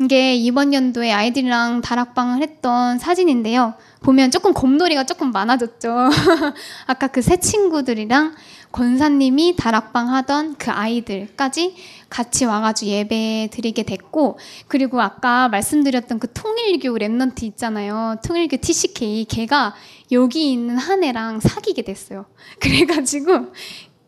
이게 0.00 0.34
이번 0.34 0.72
연도에 0.72 1.12
아이들이랑 1.12 1.82
다락방을 1.82 2.42
했던 2.42 2.98
사진인데요. 2.98 3.74
보면 4.00 4.30
조금 4.30 4.52
곰돌이가 4.54 5.04
조금 5.04 5.30
많아졌죠. 5.32 6.08
아까 6.86 7.06
그 7.08 7.20
새 7.20 7.36
친구들이랑 7.36 8.34
권사님이 8.72 9.56
다락방 9.56 10.08
하던 10.14 10.56
그 10.56 10.70
아이들까지 10.70 11.74
같이 12.08 12.44
와가지고 12.44 12.90
예배 12.90 13.48
드리게 13.50 13.82
됐고, 13.82 14.38
그리고 14.66 15.00
아까 15.00 15.48
말씀드렸던 15.48 16.18
그 16.18 16.32
통일교 16.32 16.96
Remnant 16.96 17.42
있잖아요. 17.44 18.16
통일교 18.24 18.58
TCK. 18.58 19.24
걔가 19.26 19.74
여기 20.12 20.52
있는 20.52 20.76
한 20.78 21.02
애랑 21.04 21.40
사귀게 21.40 21.82
됐어요. 21.82 22.26
그래가지고, 22.60 23.52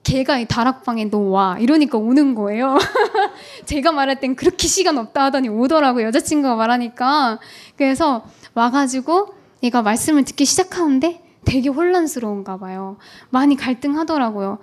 걔가 0.02 0.38
이 0.38 0.46
다락방에 0.46 1.10
너 1.10 1.18
와. 1.18 1.58
이러니까 1.58 1.98
오는 1.98 2.34
거예요. 2.34 2.78
제가 3.66 3.92
말할 3.92 4.18
땐 4.20 4.34
그렇게 4.34 4.66
시간 4.66 4.96
없다 4.98 5.24
하더니 5.24 5.48
오더라고. 5.48 6.02
여자친구가 6.02 6.54
말하니까. 6.54 7.38
그래서 7.76 8.24
와가지고 8.54 9.39
얘가 9.62 9.82
말씀을 9.82 10.24
듣기 10.24 10.44
시작하는데 10.44 11.22
되게 11.44 11.68
혼란스러운가 11.68 12.58
봐요. 12.58 12.98
많이 13.30 13.56
갈등하더라고요. 13.56 14.58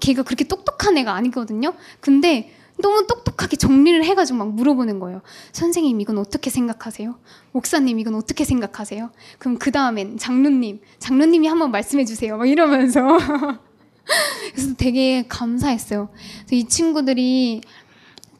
걔가 0.00 0.22
그렇게 0.22 0.44
똑똑한 0.44 0.98
애가 0.98 1.14
아니거든요. 1.14 1.74
근데 2.00 2.52
너무 2.78 3.06
똑똑하게 3.06 3.56
정리를 3.56 4.04
해가지고 4.04 4.38
막 4.38 4.52
물어보는 4.52 4.98
거예요. 4.98 5.22
선생님, 5.52 6.00
이건 6.00 6.18
어떻게 6.18 6.50
생각하세요? 6.50 7.18
목사님, 7.52 7.98
이건 7.98 8.14
어떻게 8.14 8.44
생각하세요? 8.44 9.10
그럼 9.38 9.58
그 9.58 9.70
다음엔 9.70 10.18
장로님, 10.18 10.80
장로님이 10.98 11.46
한번 11.46 11.70
말씀해 11.70 12.04
주세요. 12.04 12.36
막 12.36 12.48
이러면서. 12.48 13.00
그래서 14.52 14.74
되게 14.76 15.26
감사했어요. 15.28 16.08
이 16.50 16.64
친구들이 16.64 17.62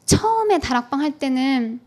처음에 0.05 0.59
다락방 0.59 0.99
할 0.99 1.17
때는 1.17 1.79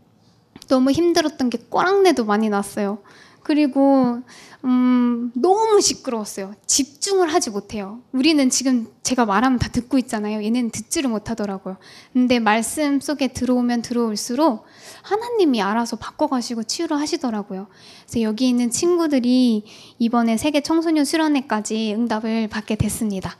너무 0.67 0.91
힘들었던 0.91 1.49
게 1.49 1.59
꼬랑내도 1.69 2.25
많이 2.25 2.49
났어요. 2.49 2.99
그리고 3.47 4.19
음, 4.65 5.31
너무 5.33 5.79
시끄러웠어요. 5.79 6.53
집중을 6.65 7.33
하지 7.33 7.49
못해요. 7.49 8.01
우리는 8.11 8.49
지금 8.49 8.87
제가 9.03 9.25
말하면 9.25 9.57
다 9.57 9.69
듣고 9.69 9.97
있잖아요. 9.99 10.43
얘는 10.43 10.71
듣지를 10.71 11.09
못하더라고요. 11.09 11.77
근데 12.11 12.39
말씀 12.39 12.99
속에 12.99 13.29
들어오면 13.29 13.83
들어올수록 13.83 14.65
하나님이 15.03 15.61
알아서 15.61 15.95
바꿔가시고 15.95 16.63
치유를 16.63 16.99
하시더라고요. 16.99 17.67
그래서 18.05 18.21
여기 18.21 18.49
있는 18.49 18.69
친구들이 18.69 19.63
이번에 19.97 20.35
세계 20.35 20.59
청소년 20.59 21.05
수련회까지 21.05 21.93
응답을 21.93 22.49
받게 22.49 22.75
됐습니다. 22.75 23.37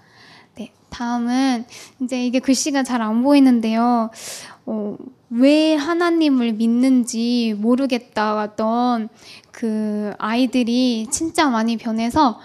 네, 0.56 0.72
다음은 0.90 1.66
이제 2.02 2.26
이게 2.26 2.40
글씨가 2.40 2.84
잘 2.84 3.02
안 3.02 3.24
보이는데요. 3.24 4.10
어, 4.66 4.98
왜 5.30 5.76
하나님을 5.76 6.54
믿는지 6.54 7.54
모르겠다던 7.58 9.10
그 9.58 10.14
아이들이 10.20 11.08
진짜 11.10 11.50
많이 11.50 11.78
변해서 11.78 12.40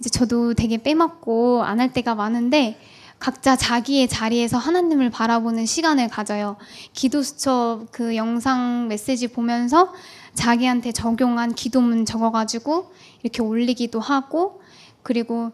이제 0.00 0.10
저도 0.10 0.54
되게 0.54 0.82
빼먹고 0.82 1.62
안 1.62 1.78
할 1.78 1.92
때가 1.92 2.16
많은데 2.16 2.76
각자 3.20 3.54
자기의 3.54 4.08
자리에서 4.08 4.58
하나님을 4.58 5.10
바라보는 5.10 5.64
시간을 5.64 6.08
가져요. 6.08 6.56
기도 6.92 7.22
수첩 7.22 7.92
그 7.92 8.16
영상 8.16 8.88
메시지 8.88 9.28
보면서 9.28 9.94
자기한테 10.34 10.90
적용한 10.90 11.54
기도문 11.54 12.04
적어가지고 12.04 12.90
이렇게 13.22 13.40
올리기도 13.40 14.00
하고 14.00 14.60
그리고 15.04 15.52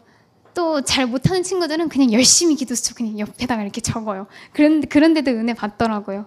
또 0.55 0.81
잘 0.81 1.05
못하는 1.05 1.43
친구들은 1.43 1.89
그냥 1.89 2.11
열심히 2.11 2.55
기도 2.55 2.73
수첩 2.73 2.97
그냥 2.97 3.19
옆에다가 3.19 3.61
이렇게 3.61 3.81
적어요. 3.81 4.25
그런, 4.51 4.81
그런데도 4.81 5.29
은혜 5.29 5.53
받더라고요. 5.53 6.25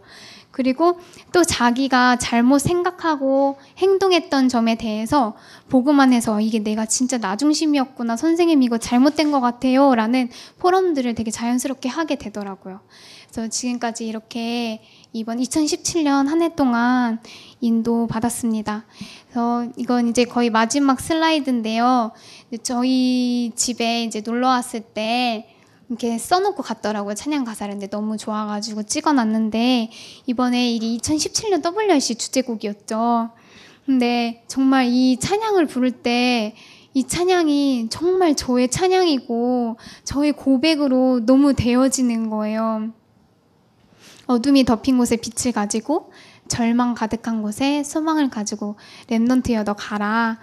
그리고 0.55 1.00
또 1.32 1.42
자기가 1.42 2.16
잘못 2.18 2.61
생각하고 2.61 3.59
행동했던 3.78 4.48
점에 4.48 4.76
대해서 4.76 5.34
보고만 5.68 6.12
해서 6.12 6.40
이게 6.40 6.61
내가 6.61 6.86
진짜 6.86 7.18
나중심이었구나 7.18 8.16
선생님 8.16 8.62
이거 8.62 8.78
잘못된 8.78 9.32
것 9.32 9.40
같아요 9.40 9.96
라는 9.96 10.30
포럼들을 10.61 11.16
되게 11.16 11.32
자연스럽게 11.32 11.88
하게 11.88 12.14
되더라고요. 12.14 12.78
그래서 13.32 13.48
지금까지 13.48 14.07
이렇게 14.07 14.80
이번 15.12 15.38
2017년 15.38 16.28
한 16.28 16.40
해 16.40 16.55
동안 16.55 17.18
인도 17.61 18.07
받았습니다. 18.07 18.84
그래서 19.26 19.66
이건 19.76 20.07
이제 20.07 20.24
거의 20.24 20.50
마지막 20.50 21.00
슬라이드인데요. 21.00 22.12
저희 22.62 23.50
집에 23.57 24.05
이제 24.05 24.20
놀러 24.20 24.46
왔을 24.46 24.82
때 24.82 25.48
이렇게 25.89 26.16
써놓고 26.18 26.62
갔더라고요. 26.62 27.14
찬양 27.14 27.45
가사를. 27.45 27.74
근데 27.74 27.87
너무 27.89 28.16
좋아가지고 28.16 28.85
찍어놨는데, 28.85 29.91
이번에 30.26 30.72
이게 30.72 30.87
2017년 30.99 31.62
WRC 31.62 32.16
주제곡이었죠. 32.16 33.30
근데 33.85 34.43
정말 34.49 34.87
이 34.87 35.18
찬양을 35.18 35.66
부를 35.66 35.91
때, 35.91 36.55
이 36.95 37.07
찬양이 37.07 37.89
정말 37.91 38.35
저의 38.35 38.70
찬양이고, 38.70 39.76
저의 40.05 40.32
고백으로 40.32 41.26
너무 41.26 41.55
되어지는 41.55 42.30
거예요. 42.30 42.91
어둠이 44.26 44.64
덮인 44.64 44.97
곳에 44.97 45.16
빛을 45.16 45.53
가지고, 45.53 46.12
절망 46.49 46.95
가득한 46.95 47.43
곳에 47.43 47.82
소망을 47.82 48.30
가지고, 48.30 48.76
랩넌트여 49.09 49.64
너 49.64 49.74
가라. 49.74 50.39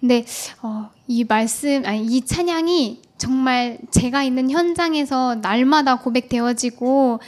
근데 0.00 0.24
어, 0.62 0.90
이 1.06 1.24
말씀 1.24 1.82
아니 1.86 2.04
이 2.04 2.24
찬양이 2.24 3.02
정말 3.18 3.78
제가 3.90 4.22
있는 4.22 4.50
현장에서 4.50 5.36
날마다 5.36 5.96
고백되어지고 5.96 7.20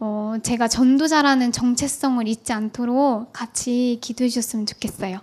어, 0.00 0.34
제가 0.42 0.68
전도자라는 0.68 1.52
정체성을 1.52 2.26
잊지 2.26 2.52
않도록 2.52 3.32
같이 3.32 3.98
기도해 4.00 4.28
주셨으면 4.28 4.66
좋겠어요. 4.66 5.20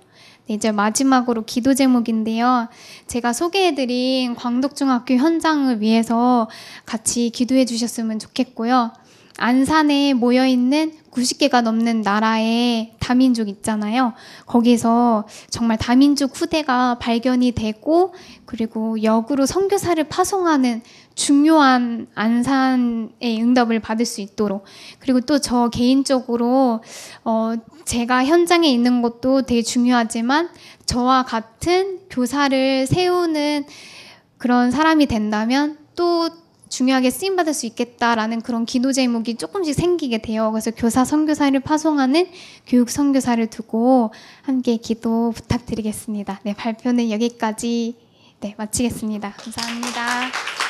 네, 0.47 0.55
이제 0.55 0.71
마지막으로 0.71 1.43
기도 1.45 1.73
제목인데요. 1.73 2.69
제가 3.07 3.33
소개해드린 3.33 4.35
광덕중학교 4.35 5.15
현장을 5.15 5.79
위해서 5.81 6.49
같이 6.85 7.29
기도해 7.29 7.65
주셨으면 7.65 8.19
좋겠고요. 8.19 8.91
안산에 9.39 10.13
모여 10.13 10.45
있는 10.45 10.91
90개가 11.11 11.61
넘는 11.61 12.01
나라의 12.01 12.93
다민족 12.99 13.49
있잖아요. 13.49 14.13
거기서 14.45 15.27
정말 15.49 15.77
다민족 15.77 16.39
후대가 16.39 16.99
발견이 16.99 17.53
되고 17.53 18.13
그리고 18.45 19.01
역으로 19.01 19.45
선교사를 19.45 20.03
파송하는 20.05 20.81
중요한 21.15 22.07
안산의 22.15 23.41
응답을 23.41 23.79
받을 23.79 24.05
수 24.05 24.21
있도록 24.21 24.65
그리고 24.99 25.21
또 25.21 25.39
저 25.39 25.69
개인적으로 25.69 26.81
어 27.23 27.53
제가 27.85 28.25
현장에 28.25 28.69
있는 28.69 29.01
것도 29.01 29.43
되게 29.43 29.61
중요하지만 29.61 30.49
저와 30.85 31.23
같은 31.23 31.99
교사를 32.09 32.85
세우는 32.85 33.65
그런 34.37 34.71
사람이 34.71 35.07
된다면 35.07 35.77
또 35.95 36.29
중요하게 36.69 37.09
쓰임 37.09 37.35
받을 37.35 37.53
수 37.53 37.65
있겠다라는 37.65 38.41
그런 38.41 38.65
기도 38.65 38.91
제목이 38.93 39.35
조금씩 39.35 39.75
생기게 39.75 40.19
돼요. 40.19 40.51
그래서 40.51 40.71
교사 40.71 41.03
선교사를 41.03 41.59
파송하는 41.59 42.27
교육 42.67 42.89
선교사를 42.89 43.45
두고 43.47 44.11
함께 44.43 44.77
기도 44.77 45.31
부탁드리겠습니다. 45.35 46.41
네, 46.43 46.53
발표는 46.53 47.11
여기까지 47.11 47.95
네, 48.39 48.55
마치겠습니다. 48.57 49.31
감사합니다. 49.31 50.19
네. 50.21 50.68